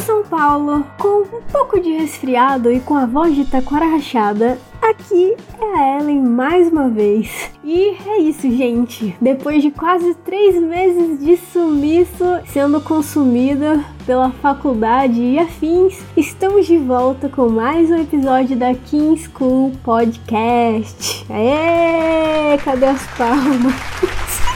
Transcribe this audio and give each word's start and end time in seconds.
São 0.00 0.24
Paulo, 0.24 0.84
com 0.98 1.22
um 1.22 1.42
pouco 1.52 1.78
de 1.78 1.90
resfriado 1.92 2.72
e 2.72 2.80
com 2.80 2.94
a 2.94 3.06
voz 3.06 3.34
de 3.34 3.44
taquara 3.44 3.86
rachada, 3.86 4.58
aqui 4.80 5.36
é 5.60 5.64
a 5.64 6.00
Ellen 6.00 6.22
mais 6.22 6.68
uma 6.68 6.88
vez. 6.88 7.50
E 7.62 7.96
é 8.06 8.18
isso, 8.18 8.50
gente. 8.50 9.14
Depois 9.20 9.62
de 9.62 9.70
quase 9.70 10.14
três 10.14 10.60
meses 10.60 11.20
de 11.20 11.36
sumiço, 11.36 12.24
sendo 12.46 12.80
consumida 12.80 13.84
pela 14.06 14.30
faculdade 14.30 15.20
e 15.20 15.38
afins, 15.38 15.98
estamos 16.16 16.66
de 16.66 16.78
volta 16.78 17.28
com 17.28 17.48
mais 17.48 17.90
um 17.90 18.00
episódio 18.00 18.56
da 18.56 18.74
King 18.74 19.20
School 19.20 19.72
Podcast. 19.84 21.26
Aê! 21.28 22.56
Cadê 22.64 22.86
as 22.86 23.06
palmas? 23.16 24.40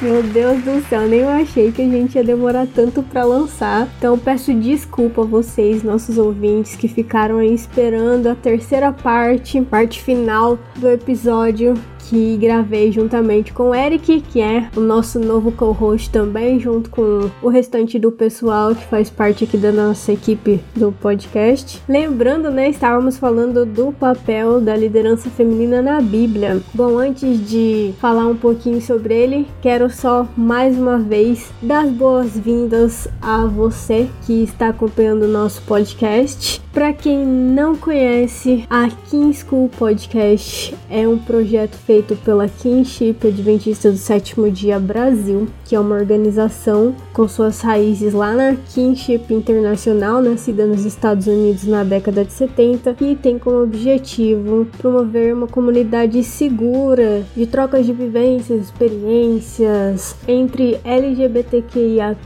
Meu 0.00 0.22
Deus 0.22 0.62
do 0.62 0.80
céu, 0.88 1.02
nem 1.02 1.20
eu 1.20 1.28
achei 1.28 1.70
que 1.70 1.82
a 1.82 1.88
gente 1.88 2.16
ia 2.16 2.24
demorar 2.24 2.66
tanto 2.66 3.02
para 3.02 3.24
lançar. 3.24 3.88
Então 3.98 4.18
peço 4.18 4.52
desculpa 4.54 5.22
a 5.22 5.24
vocês, 5.24 5.82
nossos 5.82 6.18
ouvintes, 6.18 6.76
que 6.76 6.88
ficaram 6.88 7.38
aí 7.38 7.54
esperando 7.54 8.28
a 8.28 8.34
terceira 8.34 8.92
parte, 8.92 9.60
parte 9.62 10.02
final 10.02 10.58
do 10.76 10.88
episódio 10.88 11.74
que 12.14 12.36
gravei 12.36 12.92
juntamente 12.92 13.52
com 13.52 13.70
o 13.70 13.74
Eric, 13.74 14.20
que 14.20 14.40
é 14.40 14.68
o 14.76 14.80
nosso 14.80 15.18
novo 15.18 15.50
co-host 15.50 16.10
também, 16.10 16.60
junto 16.60 16.88
com 16.88 17.28
o 17.42 17.48
restante 17.48 17.98
do 17.98 18.12
pessoal 18.12 18.72
que 18.72 18.84
faz 18.84 19.10
parte 19.10 19.42
aqui 19.42 19.56
da 19.56 19.72
nossa 19.72 20.12
equipe 20.12 20.60
do 20.76 20.92
podcast. 20.92 21.82
Lembrando, 21.88 22.52
né, 22.52 22.70
estávamos 22.70 23.18
falando 23.18 23.66
do 23.66 23.90
papel 23.90 24.60
da 24.60 24.76
liderança 24.76 25.28
feminina 25.28 25.82
na 25.82 26.00
Bíblia. 26.00 26.62
Bom, 26.72 26.98
antes 26.98 27.50
de 27.50 27.92
falar 27.98 28.28
um 28.28 28.36
pouquinho 28.36 28.80
sobre 28.80 29.12
ele, 29.12 29.48
quero 29.60 29.90
só 29.90 30.28
mais 30.36 30.78
uma 30.78 30.98
vez 30.98 31.50
dar 31.60 31.84
as 31.84 31.90
boas-vindas 31.90 33.08
a 33.20 33.44
você 33.44 34.08
que 34.24 34.44
está 34.44 34.68
acompanhando 34.68 35.24
o 35.24 35.28
nosso 35.28 35.60
podcast. 35.62 36.62
Para 36.74 36.92
quem 36.92 37.24
não 37.24 37.76
conhece, 37.76 38.64
a 38.68 38.88
King 39.08 39.32
School 39.32 39.68
Podcast 39.68 40.74
é 40.90 41.06
um 41.06 41.16
projeto 41.16 41.76
feito 41.76 42.03
feito 42.04 42.16
pela 42.22 42.46
Kinship 42.48 43.26
Adventista 43.26 43.90
do 43.90 43.96
Sétimo 43.96 44.50
Dia 44.50 44.78
Brasil, 44.78 45.48
que 45.64 45.74
é 45.74 45.80
uma 45.80 45.94
organização 45.94 46.94
com 47.12 47.26
suas 47.26 47.60
raízes 47.62 48.12
lá 48.12 48.34
na 48.34 48.54
Kinship 48.54 49.24
Internacional, 49.30 50.20
nascida 50.20 50.66
nos 50.66 50.84
Estados 50.84 51.26
Unidos 51.26 51.64
na 51.64 51.82
década 51.82 52.24
de 52.24 52.32
70, 52.32 52.96
e 53.00 53.16
tem 53.16 53.38
como 53.38 53.62
objetivo 53.62 54.66
promover 54.78 55.34
uma 55.34 55.46
comunidade 55.46 56.22
segura 56.22 57.24
de 57.34 57.46
trocas 57.46 57.86
de 57.86 57.92
vivências, 57.92 58.60
experiências 58.60 60.14
entre 60.28 60.78
LGBTQIAPN+, 60.84 62.24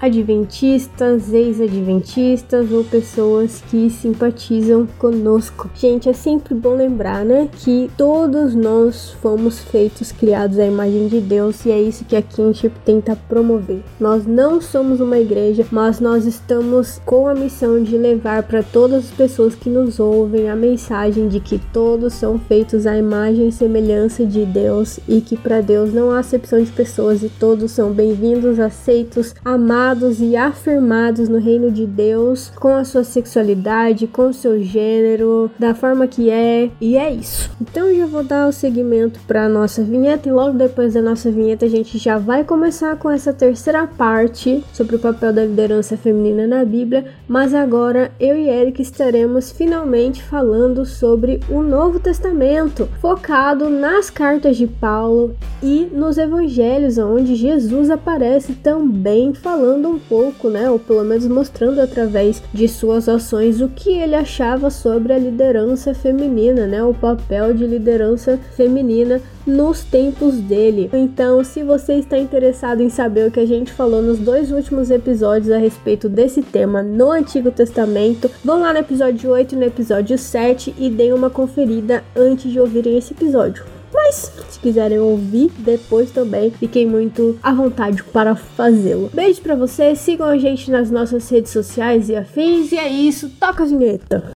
adventistas, 0.00 1.32
ex-adventistas 1.32 2.72
ou 2.72 2.82
pessoas 2.84 3.62
que 3.70 3.88
simpatizam 3.90 4.88
conosco. 4.98 5.70
Gente, 5.74 6.08
é 6.08 6.12
sempre 6.12 6.54
bom 6.54 6.74
lembrar, 6.74 7.24
né, 7.24 7.48
que 7.52 7.90
todo 7.96 8.29
Todos 8.32 8.54
nós 8.54 9.10
fomos 9.20 9.58
feitos, 9.58 10.12
criados 10.12 10.56
à 10.60 10.64
imagem 10.64 11.08
de 11.08 11.20
Deus 11.20 11.66
e 11.66 11.72
é 11.72 11.82
isso 11.82 12.04
que 12.04 12.14
a 12.14 12.22
Kinship 12.22 12.70
tenta 12.84 13.16
promover. 13.28 13.82
Nós 13.98 14.24
não 14.24 14.60
somos 14.60 15.00
uma 15.00 15.18
igreja, 15.18 15.66
mas 15.72 15.98
nós 15.98 16.24
estamos 16.26 17.00
com 17.04 17.26
a 17.26 17.34
missão 17.34 17.82
de 17.82 17.98
levar 17.98 18.44
para 18.44 18.62
todas 18.62 19.06
as 19.06 19.10
pessoas 19.10 19.56
que 19.56 19.68
nos 19.68 19.98
ouvem 19.98 20.48
a 20.48 20.54
mensagem 20.54 21.26
de 21.26 21.40
que 21.40 21.58
todos 21.72 22.14
são 22.14 22.38
feitos 22.38 22.86
à 22.86 22.96
imagem 22.96 23.48
e 23.48 23.52
semelhança 23.52 24.24
de 24.24 24.46
Deus 24.46 25.00
e 25.08 25.20
que 25.20 25.36
para 25.36 25.60
Deus 25.60 25.92
não 25.92 26.12
há 26.12 26.20
acepção 26.20 26.62
de 26.62 26.70
pessoas 26.70 27.24
e 27.24 27.28
todos 27.28 27.72
são 27.72 27.90
bem-vindos, 27.90 28.60
aceitos, 28.60 29.34
amados 29.44 30.20
e 30.20 30.36
afirmados 30.36 31.28
no 31.28 31.40
reino 31.40 31.68
de 31.68 31.84
Deus 31.84 32.52
com 32.54 32.76
a 32.76 32.84
sua 32.84 33.02
sexualidade, 33.02 34.06
com 34.06 34.28
o 34.28 34.32
seu 34.32 34.62
gênero, 34.62 35.50
da 35.58 35.74
forma 35.74 36.06
que 36.06 36.30
é, 36.30 36.70
e 36.80 36.96
é 36.96 37.12
isso. 37.12 37.50
Então 37.60 37.92
já 37.92 38.06
vou 38.06 38.19
vou 38.20 38.24
dar 38.24 38.48
o 38.48 38.52
segmento 38.52 39.18
para 39.26 39.48
nossa 39.48 39.82
vinheta 39.82 40.28
e 40.28 40.32
logo 40.32 40.58
depois 40.58 40.92
da 40.92 41.00
nossa 41.00 41.30
vinheta 41.30 41.64
a 41.64 41.68
gente 41.68 41.96
já 41.96 42.18
vai 42.18 42.44
começar 42.44 42.94
com 42.96 43.08
essa 43.08 43.32
terceira 43.32 43.86
parte 43.86 44.62
sobre 44.74 44.96
o 44.96 44.98
papel 44.98 45.32
da 45.32 45.44
liderança 45.44 45.96
feminina 45.96 46.46
na 46.46 46.62
Bíblia, 46.62 47.06
mas 47.26 47.54
agora 47.54 48.12
eu 48.20 48.36
e 48.36 48.46
Eric 48.46 48.82
estaremos 48.82 49.50
finalmente 49.50 50.22
falando 50.22 50.84
sobre 50.84 51.40
o 51.48 51.62
Novo 51.62 51.98
Testamento, 51.98 52.90
focado 53.00 53.70
nas 53.70 54.10
cartas 54.10 54.58
de 54.58 54.66
Paulo 54.66 55.34
e 55.62 55.88
nos 55.90 56.18
evangelhos, 56.18 56.98
onde 56.98 57.34
Jesus 57.34 57.88
aparece 57.88 58.52
também 58.52 59.32
falando 59.32 59.88
um 59.88 59.98
pouco, 59.98 60.50
né, 60.50 60.70
ou 60.70 60.78
pelo 60.78 61.04
menos 61.04 61.26
mostrando 61.26 61.80
através 61.80 62.42
de 62.52 62.68
suas 62.68 63.08
ações 63.08 63.62
o 63.62 63.68
que 63.68 63.90
ele 63.90 64.14
achava 64.14 64.68
sobre 64.68 65.14
a 65.14 65.18
liderança 65.18 65.94
feminina, 65.94 66.66
né, 66.66 66.84
o 66.84 66.92
papel 66.92 67.54
de 67.54 67.66
liderança 67.66 68.09
liderança 68.10 68.38
feminina 68.56 69.20
nos 69.46 69.82
tempos 69.82 70.34
dele. 70.36 70.90
Então, 70.92 71.42
se 71.44 71.62
você 71.62 71.94
está 71.94 72.18
interessado 72.18 72.82
em 72.82 72.88
saber 72.88 73.28
o 73.28 73.30
que 73.30 73.40
a 73.40 73.46
gente 73.46 73.72
falou 73.72 74.02
nos 74.02 74.18
dois 74.18 74.52
últimos 74.52 74.90
episódios 74.90 75.50
a 75.50 75.58
respeito 75.58 76.08
desse 76.08 76.42
tema 76.42 76.82
no 76.82 77.10
Antigo 77.10 77.50
Testamento, 77.50 78.30
vão 78.44 78.60
lá 78.60 78.72
no 78.72 78.80
episódio 78.80 79.30
8 79.30 79.54
e 79.54 79.58
no 79.58 79.64
episódio 79.64 80.18
7 80.18 80.74
e 80.78 80.90
deem 80.90 81.12
uma 81.12 81.30
conferida 81.30 82.04
antes 82.16 82.50
de 82.50 82.60
ouvirem 82.60 82.98
esse 82.98 83.12
episódio. 83.12 83.64
Mas 83.92 84.32
se 84.48 84.60
quiserem 84.60 85.00
ouvir 85.00 85.50
depois 85.58 86.12
também, 86.12 86.52
fiquem 86.52 86.86
muito 86.86 87.36
à 87.42 87.52
vontade 87.52 88.04
para 88.04 88.36
fazê-lo. 88.36 89.10
Beijo 89.12 89.40
para 89.40 89.56
vocês, 89.56 89.98
sigam 89.98 90.28
a 90.28 90.38
gente 90.38 90.70
nas 90.70 90.92
nossas 90.92 91.28
redes 91.28 91.50
sociais 91.50 92.08
e 92.08 92.14
afins. 92.14 92.70
E 92.70 92.78
é 92.78 92.88
isso, 92.88 93.28
toca 93.40 93.64
a 93.64 93.66
vinheta. 93.66 94.30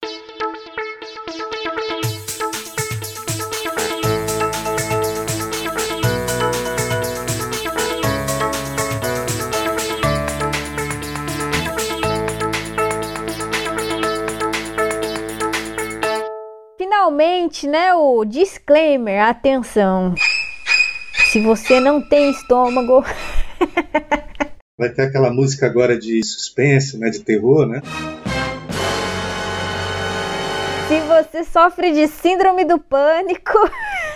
Né, 17.67 17.95
o 17.95 18.25
disclaimer, 18.25 19.23
atenção. 19.23 20.15
Se 21.31 21.41
você 21.41 21.79
não 21.79 22.01
tem 22.01 22.31
estômago. 22.31 23.05
Vai 24.79 24.89
ter 24.89 25.03
aquela 25.03 25.31
música 25.31 25.67
agora 25.67 25.99
de 25.99 26.25
suspense, 26.25 26.99
né, 26.99 27.11
de 27.11 27.21
terror, 27.21 27.67
né? 27.67 27.83
Se 30.89 31.01
você 31.01 31.45
sofre 31.45 31.93
de 31.93 32.09
síndrome 32.09 32.65
do 32.65 32.79
pânico, 32.79 33.59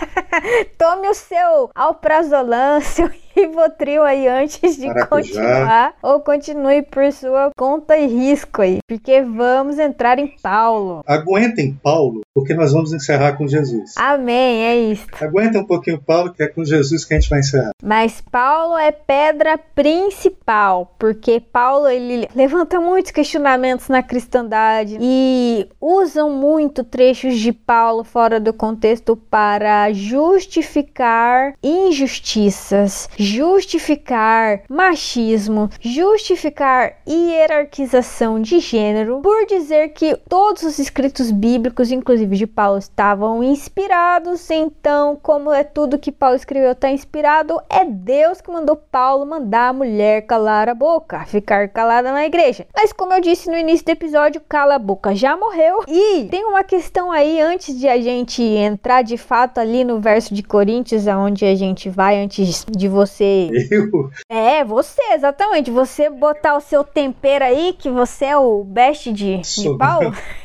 tome 0.79 1.09
o 1.09 1.15
seu 1.15 1.71
alprazolam, 1.75 2.81
seu 2.81 3.11
Rivotril 3.37 4.03
aí 4.03 4.27
antes 4.27 4.77
de 4.77 4.87
Maracujá. 4.87 5.09
continuar 5.09 5.95
ou 6.03 6.21
continue 6.21 6.83
por 6.83 7.13
sua 7.13 7.51
conta 7.57 7.97
e 7.99 8.07
risco 8.07 8.63
aí, 8.63 8.79
porque 8.89 9.21
vamos 9.23 9.79
entrar 9.79 10.19
em 10.19 10.35
Paulo. 10.43 11.03
Aguentem 11.07 11.79
Paulo, 11.83 12.23
porque 12.35 12.55
nós 12.55 12.73
vamos 12.73 12.93
encerrar 12.93 13.37
com 13.37 13.47
Jesus. 13.47 13.95
Amém, 13.97 14.65
é 14.65 14.77
isso. 14.77 15.07
Aguenta 15.21 15.59
um 15.59 15.65
pouquinho 15.65 16.01
Paulo, 16.01 16.33
que 16.33 16.43
é 16.43 16.49
com 16.49 16.65
Jesus 16.65 17.05
que 17.05 17.15
a 17.15 17.21
gente 17.21 17.29
vai 17.29 17.41
encerrar. 17.41 17.73
Mas 17.83 18.23
Paulo 18.23 18.77
é 18.79 18.91
pedra 18.91 19.59
principal, 19.59 20.95
porque 20.99 21.41
Paulo 21.41 21.89
ele 21.89 22.29
levanta 22.35 22.81
muitos 22.81 23.11
questionamentos 23.11 23.89
na 23.89 24.03
cristandade 24.03 24.97
e 25.01 25.69
usam 25.81 26.31
muito 26.31 26.83
trechos 26.83 27.39
de 27.39 27.53
Paulo 27.53 28.03
fora 28.03 28.41
do 28.41 28.53
contexto 28.53 29.17
para 29.17 29.93
justificar 29.93 31.53
injustiças 31.63 33.09
justificar 33.26 34.62
machismo, 34.69 35.69
justificar 35.81 36.99
hierarquização 37.08 38.40
de 38.40 38.61
gênero, 38.61 39.20
por 39.20 39.46
dizer 39.46 39.88
que 39.88 40.17
todos 40.28 40.62
os 40.62 40.78
escritos 40.78 41.31
bíblicos, 41.31 41.90
inclusive 41.90 42.37
de 42.37 42.46
Paulo, 42.46 42.78
estavam 42.78 43.43
inspirados. 43.43 44.49
Então, 44.50 45.19
como 45.20 45.52
é 45.52 45.64
tudo 45.64 45.99
que 45.99 46.12
Paulo 46.12 46.37
escreveu 46.37 46.73
está 46.73 46.90
inspirado, 46.90 47.61
é 47.69 47.84
Deus 47.84 48.40
que 48.40 48.50
mandou 48.50 48.76
Paulo 48.76 49.26
mandar 49.26 49.69
a 49.69 49.72
mulher 49.72 50.22
calar 50.22 50.69
a 50.69 50.75
boca, 50.75 51.25
ficar 51.26 51.69
calada 51.69 52.12
na 52.12 52.25
igreja. 52.25 52.67
Mas 52.75 52.93
como 52.93 53.12
eu 53.12 53.20
disse 53.20 53.50
no 53.50 53.58
início 53.58 53.84
do 53.84 53.90
episódio, 53.90 54.40
cala 54.49 54.76
a 54.76 54.79
boca 54.79 55.14
já 55.14 55.37
morreu. 55.37 55.82
E 55.88 56.29
tem 56.31 56.44
uma 56.44 56.62
questão 56.62 57.11
aí 57.11 57.40
antes 57.40 57.79
de 57.79 57.88
a 57.88 58.00
gente 58.00 58.43
entrar 58.43 59.02
de 59.02 59.17
fato 59.17 59.58
ali 59.58 59.84
no 59.84 60.00
verso 60.00 60.34
de 60.34 60.43
Coríntios, 60.43 61.08
aonde 61.08 61.44
a 61.44 61.55
gente 61.55 61.88
vai 61.88 62.22
antes 62.22 62.64
de 62.69 62.88
você 62.88 63.16
você. 63.17 63.49
Eu? 63.71 64.11
É, 64.29 64.65
você, 64.65 65.01
exatamente. 65.13 65.71
Você 65.71 66.11
botar 66.11 66.57
o 66.57 66.61
seu 66.61 66.85
tempero 66.85 67.45
aí, 67.45 67.75
que 67.79 67.89
você 67.89 68.27
é 68.27 68.37
o 68.37 68.63
best 68.63 69.13
de, 69.13 69.39
de 69.39 69.79
pau. 69.79 70.01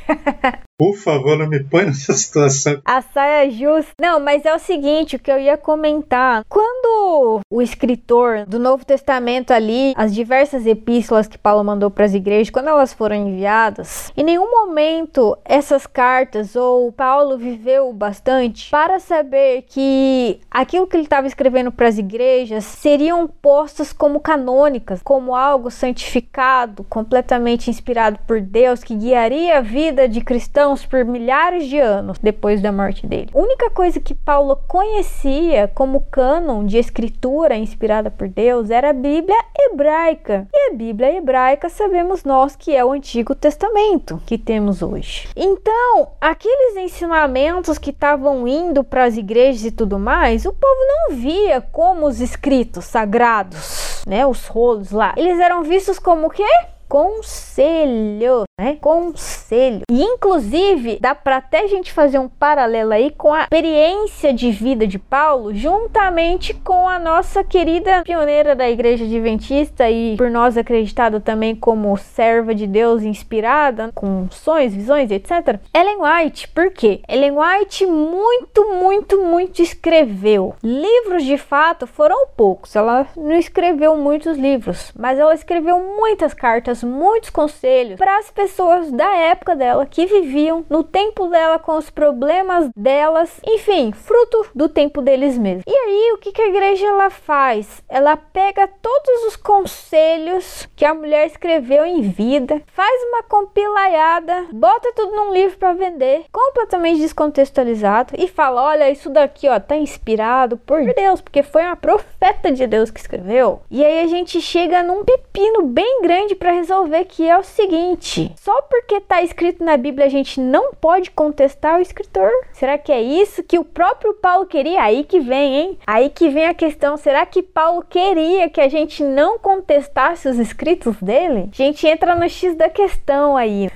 Por 0.81 0.95
favor, 0.95 1.37
não 1.37 1.47
me 1.47 1.63
põe 1.63 1.85
nessa 1.85 2.11
situação. 2.17 2.81
A 2.83 3.03
saia 3.03 3.51
justa. 3.51 3.91
Não, 4.01 4.19
mas 4.19 4.43
é 4.45 4.55
o 4.55 4.57
seguinte, 4.57 5.15
o 5.15 5.19
que 5.19 5.31
eu 5.31 5.37
ia 5.37 5.55
comentar. 5.55 6.43
Quando 6.49 7.39
o 7.51 7.61
escritor 7.61 8.47
do 8.47 8.57
Novo 8.57 8.83
Testamento 8.83 9.51
ali, 9.51 9.93
as 9.95 10.11
diversas 10.11 10.65
epístolas 10.65 11.27
que 11.27 11.37
Paulo 11.37 11.63
mandou 11.63 11.91
para 11.91 12.05
as 12.05 12.15
igrejas, 12.15 12.49
quando 12.49 12.69
elas 12.69 12.93
foram 12.93 13.15
enviadas, 13.15 14.11
em 14.17 14.23
nenhum 14.23 14.49
momento 14.49 15.37
essas 15.45 15.85
cartas 15.85 16.55
ou 16.55 16.91
Paulo 16.91 17.37
viveu 17.37 17.93
bastante 17.93 18.71
para 18.71 18.99
saber 18.99 19.65
que 19.67 20.39
aquilo 20.49 20.87
que 20.87 20.95
ele 20.95 21.03
estava 21.03 21.27
escrevendo 21.27 21.71
para 21.71 21.89
as 21.89 21.99
igrejas 21.99 22.63
seriam 22.63 23.27
postas 23.27 23.93
como 23.93 24.19
canônicas, 24.19 24.99
como 25.03 25.35
algo 25.35 25.69
santificado, 25.69 26.83
completamente 26.85 27.69
inspirado 27.69 28.17
por 28.25 28.41
Deus, 28.41 28.83
que 28.83 28.95
guiaria 28.95 29.59
a 29.59 29.61
vida 29.61 30.09
de 30.09 30.21
cristãos 30.21 30.70
por 30.85 31.03
milhares 31.03 31.67
de 31.67 31.79
anos 31.79 32.17
depois 32.19 32.61
da 32.61 32.71
morte 32.71 33.05
dele. 33.05 33.29
A 33.33 33.37
única 33.37 33.69
coisa 33.69 33.99
que 33.99 34.15
Paulo 34.15 34.57
conhecia 34.67 35.69
como 35.73 36.05
cânon 36.09 36.65
de 36.65 36.77
escritura 36.77 37.55
inspirada 37.55 38.09
por 38.09 38.27
Deus 38.27 38.69
era 38.69 38.91
a 38.91 38.93
Bíblia 38.93 39.37
hebraica. 39.59 40.47
E 40.53 40.71
a 40.71 40.73
Bíblia 40.73 41.17
hebraica 41.17 41.69
sabemos 41.69 42.23
nós 42.23 42.55
que 42.55 42.75
é 42.75 42.83
o 42.83 42.91
Antigo 42.91 43.35
Testamento 43.35 44.21
que 44.25 44.37
temos 44.37 44.81
hoje. 44.81 45.27
Então, 45.35 46.09
aqueles 46.19 46.77
ensinamentos 46.77 47.77
que 47.77 47.89
estavam 47.89 48.47
indo 48.47 48.83
para 48.83 49.03
as 49.03 49.17
igrejas 49.17 49.65
e 49.65 49.71
tudo 49.71 49.99
mais, 49.99 50.45
o 50.45 50.53
povo 50.53 50.79
não 50.87 51.15
via 51.15 51.61
como 51.61 52.05
os 52.05 52.21
escritos 52.21 52.85
sagrados, 52.85 54.03
né, 54.07 54.25
os 54.25 54.47
rolos 54.47 54.91
lá. 54.91 55.13
Eles 55.17 55.39
eram 55.39 55.63
vistos 55.63 55.99
como 55.99 56.27
o 56.27 56.29
quê? 56.29 56.45
Conselho, 56.91 58.43
né? 58.59 58.77
Conselho. 58.81 59.83
E 59.89 60.03
inclusive 60.03 60.99
dá 60.99 61.15
para 61.15 61.37
até 61.37 61.61
a 61.61 61.67
gente 61.67 61.93
fazer 61.93 62.19
um 62.19 62.27
paralelo 62.27 62.91
aí 62.91 63.11
com 63.11 63.33
a 63.33 63.43
experiência 63.43 64.33
de 64.33 64.51
vida 64.51 64.85
de 64.85 64.99
Paulo, 64.99 65.55
juntamente 65.55 66.53
com 66.53 66.89
a 66.89 66.99
nossa 66.99 67.45
querida 67.45 68.03
pioneira 68.03 68.57
da 68.57 68.69
Igreja 68.69 69.05
Adventista 69.05 69.89
e 69.89 70.17
por 70.17 70.29
nós 70.29 70.57
acreditada 70.57 71.21
também 71.21 71.55
como 71.55 71.95
serva 71.95 72.53
de 72.53 72.67
Deus 72.67 73.03
inspirada, 73.03 73.89
com 73.95 74.27
sonhos, 74.29 74.73
visões, 74.73 75.09
etc. 75.11 75.61
Ellen 75.73 75.99
White. 76.01 76.49
Por 76.49 76.71
quê? 76.71 76.99
Ellen 77.07 77.37
White 77.37 77.85
muito, 77.85 78.65
muito, 78.75 79.17
muito 79.23 79.61
escreveu. 79.61 80.55
Livros 80.61 81.23
de 81.23 81.37
fato 81.37 81.87
foram 81.87 82.27
poucos. 82.35 82.75
Ela 82.75 83.07
não 83.15 83.37
escreveu 83.37 83.95
muitos 83.95 84.37
livros, 84.37 84.91
mas 84.93 85.17
ela 85.17 85.33
escreveu 85.33 85.79
muitas 85.79 86.33
cartas 86.33 86.80
muitos 86.83 87.29
conselhos 87.29 87.97
para 87.97 88.17
as 88.17 88.31
pessoas 88.31 88.91
da 88.91 89.15
época 89.15 89.55
dela 89.55 89.85
que 89.85 90.05
viviam 90.05 90.65
no 90.69 90.83
tempo 90.83 91.27
dela 91.27 91.59
com 91.59 91.77
os 91.77 91.89
problemas 91.89 92.69
delas, 92.75 93.39
enfim, 93.45 93.91
fruto 93.91 94.47
do 94.53 94.67
tempo 94.67 95.01
deles 95.01 95.37
mesmos. 95.37 95.63
E 95.67 95.75
aí, 95.75 96.13
o 96.13 96.17
que, 96.17 96.31
que 96.31 96.41
a 96.41 96.47
igreja 96.47 96.85
ela 96.85 97.09
faz? 97.09 97.83
Ela 97.87 98.15
pega 98.17 98.67
todos 98.81 99.25
os 99.27 99.35
conselhos 99.35 100.67
que 100.75 100.85
a 100.85 100.93
mulher 100.93 101.27
escreveu 101.27 101.85
em 101.85 102.01
vida, 102.01 102.61
faz 102.73 103.03
uma 103.09 103.23
compilaiada, 103.23 104.47
bota 104.51 104.93
tudo 104.95 105.15
num 105.15 105.33
livro 105.33 105.57
para 105.57 105.73
vender, 105.73 106.25
completamente 106.31 107.01
descontextualizado 107.01 108.13
e 108.17 108.27
fala: 108.27 108.63
"Olha, 108.63 108.89
isso 108.89 109.09
daqui, 109.09 109.47
ó, 109.47 109.59
tá 109.59 109.75
inspirado 109.75 110.57
por 110.57 110.83
Deus, 110.93 111.21
porque 111.21 111.43
foi 111.43 111.63
uma 111.63 111.75
profeta 111.75 112.51
de 112.51 112.65
Deus 112.67 112.91
que 112.91 112.99
escreveu". 112.99 113.61
E 113.69 113.83
aí 113.83 114.01
a 114.03 114.07
gente 114.07 114.41
chega 114.41 114.83
num 114.83 115.03
pepino 115.03 115.63
bem 115.63 116.01
grande 116.01 116.35
para 116.35 116.51
resolver 116.71 117.05
que 117.05 117.27
é 117.27 117.37
o 117.37 117.43
seguinte: 117.43 118.31
só 118.37 118.61
porque 118.63 118.95
está 118.95 119.21
escrito 119.21 119.63
na 119.63 119.75
Bíblia 119.75 120.05
a 120.05 120.09
gente 120.09 120.39
não 120.39 120.73
pode 120.73 121.11
contestar 121.11 121.77
o 121.77 121.81
escritor? 121.81 122.31
Será 122.53 122.77
que 122.77 122.91
é 122.91 123.01
isso 123.01 123.43
que 123.43 123.59
o 123.59 123.65
próprio 123.65 124.13
Paulo 124.13 124.45
queria? 124.45 124.81
Aí 124.81 125.03
que 125.03 125.19
vem, 125.19 125.55
hein? 125.55 125.77
Aí 125.85 126.09
que 126.09 126.29
vem 126.29 126.45
a 126.45 126.53
questão: 126.53 126.95
será 126.95 127.25
que 127.25 127.43
Paulo 127.43 127.83
queria 127.87 128.49
que 128.49 128.61
a 128.61 128.69
gente 128.69 129.03
não 129.03 129.37
contestasse 129.37 130.29
os 130.29 130.39
escritos 130.39 130.95
dele? 131.01 131.49
A 131.51 131.55
gente 131.55 131.85
entra 131.85 132.15
no 132.15 132.27
X 132.29 132.55
da 132.55 132.69
questão 132.69 133.35
aí. 133.35 133.67
O 133.67 133.71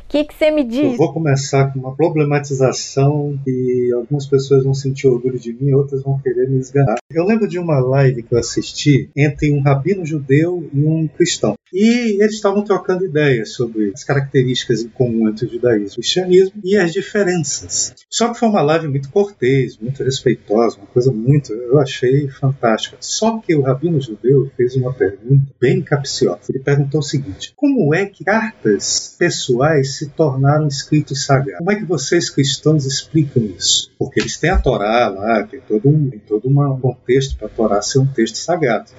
que, 0.08 0.24
que 0.24 0.34
você 0.34 0.50
me 0.50 0.64
diz? 0.64 0.92
Eu 0.92 0.96
vou 0.96 1.12
começar 1.12 1.72
com 1.72 1.80
uma 1.80 1.94
problematização 1.94 3.38
e 3.46 3.92
algumas 3.94 4.26
pessoas 4.26 4.64
vão 4.64 4.74
sentir 4.74 5.06
orgulho 5.06 5.38
de 5.38 5.52
mim, 5.52 5.72
outras 5.72 6.02
vão 6.02 6.18
querer 6.18 6.48
me 6.48 6.58
esganar. 6.58 6.96
Eu 7.10 7.24
lembro 7.24 7.46
de 7.46 7.58
uma 7.58 7.78
live 7.78 8.22
que 8.22 8.34
eu 8.34 8.38
assisti 8.38 9.10
entre 9.16 9.52
um 9.52 9.60
rabino 9.60 10.06
judeu 10.06 10.66
e 10.72 10.84
um 10.84 11.06
cristão. 11.06 11.54
E 11.72 12.21
eles 12.22 12.36
estavam 12.36 12.62
trocando 12.62 13.04
ideias 13.04 13.52
sobre 13.52 13.90
as 13.92 14.04
características 14.04 14.82
em 14.82 14.88
comum 14.88 15.28
entre 15.28 15.46
o 15.46 15.50
judaísmo 15.50 15.86
e 15.86 15.90
o 15.90 15.94
cristianismo 15.94 16.60
e 16.62 16.76
as 16.76 16.92
diferenças. 16.92 17.94
Só 18.08 18.32
que 18.32 18.38
foi 18.38 18.48
uma 18.48 18.62
live 18.62 18.88
muito 18.88 19.10
cortês, 19.10 19.76
muito 19.76 20.04
respeitosa, 20.04 20.76
uma 20.76 20.86
coisa 20.86 21.12
muito, 21.12 21.52
eu 21.52 21.80
achei 21.80 22.28
fantástica. 22.28 22.96
Só 23.00 23.38
que 23.38 23.54
o 23.54 23.62
rabino 23.62 24.00
judeu 24.00 24.50
fez 24.56 24.76
uma 24.76 24.92
pergunta 24.92 25.52
bem 25.60 25.82
capciosa. 25.82 26.42
Ele 26.50 26.60
perguntou 26.60 27.00
o 27.00 27.02
seguinte: 27.02 27.52
como 27.56 27.92
é 27.92 28.06
que 28.06 28.24
cartas 28.24 29.16
pessoais 29.18 29.96
se 29.96 30.10
tornaram 30.10 30.68
escritos 30.68 31.24
sagrados? 31.24 31.58
Como 31.58 31.72
é 31.72 31.76
que 31.76 31.84
vocês 31.84 32.30
cristãos 32.30 32.86
explicam 32.86 33.42
isso? 33.44 33.90
Porque 33.98 34.20
eles 34.20 34.36
têm 34.36 34.50
a 34.50 34.58
Torá 34.58 35.08
lá, 35.08 35.42
tem 35.42 35.60
todo 35.60 35.88
um, 35.88 36.08
tem 36.08 36.20
todo 36.20 36.48
um 36.48 36.80
contexto 36.80 37.36
para 37.36 37.48
a 37.48 37.50
Torá 37.50 37.82
ser 37.82 37.98
um 37.98 38.06
texto 38.06 38.36
sagrado. 38.36 38.90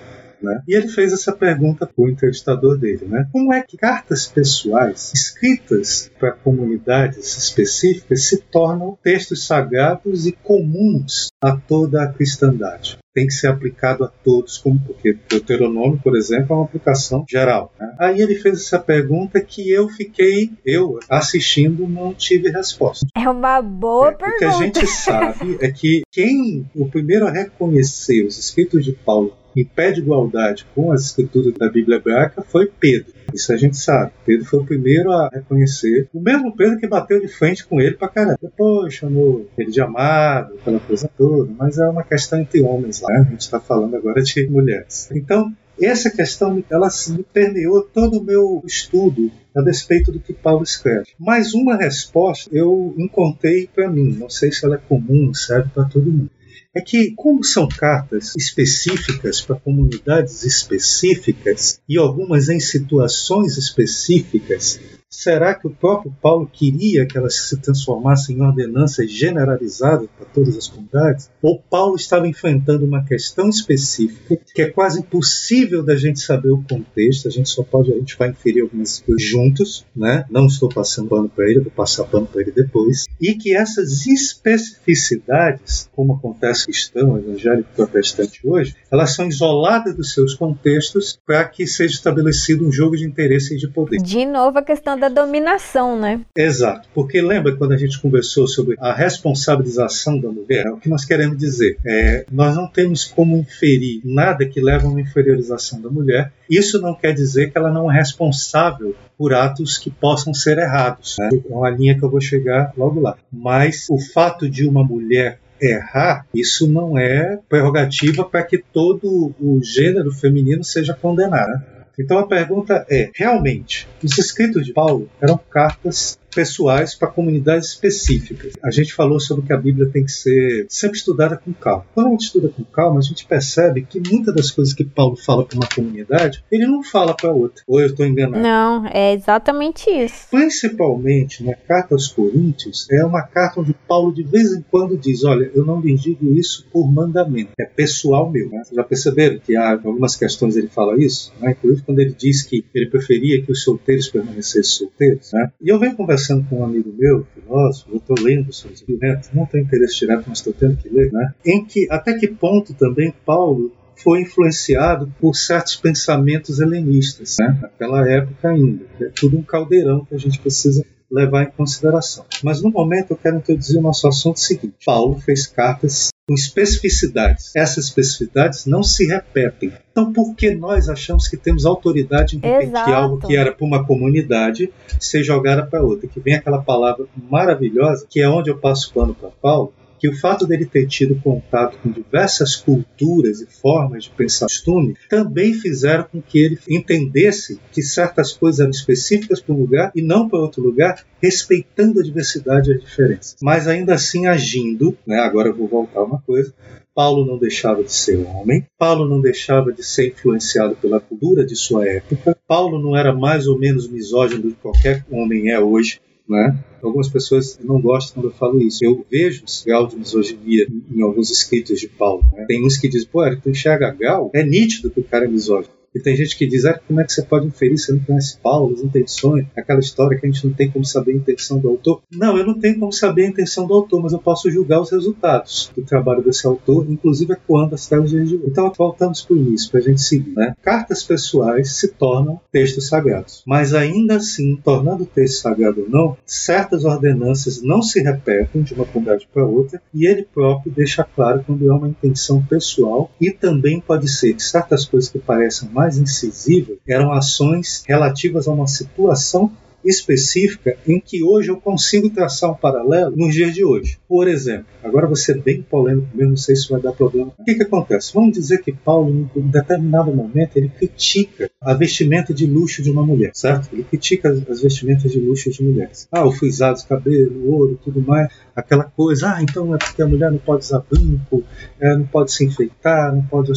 Né? 0.43 0.61
E 0.67 0.75
ele 0.75 0.89
fez 0.89 1.13
essa 1.13 1.31
pergunta 1.31 1.87
para 1.87 2.03
o 2.03 2.09
entrevistador 2.09 2.77
dele: 2.77 3.05
né? 3.05 3.27
como 3.31 3.53
é 3.53 3.61
que 3.61 3.77
cartas 3.77 4.27
pessoais 4.27 5.13
escritas 5.15 6.11
para 6.19 6.33
comunidades 6.33 7.37
específicas 7.37 8.25
se 8.25 8.41
tornam 8.41 8.97
textos 9.01 9.47
sagrados 9.47 10.27
e 10.27 10.33
comuns 10.33 11.29
a 11.41 11.55
toda 11.55 12.03
a 12.03 12.07
cristandade? 12.11 12.97
tem 13.13 13.27
que 13.27 13.33
ser 13.33 13.47
aplicado 13.47 14.03
a 14.03 14.07
todos, 14.07 14.57
como 14.57 14.79
porque 14.79 15.15
Deuteronômio, 15.29 15.99
por 16.03 16.17
exemplo, 16.17 16.53
é 16.53 16.55
uma 16.55 16.65
aplicação 16.65 17.23
geral. 17.29 17.71
Né? 17.79 17.95
Aí 17.99 18.19
ele 18.19 18.35
fez 18.35 18.59
essa 18.59 18.79
pergunta 18.79 19.39
que 19.39 19.69
eu 19.69 19.87
fiquei, 19.87 20.51
eu 20.65 20.99
assistindo, 21.07 21.87
não 21.87 22.13
tive 22.13 22.49
resposta. 22.49 23.05
É 23.15 23.29
uma 23.29 23.61
boa 23.61 24.09
é, 24.09 24.13
pergunta. 24.13 24.35
O 24.35 24.39
que 24.39 24.45
a 24.45 24.51
gente 24.51 24.87
sabe 24.87 25.57
é 25.61 25.71
que 25.71 26.01
quem 26.11 26.67
o 26.75 26.89
primeiro 26.89 27.27
a 27.27 27.31
reconhecer 27.31 28.25
os 28.25 28.37
escritos 28.37 28.83
de 28.83 28.93
Paulo 28.93 29.37
em 29.55 29.65
pé 29.65 29.91
de 29.91 30.01
igualdade 30.01 30.65
com 30.73 30.91
as 30.91 31.05
escrituras 31.05 31.53
da 31.53 31.69
Bíblia 31.69 31.97
hebraica 31.97 32.43
foi 32.43 32.71
Pedro. 32.79 33.13
Isso 33.33 33.51
a 33.51 33.57
gente 33.57 33.77
sabe. 33.77 34.11
Pedro 34.25 34.45
foi 34.45 34.59
o 34.59 34.65
primeiro 34.65 35.11
a 35.11 35.27
reconhecer. 35.27 36.07
O 36.13 36.21
mesmo 36.21 36.55
Pedro 36.55 36.77
que 36.77 36.87
bateu 36.87 37.19
de 37.19 37.27
frente 37.27 37.65
com 37.65 37.81
ele 37.81 37.95
pra 37.95 38.07
caramba. 38.07 38.37
Depois 38.41 38.93
chamou 38.93 39.47
ele 39.57 39.71
de 39.71 39.81
amado, 39.81 40.55
aquela 40.55 40.79
coisa 40.79 41.09
toda. 41.17 41.51
Mas 41.57 41.77
é 41.77 41.87
uma 41.87 42.03
questão 42.03 42.39
entre 42.39 42.61
homens 42.61 43.01
lá. 43.01 43.11
Né? 43.11 43.25
A 43.27 43.31
gente 43.31 43.41
está 43.41 43.59
falando 43.59 43.95
agora 43.95 44.21
de 44.21 44.47
mulheres. 44.47 45.09
Então, 45.11 45.51
essa 45.81 46.11
questão 46.11 46.63
ela 46.69 46.87
me 47.09 47.23
permeou 47.23 47.81
todo 47.81 48.19
o 48.19 48.23
meu 48.23 48.63
estudo 48.65 49.31
a 49.55 49.61
respeito 49.61 50.11
do 50.11 50.19
que 50.19 50.33
Paulo 50.33 50.63
escreve. 50.63 51.07
Mais 51.19 51.53
uma 51.53 51.75
resposta 51.75 52.49
eu 52.53 52.93
encontrei 52.97 53.67
para 53.73 53.89
mim, 53.89 54.15
não 54.19 54.29
sei 54.29 54.51
se 54.51 54.65
ela 54.65 54.75
é 54.75 54.79
comum, 54.79 55.33
serve 55.33 55.69
para 55.73 55.85
todo 55.85 56.11
mundo 56.11 56.29
é 56.75 56.81
que, 56.81 57.11
como 57.11 57.43
são 57.43 57.67
cartas 57.67 58.33
específicas 58.35 59.41
para 59.41 59.59
comunidades 59.59 60.43
específicas 60.43 61.79
e 61.87 61.97
algumas 61.97 62.49
em 62.49 62.59
situações 62.59 63.57
específicas, 63.57 64.79
Será 65.13 65.53
que 65.53 65.67
o 65.67 65.69
próprio 65.69 66.11
Paulo 66.19 66.49
queria 66.51 67.05
que 67.05 67.15
elas 67.15 67.35
se 67.35 67.57
transformassem 67.57 68.35
em 68.35 68.41
ordenanças 68.41 69.11
generalizadas 69.11 70.09
para 70.17 70.25
todas 70.25 70.57
as 70.57 70.67
comunidades? 70.67 71.29
Ou 71.39 71.59
Paulo 71.59 71.95
estava 71.95 72.27
enfrentando 72.27 72.83
uma 72.83 73.05
questão 73.05 73.47
específica 73.47 74.39
que 74.53 74.61
é 74.63 74.69
quase 74.71 75.01
impossível 75.01 75.83
da 75.83 75.95
gente 75.95 76.19
saber 76.19 76.49
o 76.49 76.63
contexto, 76.63 77.27
a 77.27 77.31
gente 77.31 77.47
só 77.47 77.61
pode, 77.63 77.93
a 77.93 77.95
gente 77.95 78.17
vai 78.17 78.29
inferir 78.29 78.63
algumas 78.63 79.01
coisas 79.01 79.23
juntos, 79.23 79.85
né? 79.95 80.25
Não 80.31 80.47
estou 80.47 80.67
passando 80.67 81.09
pano 81.09 81.29
para 81.29 81.47
ele, 81.47 81.59
vou 81.59 81.71
passar 81.71 82.05
pano 82.05 82.25
para 82.25 82.41
ele 82.41 82.51
depois. 82.51 83.05
E 83.21 83.35
que 83.35 83.55
essas 83.55 84.07
especificidades, 84.07 85.89
como 85.95 86.15
acontece 86.15 86.65
cristão, 86.65 87.19
evangélico, 87.19 87.69
protestante 87.75 88.41
hoje, 88.43 88.75
elas 88.91 89.13
são 89.13 89.27
isoladas 89.27 89.95
dos 89.95 90.11
seus 90.11 90.33
contextos 90.33 91.19
para 91.23 91.45
que 91.45 91.67
seja 91.67 91.93
estabelecido 91.93 92.67
um 92.67 92.71
jogo 92.71 92.97
de 92.97 93.05
interesse 93.05 93.53
e 93.53 93.57
de 93.57 93.67
poder. 93.67 94.01
De 94.01 94.25
novo 94.25 94.57
a 94.57 94.63
questão 94.63 95.02
da 95.03 95.09
dominação, 95.09 95.99
né? 95.99 96.21
Exato, 96.33 96.87
porque 96.93 97.21
lembra 97.21 97.53
quando 97.55 97.73
a 97.73 97.77
gente 97.77 97.99
conversou 97.99 98.47
sobre 98.47 98.77
a 98.79 98.93
responsabilização 98.93 100.17
da 100.17 100.29
mulher? 100.29 100.65
O 100.71 100.77
que 100.77 100.87
nós 100.87 101.03
queremos 101.03 101.37
dizer 101.37 101.77
é 101.85 102.25
nós 102.31 102.55
não 102.55 102.67
temos 102.67 103.03
como 103.03 103.35
inferir 103.35 103.99
nada 104.05 104.45
que 104.45 104.61
leva 104.61 104.87
a 104.87 104.89
uma 104.89 105.01
inferiorização 105.01 105.81
da 105.81 105.89
mulher. 105.89 106.31
Isso 106.49 106.79
não 106.79 106.95
quer 106.95 107.13
dizer 107.13 107.51
que 107.51 107.57
ela 107.57 107.69
não 107.69 107.91
é 107.91 107.95
responsável 107.95 108.95
por 109.17 109.33
atos 109.33 109.77
que 109.77 109.89
possam 109.89 110.33
ser 110.33 110.57
errados. 110.57 111.17
Né? 111.19 111.29
É 111.33 111.53
uma 111.53 111.69
linha 111.69 111.97
que 111.97 112.03
eu 112.03 112.09
vou 112.09 112.21
chegar 112.21 112.71
logo 112.77 113.01
lá. 113.01 113.17
Mas 113.31 113.87
o 113.89 113.99
fato 113.99 114.49
de 114.49 114.65
uma 114.65 114.83
mulher 114.83 115.39
errar, 115.61 116.25
isso 116.33 116.67
não 116.67 116.97
é 116.97 117.39
prerrogativa 117.47 118.23
para 118.23 118.43
que 118.43 118.57
todo 118.57 119.33
o 119.39 119.61
gênero 119.63 120.11
feminino 120.11 120.63
seja 120.63 120.93
condenado. 120.93 121.61
Então 121.97 122.17
a 122.17 122.27
pergunta 122.27 122.85
é: 122.89 123.11
realmente, 123.13 123.87
os 124.01 124.17
escritos 124.17 124.65
de 124.65 124.73
Paulo 124.73 125.09
eram 125.21 125.37
cartas 125.49 126.17
pessoais 126.33 126.95
para 126.95 127.07
comunidades 127.07 127.69
específicas. 127.69 128.53
A 128.63 128.71
gente 128.71 128.93
falou 128.93 129.19
sobre 129.19 129.45
que 129.45 129.53
a 129.53 129.57
Bíblia 129.57 129.89
tem 129.89 130.03
que 130.03 130.11
ser 130.11 130.65
sempre 130.69 130.97
estudada 130.97 131.37
com 131.37 131.53
calma. 131.53 131.85
Quando 131.93 132.07
a 132.07 132.09
gente 132.11 132.25
estuda 132.25 132.49
com 132.49 132.63
calma, 132.63 132.99
a 132.99 133.03
gente 133.03 133.25
percebe 133.25 133.83
que 133.83 134.01
muitas 134.09 134.33
das 134.33 134.51
coisas 134.51 134.73
que 134.73 134.83
Paulo 134.83 135.15
fala 135.15 135.45
para 135.45 135.55
uma 135.55 135.67
comunidade, 135.67 136.43
ele 136.51 136.65
não 136.65 136.83
fala 136.83 137.15
para 137.15 137.31
outra. 137.31 137.63
Ou 137.67 137.79
eu 137.79 137.87
estou 137.87 138.05
enganado? 138.05 138.41
Não, 138.41 138.85
é 138.87 139.13
exatamente 139.13 139.89
isso. 139.89 140.27
Principalmente 140.29 141.43
na 141.43 141.53
carta 141.53 141.95
aos 141.95 142.07
Coríntios, 142.07 142.87
é 142.91 143.03
uma 143.03 143.21
carta 143.21 143.59
onde 143.59 143.73
Paulo 143.87 144.13
de 144.13 144.23
vez 144.23 144.53
em 144.53 144.63
quando 144.69 144.97
diz: 144.97 145.23
Olha, 145.23 145.49
eu 145.53 145.65
não 145.65 145.79
lhes 145.79 146.01
digo 146.01 146.33
isso 146.33 146.67
por 146.71 146.85
mandamento, 146.91 147.51
é 147.59 147.65
pessoal 147.65 148.29
meu. 148.29 148.49
Né? 148.49 148.61
Já 148.71 148.83
perceberam 148.83 149.39
que 149.39 149.55
há 149.55 149.71
algumas 149.71 150.15
questões 150.15 150.55
ele 150.55 150.67
fala 150.67 150.97
isso? 150.97 151.33
Né? 151.39 151.51
Inclusive 151.51 151.83
quando 151.85 151.99
ele 151.99 152.15
diz 152.17 152.41
que 152.43 152.65
ele 152.73 152.89
preferia 152.89 153.41
que 153.41 153.51
os 153.51 153.63
solteiros 153.63 154.09
permanecessem 154.09 154.63
solteiros. 154.63 155.31
Né? 155.31 155.51
E 155.61 155.69
eu 155.69 155.79
venho 155.79 155.95
conversando 155.95 156.22
com 156.49 156.59
um 156.59 156.65
amigo 156.65 156.93
meu, 156.97 157.25
filósofo, 157.33 157.91
eu 157.91 157.97
estou 157.97 158.15
lendo 158.19 158.49
isso, 158.49 158.67
né? 158.99 159.21
não 159.33 159.45
tenho 159.45 159.63
interesse 159.63 159.99
direto, 159.99 160.25
mas 160.27 160.39
estou 160.39 160.53
tendo 160.53 160.77
que 160.77 160.89
ler, 160.89 161.11
né? 161.11 161.33
em 161.45 161.63
que 161.65 161.87
até 161.89 162.13
que 162.13 162.27
ponto 162.27 162.73
também 162.73 163.13
Paulo 163.25 163.71
foi 163.95 164.21
influenciado 164.21 165.11
por 165.19 165.35
certos 165.35 165.75
pensamentos 165.75 166.59
helenistas, 166.59 167.37
né? 167.39 167.57
naquela 167.61 168.09
época 168.09 168.49
ainda. 168.49 168.85
É 168.99 169.05
tudo 169.05 169.37
um 169.37 169.43
caldeirão 169.43 170.05
que 170.05 170.15
a 170.15 170.17
gente 170.17 170.39
precisa 170.39 170.85
levar 171.13 171.43
em 171.43 171.51
consideração. 171.51 172.25
Mas 172.43 172.61
no 172.61 172.71
momento 172.71 173.11
eu 173.11 173.17
quero 173.17 173.37
introduzir 173.37 173.77
o 173.77 173.81
nosso 173.81 174.07
assunto 174.07 174.39
seguinte. 174.39 174.73
Paulo 174.83 175.19
fez 175.19 175.45
cartas 175.45 176.09
com 176.27 176.33
especificidades. 176.33 177.55
Essas 177.55 177.85
especificidades 177.85 178.65
não 178.65 178.81
se 178.81 179.05
repetem. 179.05 179.71
Então, 179.91 180.11
por 180.11 180.33
que 180.35 180.55
nós 180.55 180.89
achamos 180.89 181.27
que 181.27 181.37
temos 181.37 181.65
autoridade 181.65 182.37
em 182.37 182.39
repetir 182.39 182.93
algo 182.93 183.19
que 183.19 183.35
era 183.35 183.51
para 183.51 183.65
uma 183.65 183.85
comunidade 183.85 184.73
ser 184.99 185.23
jogada 185.23 185.63
para 185.63 185.83
outra? 185.83 186.07
Que 186.07 186.19
vem 186.19 186.35
aquela 186.35 186.61
palavra 186.61 187.05
maravilhosa, 187.29 188.07
que 188.09 188.19
é 188.19 188.27
onde 188.27 188.49
eu 188.49 188.57
passo 188.57 188.89
o 188.89 188.93
pano 188.93 189.13
para 189.13 189.29
Paulo, 189.29 189.73
que 190.03 190.09
o 190.09 190.19
fato 190.19 190.45
dele 190.45 190.65
ter 190.65 190.85
tido 190.85 191.15
contato 191.15 191.77
com 191.81 191.89
diversas 191.89 192.57
culturas 192.57 193.39
e 193.39 193.45
formas 193.45 194.03
de 194.03 194.09
pensar 194.09 194.47
costume 194.47 194.97
também 195.09 195.53
fizeram 195.53 196.03
com 196.11 196.21
que 196.21 196.39
ele 196.39 196.59
entendesse 196.67 197.57
que 197.71 197.81
certas 197.81 198.33
coisas 198.33 198.59
eram 198.59 198.71
específicas 198.71 199.39
para 199.39 199.55
um 199.55 199.59
lugar 199.59 199.93
e 199.95 200.01
não 200.01 200.27
para 200.27 200.39
outro 200.39 200.61
lugar, 200.61 201.05
respeitando 201.21 202.01
a 202.01 202.03
diversidade 202.03 202.69
e 202.69 202.73
a 202.73 202.77
diferença. 202.77 203.37
Mas 203.41 203.65
ainda 203.65 203.93
assim 203.93 204.27
agindo, 204.27 204.97
né, 205.07 205.19
agora 205.19 205.47
eu 205.47 205.55
vou 205.55 205.69
voltar 205.69 206.03
uma 206.03 206.21
coisa, 206.21 206.53
Paulo 206.93 207.25
não 207.25 207.37
deixava 207.37 207.81
de 207.81 207.93
ser 207.93 208.17
homem, 208.17 208.67
Paulo 208.77 209.07
não 209.07 209.21
deixava 209.21 209.71
de 209.71 209.85
ser 209.85 210.09
influenciado 210.09 210.75
pela 210.75 210.99
cultura 210.99 211.45
de 211.45 211.55
sua 211.55 211.87
época, 211.87 212.37
Paulo 212.45 212.77
não 212.77 212.97
era 212.97 213.13
mais 213.13 213.47
ou 213.47 213.57
menos 213.57 213.87
misógino 213.87 214.41
do 214.41 214.49
que 214.49 214.61
qualquer 214.61 215.05
homem 215.09 215.49
é 215.49 215.61
hoje, 215.61 216.01
né? 216.27 216.57
Algumas 216.81 217.09
pessoas 217.09 217.59
não 217.63 217.79
gostam 217.79 218.15
quando 218.15 218.31
eu 218.31 218.37
falo 218.37 218.61
isso. 218.61 218.83
Eu 218.83 219.05
vejo 219.09 219.43
esse 219.45 219.65
grau 219.65 219.87
de 219.87 219.95
misoginia 219.95 220.67
em 220.91 221.01
alguns 221.01 221.29
escritos 221.29 221.79
de 221.79 221.87
Paulo. 221.87 222.23
Né? 222.33 222.45
Tem 222.47 222.65
uns 222.65 222.77
que 222.77 222.87
dizem, 222.87 223.07
pô, 223.11 223.23
tu 223.35 223.49
enxerga 223.49 223.91
Gal, 223.91 224.31
é 224.33 224.43
nítido 224.43 224.89
que 224.89 224.99
o 224.99 225.03
cara 225.03 225.25
é 225.25 225.27
misógino. 225.27 225.73
E 225.93 225.99
tem 225.99 226.15
gente 226.15 226.37
que 226.37 226.47
diz, 226.47 226.65
ah, 226.65 226.79
como 226.87 227.01
é 227.01 227.03
que 227.03 227.13
você 227.13 227.21
pode 227.21 227.47
inferir 227.47 227.77
se 227.77 227.91
não 227.91 227.99
conhece 227.99 228.37
Paulo, 228.41 228.73
as 228.73 228.81
intenções, 228.81 229.45
aquela 229.55 229.79
história 229.79 230.17
que 230.17 230.25
a 230.25 230.29
gente 230.29 230.45
não 230.47 230.53
tem 230.53 230.69
como 230.69 230.85
saber 230.85 231.11
a 231.11 231.15
intenção 231.15 231.59
do 231.59 231.69
autor. 231.69 232.01
Não, 232.11 232.37
eu 232.37 232.45
não 232.45 232.59
tenho 232.59 232.79
como 232.79 232.91
saber 232.91 233.25
a 233.25 233.29
intenção 233.29 233.67
do 233.67 233.73
autor, 233.73 234.01
mas 234.01 234.13
eu 234.13 234.19
posso 234.19 234.49
julgar 234.49 234.81
os 234.81 234.91
resultados 234.91 235.71
do 235.75 235.83
trabalho 235.83 236.23
desse 236.23 236.45
autor, 236.47 236.89
inclusive 236.89 237.35
quando 237.47 237.75
até 237.75 237.99
os 237.99 238.09
dias 238.09 238.29
de 238.29 238.35
hoje. 238.35 238.45
Então, 238.47 238.71
voltamos 238.75 239.21
para 239.21 239.35
o 239.35 239.37
início, 239.37 239.69
para 239.69 239.79
a 239.79 239.83
gente 239.83 240.01
seguir. 240.01 240.33
Né? 240.35 240.55
Cartas 240.61 241.03
pessoais 241.03 241.75
se 241.75 241.89
tornam 241.89 242.39
textos 242.51 242.87
sagrados. 242.87 243.43
Mas 243.45 243.73
ainda 243.73 244.17
assim, 244.17 244.55
tornando 244.55 245.03
o 245.03 245.07
texto 245.07 245.41
sagrado 245.41 245.81
ou 245.81 245.89
não, 245.89 246.17
certas 246.25 246.85
ordenanças 246.85 247.61
não 247.61 247.81
se 247.81 248.01
repetem 248.01 248.63
de 248.63 248.73
uma 248.73 248.85
comunidade 248.85 249.27
para 249.31 249.45
outra 249.45 249.81
e 249.93 250.07
ele 250.07 250.23
próprio 250.23 250.71
deixa 250.71 251.03
claro 251.03 251.43
quando 251.45 251.69
é 251.69 251.73
uma 251.73 251.87
intenção 251.87 252.43
pessoal 252.43 253.11
e 253.19 253.31
também 253.31 253.79
pode 253.79 254.09
ser 254.09 254.33
que 254.33 254.43
certas 254.43 254.85
coisas 254.85 255.09
que 255.09 255.19
parecem 255.19 255.69
mais 255.69 255.82
mais 255.83 255.97
incisiva 255.97 256.73
eram 256.87 257.11
ações 257.11 257.83
relativas 257.85 258.47
a 258.47 258.51
uma 258.51 258.67
situação 258.67 259.51
específica 259.83 260.77
em 260.87 260.97
que 260.97 261.21
hoje 261.21 261.49
eu 261.49 261.57
consigo 261.57 262.09
traçar 262.09 262.49
um 262.49 262.55
paralelo 262.55 263.13
nos 263.17 263.33
dias 263.33 263.53
de 263.53 263.65
hoje. 263.65 263.97
Por 264.07 264.29
exemplo, 264.29 264.65
agora 264.81 265.07
você 265.07 265.33
bem 265.33 265.61
polêmico 265.61 266.07
mesmo, 266.13 266.31
não 266.31 266.37
sei 266.37 266.55
se 266.55 266.69
vai 266.69 266.81
dar 266.81 266.93
problema. 266.93 267.33
O 267.37 267.43
que, 267.43 267.55
que 267.55 267.63
acontece? 267.63 268.13
Vamos 268.13 268.31
dizer 268.31 268.61
que 268.61 268.71
Paulo, 268.71 269.29
em 269.35 269.41
determinado 269.41 270.13
momento, 270.13 270.55
ele 270.55 270.69
critica 270.69 271.51
a 271.61 271.73
vestimenta 271.73 272.33
de 272.33 272.45
luxo 272.45 272.81
de 272.81 272.89
uma 272.89 273.05
mulher, 273.05 273.31
certo? 273.33 273.69
Ele 273.73 273.83
critica 273.83 274.29
as, 274.29 274.49
as 274.49 274.61
vestimentas 274.61 275.11
de 275.11 275.19
luxo 275.19 275.51
de 275.51 275.61
mulheres. 275.61 276.07
Ah, 276.09 276.25
o 276.25 276.31
frisado, 276.31 276.79
cabelo, 276.87 277.51
ouro, 277.51 277.79
tudo 277.83 278.01
mais, 278.01 278.31
aquela 278.55 278.83
coisa. 278.83 279.35
Ah, 279.35 279.43
então 279.43 279.73
é 279.73 279.77
porque 279.77 280.01
a 280.01 280.07
mulher 280.07 280.31
não 280.31 280.37
pode 280.37 280.65
usar 280.65 280.83
brinco, 280.89 281.43
é, 281.79 281.95
não 281.95 282.05
pode 282.05 282.31
se 282.31 282.45
enfeitar, 282.45 283.13
não 283.13 283.23
pode. 283.23 283.51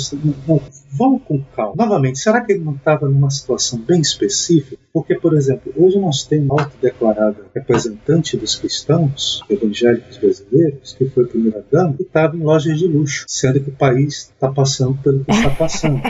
Não. 0.47 0.61
Vamos 0.91 1.23
com 1.25 1.43
calma. 1.55 1.75
Novamente, 1.77 2.19
será 2.19 2.41
que 2.41 2.53
ele 2.53 2.65
não 2.65 2.75
estava 2.75 3.09
numa 3.09 3.31
situação 3.31 3.79
bem 3.79 4.01
específica? 4.01 4.81
Porque, 4.93 5.15
por 5.15 5.35
exemplo, 5.35 5.73
hoje 5.77 5.99
nós 5.99 6.25
temos 6.25 6.59
autodeclarada 6.59 7.47
representante 7.55 8.37
dos 8.37 8.57
cristãos 8.57 9.43
evangélicos 9.51 10.17
brasileiros, 10.17 10.95
que 10.95 11.07
foi 11.11 11.27
primeira-dama, 11.27 11.95
e 11.99 12.03
estava 12.03 12.37
em 12.37 12.41
lojas 12.41 12.79
de 12.79 12.87
luxo, 12.87 13.25
sendo 13.29 13.61
que 13.61 13.71
o 13.71 13.75
país 13.75 14.33
está 14.35 14.51
passando 14.51 14.97
pelo 15.03 15.25
que 15.25 15.31
está 15.31 15.51
passando. 15.51 16.01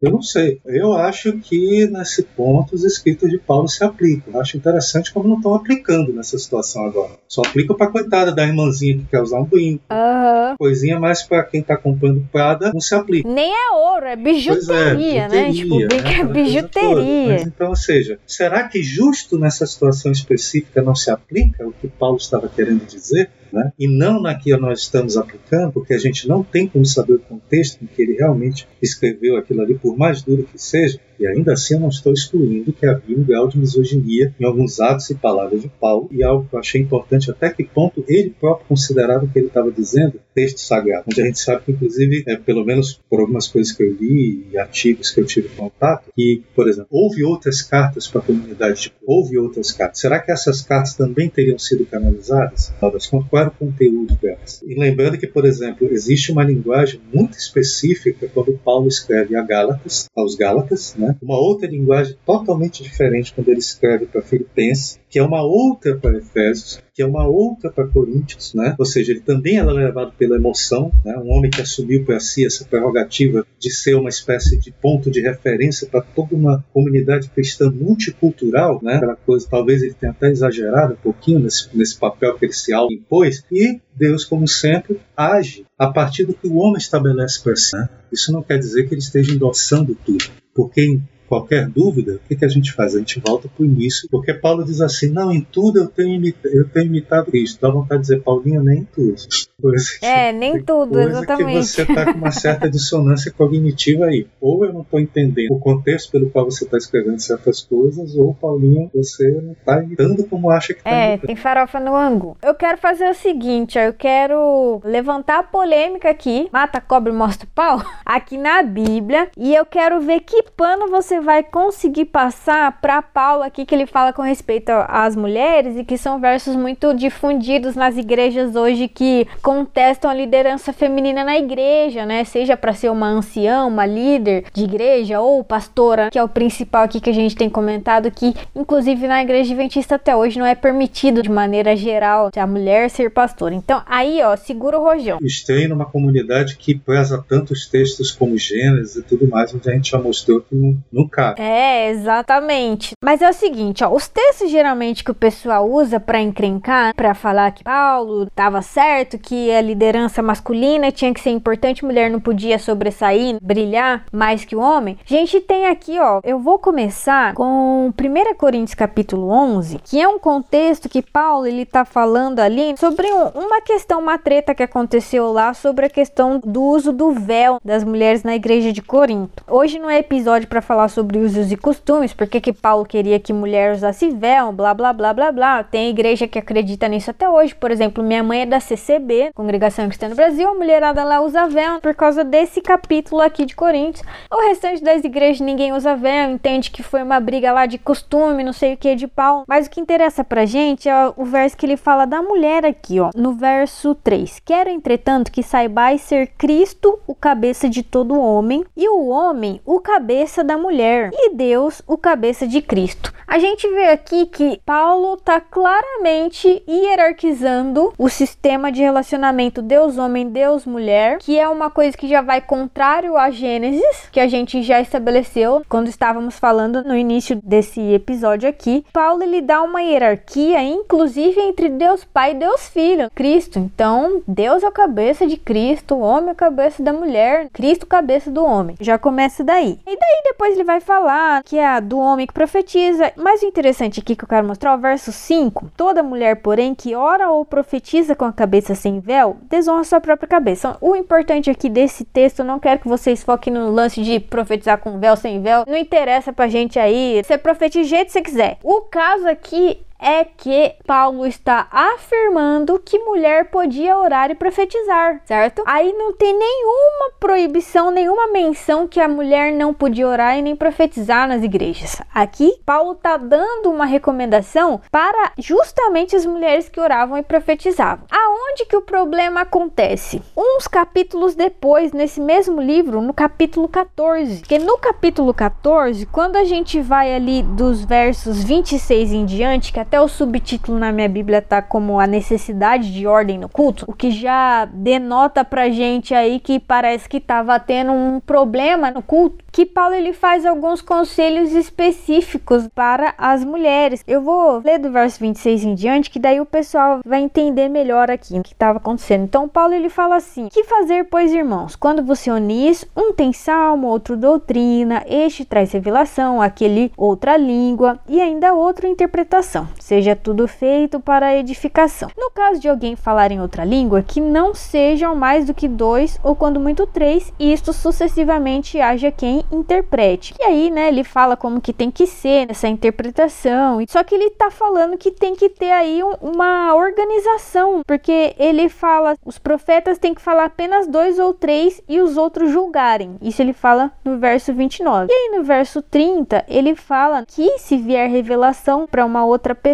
Eu 0.00 0.12
não 0.12 0.22
sei. 0.22 0.60
Eu 0.64 0.92
acho 0.92 1.32
que 1.40 1.86
nesse 1.88 2.22
ponto 2.22 2.74
os 2.74 2.84
escritos 2.84 3.28
de 3.28 3.38
Paulo 3.38 3.66
se 3.66 3.82
aplicam. 3.82 4.32
Eu 4.32 4.40
acho 4.40 4.56
interessante 4.56 5.12
como 5.12 5.28
não 5.28 5.36
estão 5.36 5.54
aplicando 5.54 6.12
nessa 6.12 6.38
situação 6.38 6.84
agora. 6.86 7.18
Só 7.26 7.42
aplicam 7.42 7.76
para 7.76 7.90
coitada 7.90 8.32
da 8.32 8.46
irmãzinha 8.46 8.98
que 8.98 9.06
quer 9.06 9.20
usar 9.20 9.40
um 9.40 9.44
brinco. 9.44 9.82
Uhum. 9.90 10.56
Coisinha 10.56 11.00
mais 11.00 11.24
para 11.24 11.42
quem 11.42 11.60
está 11.60 11.76
comprando 11.76 12.26
Prada, 12.30 12.70
não 12.72 12.80
se 12.80 12.94
aplica. 12.94 13.28
Nem 13.28 13.52
é 13.52 13.74
ouro, 13.74 14.06
é 14.06 14.14
bijuteria, 14.14 15.22
é, 15.22 15.28
né? 15.28 15.52
Tipo, 15.52 15.76
brinco 15.76 16.08
é 16.08 16.24
bijuteria. 16.24 17.32
Mas, 17.32 17.46
então, 17.46 17.68
ou 17.70 17.76
seja, 17.76 18.20
será 18.24 18.68
que 18.68 18.82
justo 18.82 19.36
nessa 19.36 19.66
situação 19.66 20.12
específica 20.12 20.80
não 20.80 20.94
se 20.94 21.10
aplica 21.10 21.66
o 21.66 21.72
que 21.72 21.88
Paulo 21.88 22.18
estava 22.18 22.48
querendo 22.48 22.86
dizer? 22.86 23.30
Né? 23.52 23.72
e 23.78 23.88
não 23.88 24.20
na 24.20 24.34
que 24.34 24.54
nós 24.56 24.80
estamos 24.80 25.16
aplicando, 25.16 25.72
porque 25.72 25.94
a 25.94 25.98
gente 25.98 26.28
não 26.28 26.42
tem 26.42 26.68
como 26.68 26.84
saber 26.84 27.14
o 27.14 27.18
contexto 27.18 27.82
em 27.82 27.86
que 27.86 28.02
ele 28.02 28.14
realmente 28.14 28.68
escreveu 28.82 29.36
aquilo 29.36 29.62
ali, 29.62 29.74
por 29.74 29.96
mais 29.96 30.22
duro 30.22 30.42
que 30.44 30.58
seja, 30.58 31.00
e 31.18 31.26
ainda 31.26 31.52
assim 31.52 31.74
eu 31.74 31.80
não 31.80 31.88
estou 31.88 32.12
excluindo 32.12 32.72
que 32.72 32.86
havia 32.86 33.16
um 33.16 33.24
grau 33.24 33.48
de 33.48 33.58
misoginia 33.58 34.34
em 34.38 34.44
alguns 34.44 34.80
atos 34.80 35.10
e 35.10 35.14
palavras 35.14 35.62
de 35.62 35.68
Paulo, 35.68 36.08
e 36.12 36.22
algo 36.22 36.46
que 36.48 36.54
eu 36.54 36.60
achei 36.60 36.80
importante 36.80 37.30
até 37.30 37.50
que 37.50 37.64
ponto 37.64 38.04
ele 38.08 38.30
próprio 38.30 38.66
considerava 38.68 39.24
o 39.24 39.28
que 39.28 39.38
ele 39.38 39.48
estava 39.48 39.70
dizendo 39.70 40.20
texto 40.38 40.60
sagrado, 40.60 41.04
onde 41.10 41.20
a 41.20 41.24
gente 41.24 41.40
sabe 41.40 41.64
que, 41.64 41.72
inclusive, 41.72 42.22
é, 42.28 42.36
pelo 42.36 42.64
menos 42.64 43.00
por 43.10 43.18
algumas 43.18 43.48
coisas 43.48 43.72
que 43.72 43.82
eu 43.82 43.92
li 43.92 44.46
e 44.52 44.56
artigos 44.56 45.10
que 45.10 45.20
eu 45.20 45.26
tive 45.26 45.48
contato, 45.48 46.12
que, 46.14 46.44
por 46.54 46.68
exemplo, 46.68 46.86
houve 46.92 47.24
outras 47.24 47.60
cartas 47.60 48.06
para 48.06 48.20
a 48.20 48.24
comunidade, 48.24 48.82
tipo, 48.82 48.96
houve 49.04 49.36
outras 49.36 49.72
cartas. 49.72 50.00
Será 50.00 50.20
que 50.20 50.30
essas 50.30 50.62
cartas 50.62 50.94
também 50.94 51.28
teriam 51.28 51.58
sido 51.58 51.84
canalizadas? 51.86 52.72
Talvez 52.78 53.08
qual 53.08 53.26
era 53.32 53.48
o 53.48 53.52
conteúdo 53.52 54.14
delas? 54.14 54.62
E 54.64 54.74
lembrando 54.78 55.18
que, 55.18 55.26
por 55.26 55.44
exemplo, 55.44 55.88
existe 55.90 56.30
uma 56.30 56.44
linguagem 56.44 57.00
muito 57.12 57.36
específica 57.36 58.28
quando 58.32 58.56
Paulo 58.64 58.86
escreve 58.86 59.34
a 59.34 59.42
Gálatas, 59.42 60.08
aos 60.16 60.36
Gálatas, 60.36 60.94
né? 60.96 61.07
Uma 61.20 61.38
outra 61.38 61.68
linguagem 61.68 62.16
totalmente 62.24 62.82
diferente 62.82 63.32
quando 63.34 63.48
ele 63.48 63.58
escreve 63.58 64.06
para 64.06 64.22
Filipenses, 64.22 64.98
que 65.08 65.18
é 65.18 65.22
uma 65.22 65.42
outra 65.42 65.96
para 65.96 66.18
Efésios, 66.18 66.82
que 66.94 67.02
é 67.02 67.06
uma 67.06 67.26
outra 67.26 67.70
para 67.70 67.86
Coríntios, 67.86 68.54
né? 68.54 68.74
Ou 68.78 68.84
seja, 68.84 69.12
ele 69.12 69.20
também 69.20 69.58
era 69.58 69.70
levado 69.70 70.12
pela 70.18 70.36
emoção, 70.36 70.92
né? 71.04 71.16
Um 71.16 71.30
homem 71.30 71.50
que 71.50 71.62
assumiu 71.62 72.04
para 72.04 72.20
si 72.20 72.44
essa 72.44 72.64
prerrogativa 72.64 73.46
de 73.58 73.70
ser 73.70 73.94
uma 73.94 74.08
espécie 74.08 74.58
de 74.58 74.70
ponto 74.70 75.10
de 75.10 75.20
referência 75.20 75.86
para 75.86 76.00
toda 76.00 76.34
uma 76.34 76.64
comunidade 76.72 77.28
cristã 77.28 77.70
multicultural, 77.70 78.80
né? 78.82 78.96
Aquela 78.96 79.16
coisa, 79.16 79.46
talvez 79.48 79.82
ele 79.82 79.94
tenha 79.94 80.12
até 80.12 80.28
exagerado 80.28 80.94
um 80.94 80.96
pouquinho 80.96 81.40
nesse, 81.40 81.68
nesse 81.74 81.96
papel 81.98 82.36
que 82.36 82.44
ele 82.44 82.52
se 82.52 82.72
impôs 82.90 83.44
e 83.50 83.80
Deus, 83.98 84.24
como 84.24 84.46
sempre, 84.46 85.00
age 85.16 85.66
a 85.76 85.88
partir 85.88 86.24
do 86.24 86.34
que 86.34 86.46
o 86.46 86.56
homem 86.56 86.78
estabelece 86.78 87.42
para 87.42 87.56
si. 87.56 87.76
Né? 87.76 87.88
Isso 88.12 88.32
não 88.32 88.42
quer 88.42 88.58
dizer 88.58 88.88
que 88.88 88.94
ele 88.94 89.00
esteja 89.00 89.34
endossando 89.34 89.94
tudo, 89.94 90.24
porque 90.58 90.80
em 90.80 91.00
qualquer 91.28 91.68
dúvida, 91.68 92.14
o 92.14 92.28
que, 92.28 92.36
que 92.36 92.44
a 92.44 92.48
gente 92.48 92.72
faz? 92.72 92.94
A 92.94 92.98
gente 92.98 93.20
volta 93.24 93.48
para 93.48 93.62
o 93.62 93.66
início, 93.66 94.08
porque 94.10 94.32
Paulo 94.34 94.64
diz 94.64 94.80
assim: 94.80 95.08
não, 95.10 95.30
em 95.32 95.40
tudo 95.40 95.78
eu 95.78 95.86
tenho, 95.86 96.14
imita 96.14 96.48
eu 96.48 96.68
tenho 96.68 96.86
imitado 96.86 97.30
Cristo. 97.30 97.60
Dá 97.60 97.70
vontade 97.70 98.02
de 98.02 98.08
dizer, 98.08 98.22
Paulinho, 98.22 98.62
nem 98.62 98.80
em 98.80 98.84
tudo. 98.84 99.16
Coisa 99.60 99.84
é, 100.02 100.32
nem 100.32 100.62
tudo, 100.62 100.92
coisa 100.92 101.10
exatamente. 101.18 101.58
que 101.58 101.64
você 101.66 101.82
está 101.82 102.12
com 102.12 102.18
uma 102.18 102.30
certa 102.30 102.70
dissonância 102.70 103.32
cognitiva 103.32 104.04
aí. 104.06 104.26
Ou 104.40 104.64
eu 104.64 104.72
não 104.72 104.82
estou 104.82 105.00
entendendo 105.00 105.50
o 105.52 105.58
contexto 105.58 106.12
pelo 106.12 106.30
qual 106.30 106.44
você 106.44 106.64
está 106.64 106.76
escrevendo 106.76 107.18
certas 107.20 107.60
coisas, 107.62 108.14
ou, 108.14 108.32
Paulinho, 108.34 108.88
você 108.94 109.28
não 109.42 109.52
está 109.52 109.82
imitando 109.82 110.24
como 110.28 110.48
acha 110.50 110.72
que 110.74 110.80
está 110.80 110.90
É, 110.90 111.08
imitando. 111.10 111.26
tem 111.26 111.36
farofa 111.36 111.80
no 111.80 111.94
ângulo. 111.94 112.36
Eu 112.40 112.54
quero 112.54 112.78
fazer 112.78 113.08
o 113.10 113.14
seguinte, 113.14 113.76
eu 113.78 113.92
quero 113.92 114.80
levantar 114.84 115.40
a 115.40 115.42
polêmica 115.42 116.08
aqui, 116.08 116.48
mata 116.52 116.80
cobra 116.80 117.12
e 117.12 117.16
mostra 117.16 117.46
o 117.46 117.50
pau, 117.52 117.82
aqui 118.06 118.36
na 118.38 118.62
Bíblia, 118.62 119.28
e 119.36 119.54
eu 119.54 119.66
quero 119.66 120.00
ver 120.00 120.20
que 120.20 120.44
pano 120.56 120.88
você 120.88 121.17
vai 121.20 121.42
conseguir 121.42 122.06
passar 122.06 122.80
para 122.80 123.02
Paulo 123.02 123.42
aqui 123.42 123.64
que 123.64 123.74
ele 123.74 123.86
fala 123.86 124.12
com 124.12 124.22
respeito 124.22 124.70
às 124.88 125.14
mulheres 125.14 125.76
e 125.76 125.84
que 125.84 125.96
são 125.96 126.20
versos 126.20 126.56
muito 126.56 126.94
difundidos 126.94 127.76
nas 127.76 127.96
igrejas 127.96 128.56
hoje 128.56 128.88
que 128.88 129.26
contestam 129.42 130.10
a 130.10 130.14
liderança 130.14 130.72
feminina 130.72 131.24
na 131.24 131.38
igreja, 131.38 132.04
né? 132.04 132.24
Seja 132.24 132.56
para 132.56 132.72
ser 132.72 132.90
uma 132.90 133.08
anciã, 133.08 133.64
uma 133.64 133.86
líder 133.86 134.44
de 134.52 134.64
igreja 134.64 135.20
ou 135.20 135.44
pastora, 135.44 136.10
que 136.10 136.18
é 136.18 136.22
o 136.22 136.28
principal 136.28 136.84
aqui 136.84 137.00
que 137.00 137.10
a 137.10 137.14
gente 137.14 137.36
tem 137.36 137.48
comentado 137.48 138.10
que 138.10 138.34
inclusive 138.54 139.06
na 139.06 139.22
igreja 139.22 139.52
adventista 139.52 139.94
até 139.94 140.16
hoje 140.16 140.38
não 140.38 140.46
é 140.46 140.54
permitido 140.54 141.22
de 141.22 141.30
maneira 141.30 141.76
geral 141.76 142.30
a 142.38 142.46
mulher 142.46 142.88
ser 142.88 143.10
pastora. 143.10 143.54
Então, 143.54 143.82
aí, 143.86 144.22
ó, 144.22 144.36
segura 144.36 144.78
o 144.78 144.82
rojão. 144.82 145.18
Estranho 145.22 145.70
numa 145.70 145.84
comunidade 145.84 146.56
que 146.56 146.74
preza 146.74 147.22
tantos 147.28 147.66
textos 147.66 148.10
como 148.10 148.38
Gênesis 148.38 148.96
e 148.96 149.02
tudo 149.02 149.28
mais, 149.28 149.52
onde 149.54 149.68
a 149.68 149.74
gente 149.74 149.90
já 149.90 149.98
mostrou 149.98 150.40
que 150.40 150.54
não, 150.54 150.76
não 150.92 151.07
cabe. 151.08 151.40
É, 151.40 151.90
exatamente. 151.90 152.92
Mas 153.02 153.22
é 153.22 153.28
o 153.28 153.32
seguinte, 153.32 153.84
ó, 153.84 153.92
os 153.92 154.08
textos 154.08 154.50
geralmente 154.50 155.04
que 155.04 155.10
o 155.10 155.14
pessoal 155.14 155.68
usa 155.68 156.00
para 156.00 156.20
encrencar, 156.20 156.94
para 156.94 157.14
falar 157.14 157.52
que 157.52 157.64
Paulo 157.64 158.24
estava 158.24 158.62
certo, 158.62 159.18
que 159.18 159.50
a 159.52 159.60
liderança 159.60 160.22
masculina 160.22 160.90
tinha 160.92 161.12
que 161.12 161.20
ser 161.20 161.30
importante, 161.30 161.84
mulher 161.84 162.10
não 162.10 162.20
podia 162.20 162.58
sobressair, 162.58 163.38
brilhar 163.42 164.04
mais 164.12 164.44
que 164.44 164.56
o 164.56 164.60
homem. 164.60 164.98
A 165.04 165.08
gente 165.08 165.40
tem 165.40 165.66
aqui, 165.66 165.98
ó, 165.98 166.20
eu 166.24 166.38
vou 166.38 166.58
começar 166.58 167.34
com 167.34 167.92
1 167.98 168.34
Coríntios 168.36 168.74
capítulo 168.74 169.30
11, 169.30 169.80
que 169.84 170.00
é 170.00 170.08
um 170.08 170.18
contexto 170.18 170.88
que 170.88 171.02
Paulo 171.02 171.46
ele 171.46 171.64
tá 171.64 171.84
falando 171.84 172.40
ali 172.40 172.74
sobre 172.76 173.06
um, 173.12 173.28
uma 173.28 173.60
questão, 173.60 174.00
uma 174.00 174.18
treta 174.18 174.54
que 174.54 174.62
aconteceu 174.62 175.32
lá 175.32 175.54
sobre 175.54 175.86
a 175.86 175.90
questão 175.90 176.40
do 176.44 176.62
uso 176.62 176.92
do 176.92 177.12
véu 177.12 177.58
das 177.64 177.84
mulheres 177.84 178.22
na 178.22 178.34
igreja 178.34 178.72
de 178.72 178.82
Corinto. 178.82 179.42
Hoje 179.48 179.78
não 179.78 179.90
é 179.90 179.98
episódio 179.98 180.48
para 180.48 180.62
falar 180.62 180.88
sobre 180.88 180.97
usos 181.00 181.52
e 181.52 181.56
costumes, 181.56 182.12
porque 182.12 182.40
que 182.40 182.52
Paulo 182.52 182.84
queria 182.84 183.18
que 183.18 183.32
mulher 183.32 183.74
usasse 183.74 184.10
véu, 184.10 184.52
blá 184.52 184.74
blá 184.74 184.92
blá 184.92 185.12
blá 185.12 185.32
blá. 185.32 185.62
Tem 185.62 185.90
igreja 185.90 186.28
que 186.28 186.38
acredita 186.38 186.88
nisso 186.88 187.10
até 187.10 187.28
hoje. 187.28 187.54
Por 187.54 187.70
exemplo, 187.70 188.02
minha 188.02 188.22
mãe 188.22 188.42
é 188.42 188.46
da 188.46 188.60
CCB, 188.60 189.30
Congregação 189.34 189.86
Cristã 189.86 190.08
no 190.08 190.14
Brasil, 190.14 190.48
a 190.48 190.54
mulherada 190.54 191.04
lá 191.04 191.20
usa 191.20 191.46
véu 191.46 191.80
por 191.80 191.94
causa 191.94 192.24
desse 192.24 192.60
capítulo 192.60 193.20
aqui 193.20 193.44
de 193.44 193.54
Coríntios. 193.54 194.06
O 194.30 194.48
restante 194.48 194.82
das 194.82 195.04
igrejas 195.04 195.40
ninguém 195.40 195.72
usa 195.72 195.96
véu, 195.96 196.30
entende 196.30 196.70
que 196.70 196.82
foi 196.82 197.02
uma 197.02 197.20
briga 197.20 197.52
lá 197.52 197.66
de 197.66 197.78
costume, 197.78 198.44
não 198.44 198.52
sei 198.52 198.74
o 198.74 198.76
que 198.76 198.94
de 198.94 199.06
Paulo. 199.06 199.44
Mas 199.46 199.66
o 199.66 199.70
que 199.70 199.80
interessa 199.80 200.24
pra 200.24 200.46
gente 200.46 200.88
é 200.88 201.12
o 201.16 201.24
verso 201.24 201.56
que 201.56 201.66
ele 201.66 201.76
fala 201.76 202.06
da 202.06 202.22
mulher 202.22 202.64
aqui, 202.64 203.00
ó, 203.00 203.10
no 203.14 203.32
verso 203.32 203.94
3. 203.94 204.40
Quero, 204.44 204.70
entretanto, 204.70 205.30
que 205.30 205.42
saibais 205.42 206.00
ser 206.00 206.28
Cristo 206.38 206.98
o 207.06 207.14
cabeça 207.14 207.68
de 207.68 207.82
todo 207.82 208.18
homem, 208.18 208.64
e 208.76 208.88
o 208.88 209.08
homem 209.08 209.60
o 209.64 209.80
cabeça 209.80 210.42
da 210.42 210.56
mulher, 210.56 210.87
e 211.12 211.34
Deus 211.34 211.82
o 211.86 211.96
cabeça 211.96 212.46
de 212.46 212.62
Cristo. 212.62 213.12
A 213.28 213.38
gente 213.38 213.68
vê 213.68 213.88
aqui 213.88 214.24
que 214.24 214.58
Paulo 214.64 215.18
tá 215.18 215.38
claramente 215.38 216.62
hierarquizando 216.66 217.92
o 217.98 218.08
sistema 218.08 218.72
de 218.72 218.80
relacionamento 218.80 219.60
Deus-homem, 219.60 220.30
Deus-mulher, 220.30 221.18
que 221.18 221.38
é 221.38 221.46
uma 221.46 221.68
coisa 221.68 221.94
que 221.94 222.08
já 222.08 222.22
vai 222.22 222.40
contrário 222.40 223.18
a 223.18 223.30
Gênesis, 223.30 224.08
que 224.10 224.18
a 224.18 224.26
gente 224.26 224.62
já 224.62 224.80
estabeleceu 224.80 225.62
quando 225.68 225.88
estávamos 225.88 226.38
falando 226.38 226.82
no 226.82 226.96
início 226.96 227.38
desse 227.44 227.82
episódio 227.92 228.48
aqui. 228.48 228.82
Paulo 228.94 229.22
ele 229.22 229.42
dá 229.42 229.62
uma 229.62 229.82
hierarquia, 229.82 230.62
inclusive 230.62 231.38
entre 231.38 231.68
Deus 231.68 232.04
Pai 232.04 232.30
e 232.30 232.36
Deus 232.36 232.66
Filho, 232.68 233.10
Cristo. 233.14 233.58
Então, 233.58 234.22
Deus 234.26 234.62
é 234.62 234.66
a 234.66 234.72
cabeça 234.72 235.26
de 235.26 235.36
Cristo, 235.36 235.96
o 235.96 236.00
homem 236.00 236.30
é 236.30 236.32
a 236.32 236.34
cabeça 236.34 236.82
da 236.82 236.94
mulher, 236.94 237.50
Cristo 237.52 237.86
cabeça 237.86 238.30
do 238.30 238.42
homem. 238.42 238.76
Já 238.80 238.96
começa 238.96 239.44
daí. 239.44 239.78
E 239.86 239.96
daí 239.98 240.22
depois 240.24 240.54
ele 240.54 240.64
vai 240.64 240.77
falar 240.80 241.42
que 241.42 241.58
é 241.58 241.66
a 241.66 241.80
do 241.80 241.98
homem 241.98 242.26
que 242.26 242.32
profetiza. 242.32 243.12
Mas 243.16 243.42
o 243.42 243.46
interessante 243.46 244.00
aqui 244.00 244.14
que 244.14 244.24
eu 244.24 244.28
quero 244.28 244.46
mostrar, 244.46 244.74
o 244.74 244.78
verso 244.78 245.12
5. 245.12 245.70
Toda 245.76 246.02
mulher, 246.02 246.36
porém, 246.36 246.74
que 246.74 246.94
ora 246.94 247.30
ou 247.30 247.44
profetiza 247.44 248.14
com 248.14 248.24
a 248.24 248.32
cabeça 248.32 248.74
sem 248.74 249.00
véu, 249.00 249.36
desonra 249.48 249.84
sua 249.84 250.00
própria 250.00 250.28
cabeça. 250.28 250.76
O 250.80 250.94
importante 250.94 251.50
aqui 251.50 251.68
desse 251.68 252.04
texto, 252.04 252.40
eu 252.40 252.44
não 252.44 252.58
quero 252.58 252.80
que 252.80 252.88
vocês 252.88 253.22
foquem 253.22 253.52
no 253.52 253.70
lance 253.70 254.02
de 254.02 254.20
profetizar 254.20 254.78
com 254.78 254.98
véu, 254.98 255.16
sem 255.16 255.40
véu. 255.42 255.64
Não 255.66 255.76
interessa 255.76 256.32
pra 256.32 256.48
gente 256.48 256.78
aí. 256.78 257.22
Você 257.24 257.38
profetiza 257.38 257.84
do 257.84 257.88
jeito 257.88 258.06
que 258.06 258.12
você 258.12 258.22
quiser. 258.22 258.58
O 258.62 258.82
caso 258.82 259.28
aqui 259.28 259.80
é 259.98 260.24
que 260.24 260.74
Paulo 260.86 261.26
está 261.26 261.66
afirmando 261.70 262.78
que 262.78 262.98
mulher 263.00 263.50
podia 263.50 263.98
orar 263.98 264.30
e 264.30 264.34
profetizar, 264.34 265.20
certo? 265.24 265.62
Aí 265.66 265.92
não 265.92 266.12
tem 266.12 266.36
nenhuma 266.36 267.12
proibição, 267.18 267.90
nenhuma 267.90 268.28
menção 268.28 268.86
que 268.86 269.00
a 269.00 269.08
mulher 269.08 269.52
não 269.52 269.74
podia 269.74 270.06
orar 270.06 270.38
e 270.38 270.42
nem 270.42 270.54
profetizar 270.54 271.26
nas 271.26 271.42
igrejas. 271.42 272.00
Aqui, 272.14 272.60
Paulo 272.64 272.92
está 272.92 273.16
dando 273.16 273.70
uma 273.70 273.84
recomendação 273.84 274.80
para 274.90 275.32
justamente 275.36 276.14
as 276.14 276.24
mulheres 276.24 276.68
que 276.68 276.80
oravam 276.80 277.18
e 277.18 277.22
profetizavam. 277.22 278.06
Aonde 278.10 278.66
que 278.66 278.76
o 278.76 278.82
problema 278.82 279.40
acontece? 279.40 280.22
Uns 280.36 280.68
capítulos 280.68 281.34
depois, 281.34 281.92
nesse 281.92 282.20
mesmo 282.20 282.60
livro, 282.60 283.02
no 283.02 283.12
capítulo 283.12 283.68
14. 283.68 284.38
Porque 284.38 284.58
no 284.58 284.78
capítulo 284.78 285.34
14, 285.34 286.06
quando 286.06 286.36
a 286.36 286.44
gente 286.44 286.80
vai 286.80 287.14
ali 287.14 287.42
dos 287.42 287.84
versos 287.84 288.44
26 288.44 289.12
em 289.12 289.24
diante, 289.24 289.72
que 289.72 289.80
até 289.88 289.98
o 289.98 290.06
subtítulo 290.06 290.78
na 290.78 290.92
minha 290.92 291.08
Bíblia 291.08 291.40
tá 291.40 291.62
como 291.62 291.98
a 291.98 292.06
necessidade 292.06 292.92
de 292.92 293.06
ordem 293.06 293.38
no 293.38 293.48
culto, 293.48 293.86
o 293.88 293.94
que 293.94 294.10
já 294.10 294.66
denota 294.66 295.42
pra 295.42 295.70
gente 295.70 296.14
aí 296.14 296.38
que 296.38 296.60
parece 296.60 297.08
que 297.08 297.18
tava 297.18 297.58
tendo 297.58 297.92
um 297.92 298.20
problema 298.20 298.90
no 298.90 299.00
culto, 299.00 299.42
que 299.50 299.64
Paulo 299.64 299.94
ele 299.94 300.12
faz 300.12 300.44
alguns 300.44 300.82
conselhos 300.82 301.52
específicos 301.52 302.68
para 302.74 303.14
as 303.16 303.42
mulheres. 303.42 304.04
Eu 304.06 304.20
vou 304.20 304.60
ler 304.62 304.78
do 304.78 304.92
verso 304.92 305.18
26 305.20 305.64
em 305.64 305.74
diante, 305.74 306.10
que 306.10 306.18
daí 306.18 306.38
o 306.38 306.44
pessoal 306.44 307.00
vai 307.02 307.22
entender 307.22 307.70
melhor 307.70 308.10
aqui 308.10 308.38
o 308.38 308.42
que 308.42 308.52
estava 308.52 308.76
acontecendo. 308.76 309.24
Então 309.24 309.48
Paulo 309.48 309.72
ele 309.72 309.88
fala 309.88 310.16
assim: 310.16 310.48
"Que 310.48 310.64
fazer, 310.64 311.04
pois, 311.04 311.32
irmãos, 311.32 311.74
quando 311.74 312.02
você 312.02 312.30
unis, 312.30 312.84
um 312.94 313.14
tem 313.14 313.32
salmo, 313.32 313.86
outro 313.86 314.18
doutrina, 314.18 315.02
este 315.08 315.46
traz 315.46 315.72
revelação, 315.72 316.42
aquele 316.42 316.92
outra 316.94 317.38
língua 317.38 317.98
e 318.06 318.20
ainda 318.20 318.52
outra 318.52 318.86
interpretação 318.86 319.66
seja 319.80 320.16
tudo 320.16 320.46
feito 320.46 321.00
para 321.00 321.36
edificação. 321.36 322.10
No 322.16 322.30
caso 322.30 322.60
de 322.60 322.68
alguém 322.68 322.96
falar 322.96 323.32
em 323.32 323.40
outra 323.40 323.64
língua, 323.64 324.02
que 324.02 324.20
não 324.20 324.54
sejam 324.54 325.14
mais 325.14 325.46
do 325.46 325.54
que 325.54 325.66
dois 325.66 326.18
ou 326.22 326.34
quando 326.36 326.60
muito 326.60 326.86
três, 326.86 327.32
e 327.38 327.52
isto 327.52 327.72
sucessivamente 327.72 328.80
haja 328.80 329.10
quem 329.10 329.44
interprete. 329.50 330.34
E 330.38 330.42
aí, 330.42 330.70
né, 330.70 330.88
ele 330.88 331.04
fala 331.04 331.36
como 331.36 331.60
que 331.60 331.72
tem 331.72 331.90
que 331.90 332.06
ser 332.06 332.50
essa 332.50 332.68
interpretação. 332.68 333.78
Só 333.88 334.02
que 334.04 334.14
ele 334.14 334.30
tá 334.30 334.50
falando 334.50 334.98
que 334.98 335.10
tem 335.10 335.34
que 335.34 335.48
ter 335.48 335.70
aí 335.70 336.02
um, 336.02 336.12
uma 336.20 336.74
organização, 336.74 337.82
porque 337.86 338.34
ele 338.38 338.68
fala, 338.68 339.16
os 339.24 339.38
profetas 339.38 339.98
têm 339.98 340.14
que 340.14 340.20
falar 340.20 340.44
apenas 340.44 340.86
dois 340.86 341.18
ou 341.18 341.32
três 341.32 341.82
e 341.88 342.00
os 342.00 342.16
outros 342.16 342.50
julgarem. 342.50 343.16
Isso 343.22 343.40
ele 343.40 343.52
fala 343.52 343.92
no 344.04 344.18
verso 344.18 344.52
29. 344.52 345.08
E 345.10 345.14
aí 345.14 345.36
no 345.36 345.44
verso 345.44 345.82
30, 345.82 346.44
ele 346.48 346.74
fala 346.74 347.24
que 347.26 347.58
se 347.58 347.76
vier 347.76 348.08
revelação 348.10 348.86
para 348.86 349.04
uma 349.04 349.24
outra 349.24 349.54
pessoa 349.54 349.67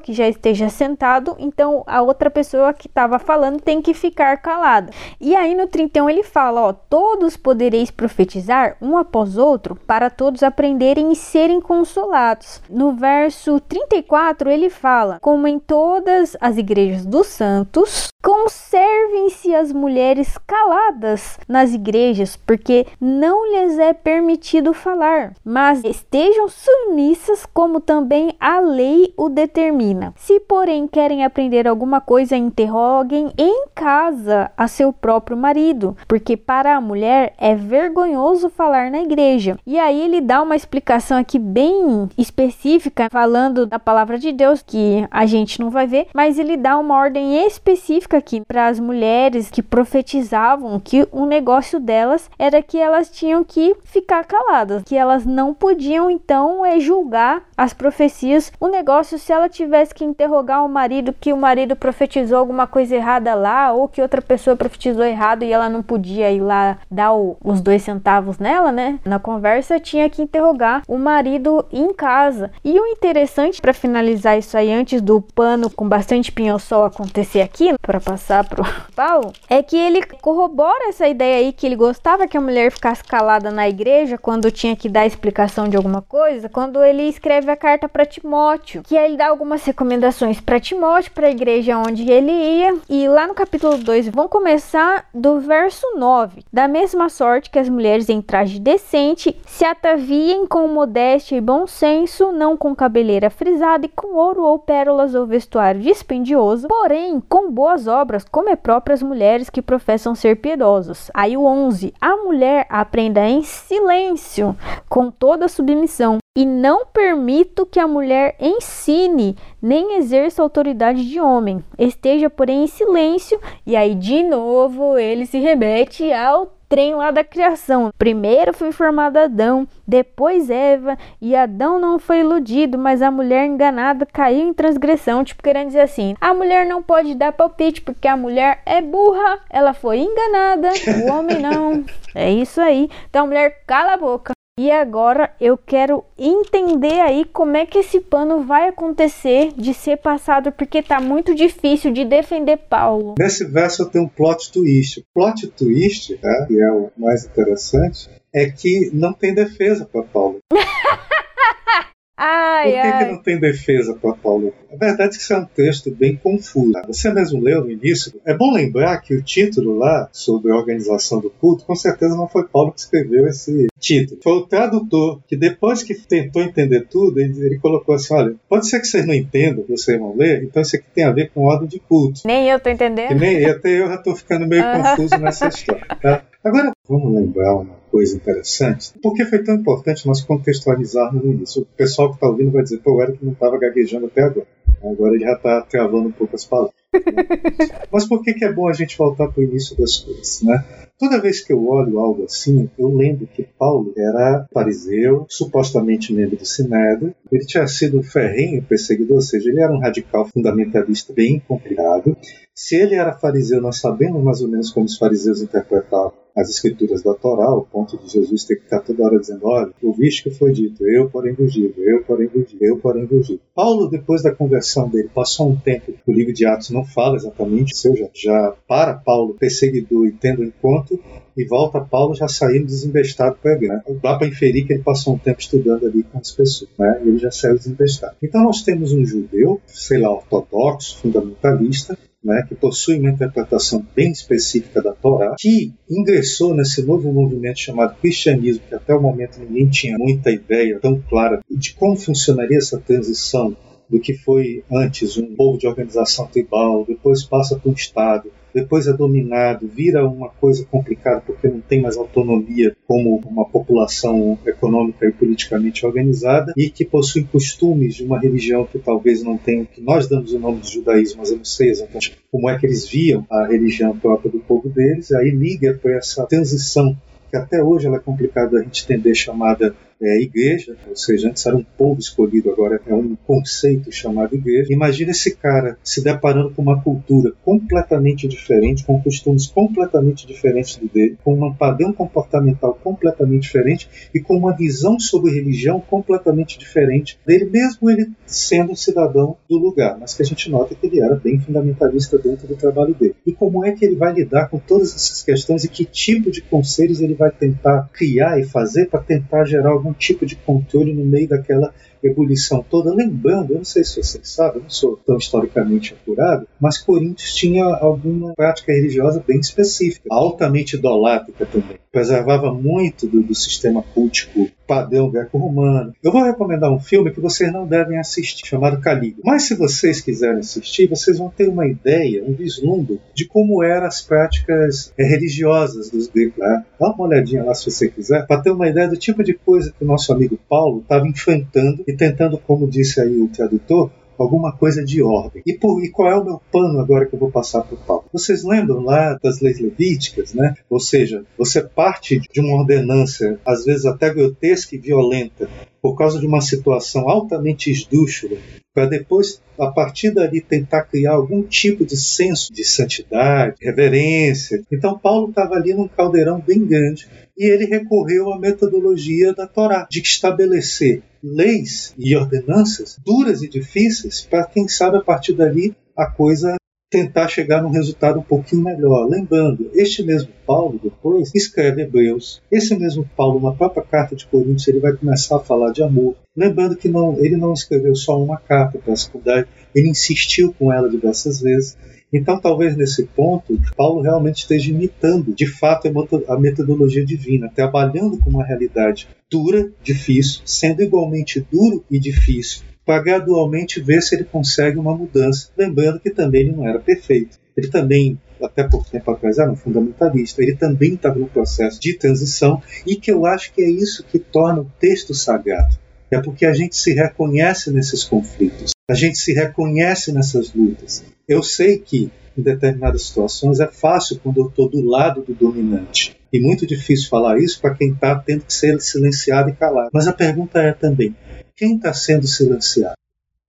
que 0.00 0.12
já 0.12 0.28
esteja 0.28 0.68
sentado, 0.68 1.36
então 1.38 1.82
a 1.86 2.02
outra 2.02 2.30
pessoa 2.30 2.72
que 2.72 2.86
estava 2.86 3.18
falando 3.18 3.60
tem 3.60 3.80
que 3.80 3.94
ficar 3.94 4.36
calada. 4.38 4.92
E 5.20 5.34
aí 5.34 5.54
no 5.54 5.66
31 5.66 6.08
ele 6.10 6.22
fala, 6.22 6.60
ó, 6.62 6.72
todos 6.72 7.36
podereis 7.36 7.90
profetizar 7.90 8.76
um 8.80 8.96
após 8.96 9.36
outro, 9.36 9.76
para 9.86 10.10
todos 10.10 10.42
aprenderem 10.42 11.12
e 11.12 11.16
serem 11.16 11.60
consolados. 11.60 12.62
No 12.68 12.92
verso 12.92 13.60
34 13.60 14.50
ele 14.50 14.70
fala, 14.70 15.18
como 15.20 15.46
em 15.46 15.58
todas 15.58 16.36
as 16.40 16.56
igrejas 16.56 17.04
dos 17.04 17.26
santos, 17.26 18.10
conservem-se 18.22 19.54
as 19.54 19.72
mulheres 19.72 20.36
caladas 20.46 21.38
nas 21.48 21.72
igrejas, 21.72 22.36
porque 22.36 22.86
não 23.00 23.50
lhes 23.50 23.78
é 23.78 23.92
permitido 23.92 24.74
falar, 24.74 25.32
mas 25.44 25.82
estejam 25.84 26.48
submissas 26.48 27.46
como 27.46 27.80
também 27.80 28.34
a 28.38 28.60
lei 28.60 29.12
o 29.16 29.28
determina: 29.40 30.12
se 30.16 30.38
porém 30.40 30.86
querem 30.86 31.24
aprender 31.24 31.66
alguma 31.66 32.00
coisa, 32.00 32.36
interroguem 32.36 33.32
em 33.38 33.66
casa 33.74 34.50
a 34.56 34.68
seu 34.68 34.92
próprio 34.92 35.36
marido, 35.36 35.96
porque 36.06 36.36
para 36.36 36.76
a 36.76 36.80
mulher 36.80 37.32
é 37.38 37.54
vergonhoso 37.54 38.50
falar 38.50 38.90
na 38.90 39.00
igreja. 39.00 39.56
E 39.66 39.78
aí 39.78 40.00
ele 40.00 40.20
dá 40.20 40.42
uma 40.42 40.56
explicação 40.56 41.18
aqui 41.18 41.38
bem 41.38 42.08
específica, 42.18 43.08
falando 43.10 43.66
da 43.66 43.78
palavra 43.78 44.18
de 44.18 44.32
Deus, 44.32 44.62
que 44.62 45.06
a 45.10 45.26
gente 45.26 45.60
não 45.60 45.70
vai 45.70 45.86
ver, 45.86 46.08
mas 46.14 46.38
ele 46.38 46.56
dá 46.56 46.78
uma 46.78 46.96
ordem 46.96 47.46
específica 47.46 48.18
aqui 48.18 48.42
para 48.46 48.66
as 48.66 48.78
mulheres 48.78 49.50
que 49.50 49.62
profetizavam 49.62 50.80
que 50.80 51.06
o 51.10 51.24
negócio 51.24 51.80
delas 51.80 52.28
era 52.38 52.62
que 52.62 52.78
elas 52.78 53.10
tinham 53.10 53.42
que 53.42 53.74
ficar 53.84 54.24
caladas, 54.24 54.82
que 54.84 54.96
elas 54.96 55.24
não 55.24 55.54
podiam 55.54 56.10
então 56.10 56.64
é, 56.64 56.78
julgar 56.78 57.42
as 57.56 57.72
profecias. 57.72 58.52
O 58.60 58.68
negócio, 58.68 59.18
se 59.30 59.34
ela 59.34 59.48
tivesse 59.48 59.94
que 59.94 60.04
interrogar 60.04 60.64
o 60.64 60.68
marido 60.68 61.12
que 61.12 61.32
o 61.32 61.36
marido 61.36 61.76
profetizou 61.76 62.36
alguma 62.36 62.66
coisa 62.66 62.96
errada 62.96 63.32
lá, 63.32 63.72
ou 63.72 63.86
que 63.86 64.02
outra 64.02 64.20
pessoa 64.20 64.56
profetizou 64.56 65.04
errado 65.04 65.44
e 65.44 65.52
ela 65.52 65.68
não 65.68 65.84
podia 65.84 66.32
ir 66.32 66.40
lá 66.40 66.78
dar 66.90 67.12
o, 67.12 67.36
os 67.40 67.60
dois 67.60 67.80
centavos 67.80 68.40
nela, 68.40 68.72
né? 68.72 68.98
Na 69.04 69.20
conversa, 69.20 69.78
tinha 69.78 70.10
que 70.10 70.20
interrogar 70.20 70.82
o 70.88 70.98
marido 70.98 71.64
em 71.72 71.94
casa. 71.94 72.50
E 72.64 72.76
o 72.80 72.86
interessante 72.86 73.62
para 73.62 73.72
finalizar 73.72 74.36
isso 74.36 74.56
aí, 74.56 74.72
antes 74.72 75.00
do 75.00 75.20
pano 75.20 75.70
com 75.70 75.88
bastante 75.88 76.32
pinho-sol 76.32 76.84
acontecer 76.84 77.40
aqui, 77.40 77.72
para 77.80 78.00
passar 78.00 78.42
pro 78.48 78.64
Paulo, 78.96 79.32
é 79.48 79.62
que 79.62 79.76
ele 79.76 80.02
corrobora 80.20 80.88
essa 80.88 81.06
ideia 81.06 81.36
aí 81.36 81.52
que 81.52 81.66
ele 81.66 81.76
gostava 81.76 82.26
que 82.26 82.36
a 82.36 82.40
mulher 82.40 82.72
ficasse 82.72 83.04
calada 83.04 83.52
na 83.52 83.68
igreja 83.68 84.18
quando 84.18 84.50
tinha 84.50 84.74
que 84.74 84.88
dar 84.88 85.06
explicação 85.06 85.68
de 85.68 85.76
alguma 85.76 86.02
coisa, 86.02 86.48
quando 86.48 86.82
ele 86.82 87.04
escreve 87.04 87.48
a 87.48 87.56
carta 87.56 87.88
para 87.88 88.04
Timóteo, 88.04 88.82
que 88.82 88.96
ele 88.96 89.19
dá 89.20 89.28
algumas 89.28 89.62
recomendações 89.66 90.40
para 90.40 90.58
Timóteo, 90.58 91.12
para 91.12 91.26
a 91.26 91.30
igreja 91.30 91.76
onde 91.76 92.10
ele 92.10 92.32
ia, 92.32 92.78
e 92.88 93.06
lá 93.06 93.26
no 93.26 93.34
capítulo 93.34 93.76
2 93.76 94.08
vão 94.08 94.26
começar 94.26 95.04
do 95.12 95.38
verso 95.40 95.86
9. 95.94 96.42
Da 96.50 96.66
mesma 96.66 97.10
sorte 97.10 97.50
que 97.50 97.58
as 97.58 97.68
mulheres 97.68 98.08
em 98.08 98.22
traje 98.22 98.58
decente 98.58 99.38
se 99.44 99.62
ataviem 99.62 100.46
com 100.46 100.66
modéstia 100.68 101.36
e 101.36 101.40
bom 101.42 101.66
senso, 101.66 102.32
não 102.32 102.56
com 102.56 102.74
cabeleira 102.74 103.28
frisada 103.28 103.84
e 103.84 103.90
com 103.90 104.16
ouro 104.16 104.42
ou 104.42 104.58
pérolas 104.58 105.14
ou 105.14 105.26
vestuário 105.26 105.82
dispendioso, 105.82 106.66
porém 106.66 107.20
com 107.20 107.50
boas 107.52 107.86
obras, 107.86 108.24
como 108.24 108.48
é 108.48 108.56
próprio 108.56 108.94
as 108.94 109.02
mulheres 109.02 109.50
que 109.50 109.60
professam 109.60 110.14
ser 110.14 110.36
piedosos. 110.36 111.10
Aí 111.12 111.36
o 111.36 111.44
11. 111.44 111.92
A 112.00 112.16
mulher 112.16 112.66
aprenda 112.70 113.20
em 113.28 113.42
silêncio, 113.42 114.56
com 114.88 115.10
toda 115.10 115.46
submissão, 115.46 116.20
e 116.36 116.46
não 116.46 116.86
permito 116.86 117.66
que 117.66 117.80
a 117.80 117.88
mulher 117.88 118.36
ensine 118.38 119.36
nem 119.60 119.96
exerça 119.96 120.42
autoridade 120.42 121.08
de 121.08 121.20
homem. 121.20 121.64
Esteja, 121.78 122.30
porém, 122.30 122.64
em 122.64 122.66
silêncio. 122.66 123.40
E 123.66 123.74
aí, 123.74 123.94
de 123.94 124.22
novo, 124.22 124.96
ele 124.96 125.26
se 125.26 125.38
remete 125.38 126.12
ao 126.12 126.52
trem 126.68 126.94
lá 126.94 127.10
da 127.10 127.24
criação. 127.24 127.90
Primeiro 127.98 128.54
foi 128.54 128.70
formado 128.70 129.16
Adão, 129.16 129.66
depois 129.86 130.48
Eva, 130.48 130.96
e 131.20 131.34
Adão 131.34 131.80
não 131.80 131.98
foi 131.98 132.20
iludido, 132.20 132.78
mas 132.78 133.02
a 133.02 133.10
mulher 133.10 133.44
enganada 133.44 134.06
caiu 134.06 134.48
em 134.48 134.54
transgressão, 134.54 135.24
tipo 135.24 135.42
querendo 135.42 135.66
dizer 135.66 135.80
assim: 135.80 136.14
a 136.20 136.32
mulher 136.32 136.64
não 136.64 136.80
pode 136.80 137.16
dar 137.16 137.32
palpite 137.32 137.80
porque 137.80 138.06
a 138.06 138.16
mulher 138.16 138.62
é 138.64 138.80
burra, 138.80 139.40
ela 139.50 139.74
foi 139.74 139.98
enganada, 139.98 140.70
o 141.04 141.12
homem 141.12 141.40
não. 141.40 141.84
É 142.12 142.28
isso 142.28 142.60
aí. 142.60 142.90
Então 143.08 143.22
a 143.22 143.26
mulher 143.26 143.62
cala 143.64 143.94
a 143.94 143.96
boca. 143.96 144.32
E 144.62 144.70
agora 144.70 145.32
eu 145.40 145.56
quero 145.56 146.04
entender 146.18 147.00
aí 147.00 147.24
como 147.24 147.56
é 147.56 147.64
que 147.64 147.78
esse 147.78 147.98
pano 147.98 148.44
vai 148.44 148.68
acontecer 148.68 149.54
de 149.56 149.72
ser 149.72 149.96
passado, 149.96 150.52
porque 150.52 150.82
tá 150.82 151.00
muito 151.00 151.34
difícil 151.34 151.90
de 151.90 152.04
defender 152.04 152.58
Paulo. 152.68 153.14
Nesse 153.18 153.46
verso 153.46 153.88
tem 153.88 154.02
um 154.02 154.06
plot 154.06 154.52
twist. 154.52 155.00
O 155.00 155.04
plot 155.14 155.46
twist, 155.46 156.12
né, 156.22 156.44
que 156.46 156.60
é 156.60 156.70
o 156.70 156.90
mais 156.94 157.24
interessante, 157.24 158.10
é 158.34 158.50
que 158.50 158.90
não 158.92 159.14
tem 159.14 159.32
defesa 159.32 159.88
para 159.90 160.02
Paulo. 160.02 160.40
Ai, 162.22 162.64
Por 162.64 162.72
que, 162.72 162.86
ai. 162.86 162.98
que 163.06 163.12
não 163.12 163.22
tem 163.22 163.40
defesa 163.40 163.94
para 163.94 164.12
Paulo? 164.12 164.52
A 164.70 164.76
verdade 164.76 165.14
é 165.14 165.16
que 165.16 165.22
isso 165.22 165.32
é 165.32 165.38
um 165.38 165.46
texto 165.46 165.90
bem 165.90 166.16
confuso. 166.16 166.72
Você 166.86 167.10
mesmo 167.10 167.40
leu 167.40 167.62
no 167.62 167.70
início. 167.70 168.12
É 168.26 168.36
bom 168.36 168.52
lembrar 168.52 168.98
que 168.98 169.14
o 169.14 169.22
título 169.22 169.78
lá, 169.78 170.06
sobre 170.12 170.52
a 170.52 170.54
organização 170.56 171.18
do 171.18 171.30
culto, 171.30 171.64
com 171.64 171.74
certeza 171.74 172.14
não 172.14 172.28
foi 172.28 172.46
Paulo 172.46 172.72
que 172.72 172.80
escreveu 172.80 173.26
esse 173.26 173.68
título. 173.78 174.20
Foi 174.22 174.34
o 174.34 174.42
tradutor, 174.46 175.20
que 175.26 175.34
depois 175.34 175.82
que 175.82 175.94
tentou 175.94 176.42
entender 176.42 176.86
tudo, 176.90 177.18
ele, 177.18 177.40
ele 177.42 177.58
colocou 177.58 177.94
assim: 177.94 178.12
olha, 178.12 178.34
pode 178.48 178.68
ser 178.68 178.80
que 178.80 178.86
vocês 178.86 179.06
não 179.06 179.14
entendam, 179.14 179.64
que 179.64 179.74
vocês 179.74 179.98
vão 179.98 180.14
ler, 180.14 180.42
então 180.44 180.60
isso 180.60 180.76
aqui 180.76 180.86
tem 180.94 181.04
a 181.04 181.12
ver 181.12 181.30
com 181.30 181.44
ordem 181.44 181.68
de 181.68 181.78
culto. 181.78 182.20
Nem 182.26 182.50
eu 182.50 182.60
tô 182.60 182.68
entendendo. 182.68 183.18
nem 183.18 183.46
até 183.46 183.80
eu 183.80 183.88
já 183.88 183.94
estou 183.94 184.14
ficando 184.14 184.46
meio 184.46 184.62
confuso 184.62 185.16
nessa 185.16 185.48
história. 185.48 185.86
Tá? 186.02 186.22
Agora, 186.44 186.72
vamos 186.86 187.14
lembrar 187.14 187.54
uma 187.54 187.79
coisa 187.90 188.16
interessante. 188.16 188.92
Por 189.02 189.14
que 189.14 189.24
foi 189.24 189.42
tão 189.42 189.56
importante 189.56 190.06
nós 190.06 190.22
contextualizarmos 190.22 191.24
início? 191.24 191.62
O 191.62 191.66
pessoal 191.76 192.08
que 192.08 192.14
está 192.14 192.28
ouvindo 192.28 192.52
vai 192.52 192.62
dizer, 192.62 192.78
pô, 192.78 192.94
o 192.94 193.02
Eric 193.02 193.24
não 193.24 193.32
estava 193.32 193.58
gaguejando 193.58 194.06
até 194.06 194.22
agora. 194.22 194.46
Agora 194.82 195.14
ele 195.14 195.24
já 195.24 195.32
está 195.32 195.60
travando 195.62 196.08
um 196.08 196.12
pouco 196.12 196.34
as 196.34 196.44
palavras. 196.44 196.74
Mas 197.92 198.06
por 198.06 198.22
que, 198.22 198.32
que 198.32 198.44
é 198.44 198.52
bom 198.52 198.68
a 198.68 198.72
gente 198.72 198.96
voltar 198.96 199.28
para 199.28 199.40
o 199.40 199.44
início 199.44 199.76
das 199.76 199.98
coisas? 199.98 200.40
Né? 200.42 200.64
Toda 200.98 201.20
vez 201.20 201.40
que 201.40 201.52
eu 201.52 201.66
olho 201.66 201.98
algo 201.98 202.24
assim, 202.24 202.70
eu 202.78 202.88
lembro 202.88 203.26
que 203.26 203.42
Paulo 203.42 203.92
era 203.96 204.46
fariseu, 204.52 205.26
supostamente 205.28 206.12
membro 206.12 206.36
do 206.36 206.46
Sinédrio. 206.46 207.14
Ele 207.30 207.44
tinha 207.44 207.66
sido 207.66 207.98
um 207.98 208.02
ferrenho 208.02 208.62
perseguidor, 208.62 209.16
ou 209.16 209.22
seja, 209.22 209.50
ele 209.50 209.60
era 209.60 209.72
um 209.72 209.80
radical 209.80 210.26
fundamentalista 210.26 211.12
bem 211.12 211.40
complicado. 211.46 212.16
Se 212.54 212.76
ele 212.76 212.94
era 212.94 213.12
fariseu, 213.12 213.60
nós 213.60 213.78
sabemos 213.78 214.22
mais 214.22 214.40
ou 214.40 214.48
menos 214.48 214.70
como 214.70 214.86
os 214.86 214.96
fariseus 214.96 215.42
interpretavam 215.42 216.12
as 216.36 216.48
escrituras 216.48 217.02
da 217.02 217.14
Torá, 217.14 217.46
ao 217.46 217.62
ponto 217.62 217.98
de 217.98 218.10
Jesus 218.10 218.44
ter 218.44 218.56
que 218.56 218.62
ficar 218.62 218.80
toda 218.80 219.04
hora 219.04 219.18
dizendo: 219.18 219.46
Olha, 219.46 219.70
ouviste 219.82 220.24
que 220.24 220.30
foi 220.30 220.52
dito, 220.52 220.86
eu, 220.86 221.08
porém, 221.08 221.34
digo, 221.34 221.74
eu, 221.80 222.02
porém, 222.02 222.28
digo, 222.28 222.46
eu, 222.60 222.78
porém, 222.78 223.06
digo. 223.06 223.40
Paulo, 223.54 223.88
depois 223.88 224.22
da 224.22 224.34
conversão 224.34 224.88
dele, 224.88 225.10
passou 225.14 225.50
um 225.50 225.56
tempo, 225.56 225.92
o 226.06 226.12
livro 226.12 226.32
de 226.32 226.46
Atos 226.46 226.70
não 226.70 226.84
fala 226.84 227.16
exatamente, 227.16 227.76
se 227.76 227.88
eu 227.88 227.96
já, 227.96 228.08
já 228.14 228.54
para 228.66 228.94
Paulo, 228.94 229.34
perseguidor 229.34 230.06
e 230.06 230.12
tendo 230.12 230.44
encontro, 230.44 230.98
e 231.36 231.44
volta 231.44 231.80
Paulo 231.80 232.14
já 232.14 232.28
saindo 232.28 232.66
desembestado 232.66 233.36
pregando. 233.40 233.82
Dá 234.02 234.16
para 234.16 234.26
inferir 234.26 234.66
que 234.66 234.72
ele 234.72 234.82
passou 234.82 235.14
um 235.14 235.18
tempo 235.18 235.40
estudando 235.40 235.86
ali 235.86 236.02
com 236.02 236.18
as 236.18 236.30
pessoas, 236.32 236.70
né? 236.78 237.00
e 237.04 237.08
ele 237.08 237.18
já 237.18 237.30
saiu 237.30 237.56
desembestado. 237.56 238.16
Então 238.22 238.42
nós 238.42 238.62
temos 238.62 238.92
um 238.92 239.04
judeu, 239.04 239.60
sei 239.66 239.98
lá, 239.98 240.10
ortodoxo, 240.10 240.98
fundamentalista, 240.98 241.98
né, 242.22 242.44
que 242.48 242.54
possui 242.54 242.98
uma 242.98 243.10
interpretação 243.10 243.84
bem 243.94 244.10
específica 244.12 244.82
da 244.82 244.92
Torá, 244.92 245.34
que 245.38 245.72
ingressou 245.88 246.54
nesse 246.54 246.82
novo 246.82 247.12
movimento 247.12 247.58
chamado 247.58 247.98
cristianismo, 247.98 248.62
que 248.68 248.74
até 248.74 248.94
o 248.94 249.00
momento 249.00 249.40
ninguém 249.40 249.68
tinha 249.68 249.96
muita 249.98 250.30
ideia 250.30 250.78
tão 250.80 251.00
clara 251.00 251.40
de 251.50 251.74
como 251.74 251.96
funcionaria 251.96 252.58
essa 252.58 252.78
transição 252.78 253.56
do 253.88 253.98
que 253.98 254.14
foi 254.14 254.62
antes 254.70 255.16
um 255.16 255.34
povo 255.34 255.58
de 255.58 255.66
organização 255.66 256.26
tribal, 256.26 256.84
depois 256.86 257.24
passa 257.24 257.58
para 257.58 257.70
um 257.70 257.74
Estado, 257.74 258.30
depois 258.54 258.86
é 258.86 258.92
dominado, 258.92 259.68
vira 259.68 260.06
uma 260.06 260.28
coisa 260.28 260.64
complicada 260.70 261.22
porque 261.26 261.48
não 261.48 261.60
tem 261.60 261.80
mais 261.80 261.96
autonomia 261.96 262.76
como 262.86 263.16
uma 263.26 263.44
população 263.44 264.38
econômica 264.46 265.06
e 265.06 265.12
politicamente 265.12 265.86
organizada 265.86 266.52
e 266.56 266.70
que 266.70 266.84
possui 266.84 267.24
costumes 267.24 267.94
de 267.94 268.04
uma 268.04 268.18
religião 268.18 268.64
que 268.64 268.78
talvez 268.78 269.22
não 269.22 269.36
tenha, 269.36 269.64
que 269.64 269.80
nós 269.80 270.08
damos 270.08 270.32
o 270.32 270.38
nome 270.38 270.60
de 270.60 270.72
judaísmo, 270.72 271.18
mas 271.18 271.30
eu 271.30 271.38
não 271.38 271.44
sei 271.44 271.70
exatamente 271.70 272.16
como 272.30 272.48
é 272.48 272.58
que 272.58 272.66
eles 272.66 272.88
viam 272.88 273.26
a 273.30 273.46
religião 273.46 273.96
própria 273.96 274.30
do 274.30 274.40
povo 274.40 274.68
deles, 274.68 275.12
aí 275.12 275.30
liga 275.30 275.78
para 275.80 275.96
essa 275.96 276.26
transição 276.26 276.96
que 277.30 277.36
até 277.36 277.62
hoje 277.62 277.86
ela 277.86 277.96
é 277.96 278.00
complicada 278.00 278.58
a 278.58 278.62
gente 278.62 278.84
entender, 278.84 279.14
chamada 279.14 279.74
é, 280.00 280.20
igreja, 280.20 280.76
ou 280.88 280.96
seja, 280.96 281.28
antes 281.28 281.44
era 281.44 281.56
um 281.56 281.64
povo 281.76 282.00
escolhido, 282.00 282.50
agora 282.50 282.80
é 282.86 282.94
um 282.94 283.16
conceito 283.26 283.92
chamado 283.92 284.34
igreja. 284.34 284.72
Imagina 284.72 285.10
esse 285.10 285.36
cara 285.36 285.76
se 285.84 286.02
deparando 286.02 286.50
com 286.50 286.62
uma 286.62 286.80
cultura 286.80 287.32
completamente 287.44 288.26
diferente, 288.26 288.84
com 288.84 289.00
costumes 289.02 289.46
completamente 289.46 290.26
diferentes 290.26 290.76
do 290.76 290.88
dele, 290.88 291.18
com 291.22 291.34
um 291.34 291.54
padrão 291.54 291.92
comportamental 291.92 292.74
completamente 292.82 293.42
diferente 293.42 293.88
e 294.14 294.20
com 294.20 294.36
uma 294.36 294.56
visão 294.56 294.98
sobre 294.98 295.32
religião 295.32 295.80
completamente 295.80 296.58
diferente 296.58 297.18
dele, 297.26 297.44
mesmo 297.44 297.90
ele 297.90 298.10
sendo 298.26 298.72
um 298.72 298.76
cidadão 298.76 299.36
do 299.48 299.58
lugar, 299.58 299.98
mas 299.98 300.14
que 300.14 300.22
a 300.22 300.24
gente 300.24 300.50
nota 300.50 300.74
que 300.74 300.86
ele 300.86 301.00
era 301.00 301.16
bem 301.16 301.38
fundamentalista 301.38 302.18
dentro 302.18 302.46
do 302.46 302.56
trabalho 302.56 302.94
dele. 302.94 303.14
E 303.26 303.32
como 303.32 303.64
é 303.64 303.72
que 303.72 303.84
ele 303.84 303.96
vai 303.96 304.12
lidar 304.12 304.48
com 304.48 304.58
todas 304.58 304.94
essas 304.94 305.22
questões 305.22 305.64
e 305.64 305.68
que 305.68 305.84
tipo 305.84 306.30
de 306.30 306.40
conselhos 306.40 307.00
ele 307.00 307.14
vai 307.14 307.30
tentar 307.30 307.88
criar 307.92 308.38
e 308.40 308.44
fazer 308.44 308.86
para 308.86 309.00
tentar 309.00 309.44
gerar 309.44 309.70
algum 309.70 309.89
tipo 309.94 310.26
de 310.26 310.36
controle 310.36 310.92
no 310.94 311.04
meio 311.04 311.28
daquela 311.28 311.72
ebulição 312.02 312.64
toda, 312.68 312.94
lembrando, 312.94 313.52
eu 313.52 313.58
não 313.58 313.64
sei 313.64 313.84
se 313.84 314.02
vocês 314.02 314.28
sabem, 314.28 314.56
eu 314.56 314.62
não 314.62 314.70
sou 314.70 314.98
tão 315.06 315.16
historicamente 315.16 315.94
apurado, 315.94 316.46
mas 316.60 316.78
Coríntios 316.78 317.34
tinha 317.34 317.64
alguma 317.64 318.34
prática 318.34 318.72
religiosa 318.72 319.22
bem 319.26 319.38
específica, 319.38 320.08
altamente 320.10 320.76
idolátrica 320.76 321.46
também. 321.46 321.78
Preservava 321.90 322.52
muito 322.52 323.06
do, 323.06 323.22
do 323.22 323.34
sistema 323.34 323.82
cultico 323.82 324.48
padrão 324.70 325.10
greco-romano. 325.10 325.92
Eu 326.00 326.12
vou 326.12 326.22
recomendar 326.22 326.70
um 326.70 326.78
filme 326.78 327.10
que 327.10 327.18
vocês 327.18 327.52
não 327.52 327.66
devem 327.66 327.98
assistir, 327.98 328.46
chamado 328.46 328.80
Calígula. 328.80 329.24
Mas 329.24 329.42
se 329.42 329.56
vocês 329.56 330.00
quiserem 330.00 330.38
assistir, 330.38 330.86
vocês 330.86 331.18
vão 331.18 331.28
ter 331.28 331.48
uma 331.48 331.66
ideia, 331.66 332.22
um 332.24 332.32
vislumbre 332.32 333.00
de 333.12 333.26
como 333.26 333.64
eram 333.64 333.88
as 333.88 334.00
práticas 334.00 334.92
é, 334.96 335.02
religiosas 335.02 335.90
dos 335.90 336.06
gregos. 336.06 336.38
Né? 336.38 336.64
Dá 336.78 336.90
uma 336.90 337.04
olhadinha 337.04 337.42
lá 337.42 337.52
se 337.52 337.68
você 337.68 337.88
quiser, 337.88 338.24
para 338.28 338.40
ter 338.40 338.52
uma 338.52 338.68
ideia 338.68 338.86
do 338.86 338.96
tipo 338.96 339.24
de 339.24 339.34
coisa 339.34 339.74
que 339.76 339.82
o 339.82 339.88
nosso 339.88 340.12
amigo 340.12 340.38
Paulo 340.48 340.82
estava 340.82 341.04
enfrentando 341.04 341.82
e 341.90 341.96
tentando, 341.96 342.38
como 342.38 342.68
disse 342.68 343.00
aí 343.00 343.20
o 343.20 343.28
tradutor, 343.28 343.90
alguma 344.22 344.52
coisa 344.52 344.84
de 344.84 345.02
ordem. 345.02 345.42
E, 345.46 345.54
por, 345.54 345.82
e 345.82 345.88
qual 345.88 346.10
é 346.10 346.16
o 346.16 346.24
meu 346.24 346.40
pano 346.52 346.78
agora 346.78 347.06
que 347.06 347.14
eu 347.14 347.18
vou 347.18 347.30
passar 347.30 347.62
para 347.62 347.74
o 347.74 347.78
Paulo? 347.78 348.04
Vocês 348.12 348.44
lembram 348.44 348.80
lá 348.80 349.18
das 349.22 349.40
leis 349.40 349.58
levíticas, 349.58 350.34
né? 350.34 350.54
Ou 350.68 350.78
seja, 350.78 351.24
você 351.38 351.62
parte 351.62 352.20
de 352.20 352.40
uma 352.40 352.58
ordenança, 352.58 353.40
às 353.46 353.64
vezes 353.64 353.86
até 353.86 354.12
grotesca 354.12 354.76
e 354.76 354.78
violenta, 354.78 355.48
por 355.80 355.96
causa 355.96 356.20
de 356.20 356.26
uma 356.26 356.42
situação 356.42 357.08
altamente 357.08 357.70
esdrúxula, 357.70 358.36
para 358.74 358.86
depois, 358.86 359.42
a 359.58 359.68
partir 359.68 360.10
dali, 360.10 360.40
tentar 360.40 360.82
criar 360.82 361.12
algum 361.12 361.42
tipo 361.42 361.84
de 361.84 361.96
senso 361.96 362.52
de 362.52 362.62
santidade, 362.64 363.56
reverência. 363.60 364.62
Então, 364.70 364.98
Paulo 364.98 365.30
estava 365.30 365.54
ali 365.54 365.74
num 365.74 365.88
caldeirão 365.88 366.40
bem 366.46 366.64
grande 366.64 367.08
e 367.40 367.50
ele 367.50 367.64
recorreu 367.64 368.30
à 368.30 368.38
metodologia 368.38 369.32
da 369.32 369.46
Torá, 369.46 369.88
de 369.90 370.00
estabelecer 370.02 371.02
leis 371.24 371.94
e 371.98 372.14
ordenanças 372.14 372.98
duras 373.02 373.42
e 373.42 373.48
difíceis 373.48 374.20
para, 374.20 374.44
quem 374.44 374.68
sabe, 374.68 374.98
a 374.98 375.02
partir 375.02 375.32
dali 375.32 375.74
a 375.96 376.04
coisa 376.04 376.56
tentar 376.90 377.28
chegar 377.28 377.62
num 377.62 377.70
resultado 377.70 378.18
um 378.18 378.22
pouquinho 378.22 378.64
melhor. 378.64 379.08
Lembrando, 379.08 379.70
este 379.72 380.02
mesmo 380.02 380.30
Paulo 380.44 380.78
depois 380.82 381.34
escreve 381.34 381.82
Hebreus. 381.82 382.42
Esse 382.52 382.76
mesmo 382.76 383.08
Paulo, 383.16 383.40
na 383.40 383.56
própria 383.56 383.84
carta 383.84 384.14
de 384.14 384.26
Coríntios, 384.26 384.68
ele 384.68 384.80
vai 384.80 384.92
começar 384.92 385.36
a 385.36 385.40
falar 385.40 385.72
de 385.72 385.82
amor. 385.82 386.16
Lembrando 386.36 386.76
que 386.76 386.88
não, 386.88 387.16
ele 387.24 387.36
não 387.38 387.54
escreveu 387.54 387.94
só 387.94 388.22
uma 388.22 388.36
carta 388.36 388.78
para 388.78 388.92
a 388.92 388.96
secundária, 388.96 389.48
ele 389.74 389.88
insistiu 389.88 390.52
com 390.58 390.70
ela 390.70 390.90
diversas 390.90 391.40
vezes. 391.40 391.78
Então, 392.12 392.40
talvez 392.40 392.76
nesse 392.76 393.04
ponto, 393.04 393.56
Paulo 393.76 394.00
realmente 394.00 394.38
esteja 394.38 394.70
imitando, 394.70 395.32
de 395.32 395.46
fato, 395.46 395.88
a 396.28 396.38
metodologia 396.38 397.04
divina, 397.04 397.50
trabalhando 397.54 398.18
com 398.18 398.30
uma 398.30 398.44
realidade 398.44 399.08
dura, 399.30 399.70
difícil, 399.82 400.42
sendo 400.44 400.82
igualmente 400.82 401.46
duro 401.50 401.84
e 401.90 402.00
difícil, 402.00 402.62
para 402.84 403.02
gradualmente 403.02 403.80
ver 403.80 404.02
se 404.02 404.16
ele 404.16 404.24
consegue 404.24 404.78
uma 404.78 404.96
mudança. 404.96 405.50
Lembrando 405.56 406.00
que 406.00 406.10
também 406.10 406.42
ele 406.42 406.52
não 406.52 406.66
era 406.66 406.80
perfeito. 406.80 407.38
Ele 407.56 407.68
também, 407.68 408.18
até 408.42 408.64
por 408.64 408.84
tempo 408.86 409.10
atrás, 409.10 409.38
era 409.38 409.50
um 409.50 409.56
fundamentalista. 409.56 410.42
Ele 410.42 410.56
também 410.56 410.94
estava 410.94 411.18
no 411.18 411.28
processo 411.28 411.80
de 411.80 411.94
transição 411.94 412.60
e 412.86 412.96
que 412.96 413.12
eu 413.12 413.26
acho 413.26 413.52
que 413.52 413.62
é 413.62 413.70
isso 413.70 414.04
que 414.04 414.18
torna 414.18 414.62
o 414.62 414.72
texto 414.80 415.14
sagrado. 415.14 415.78
É 416.10 416.20
porque 416.20 416.44
a 416.44 416.52
gente 416.52 416.74
se 416.76 416.92
reconhece 416.92 417.70
nesses 417.70 418.02
conflitos, 418.02 418.72
a 418.90 418.94
gente 418.94 419.18
se 419.18 419.32
reconhece 419.32 420.10
nessas 420.12 420.52
lutas. 420.52 421.04
Eu 421.28 421.44
sei 421.44 421.78
que 421.78 422.10
em 422.36 422.42
determinadas 422.42 423.02
situações 423.02 423.60
é 423.60 423.68
fácil 423.68 424.18
quando 424.20 424.40
eu 424.40 424.48
estou 424.48 424.68
do 424.68 424.84
lado 424.84 425.22
do 425.22 425.32
dominante. 425.32 426.16
E 426.32 426.40
muito 426.40 426.66
difícil 426.66 427.08
falar 427.08 427.38
isso 427.38 427.60
para 427.60 427.74
quem 427.74 427.92
está 427.92 428.16
tendo 428.16 428.44
que 428.44 428.52
ser 428.52 428.80
silenciado 428.80 429.48
e 429.48 429.52
calado. 429.52 429.90
Mas 429.92 430.08
a 430.08 430.12
pergunta 430.12 430.58
é 430.58 430.72
também: 430.72 431.14
quem 431.54 431.76
está 431.76 431.92
sendo 431.92 432.26
silenciado? 432.26 432.96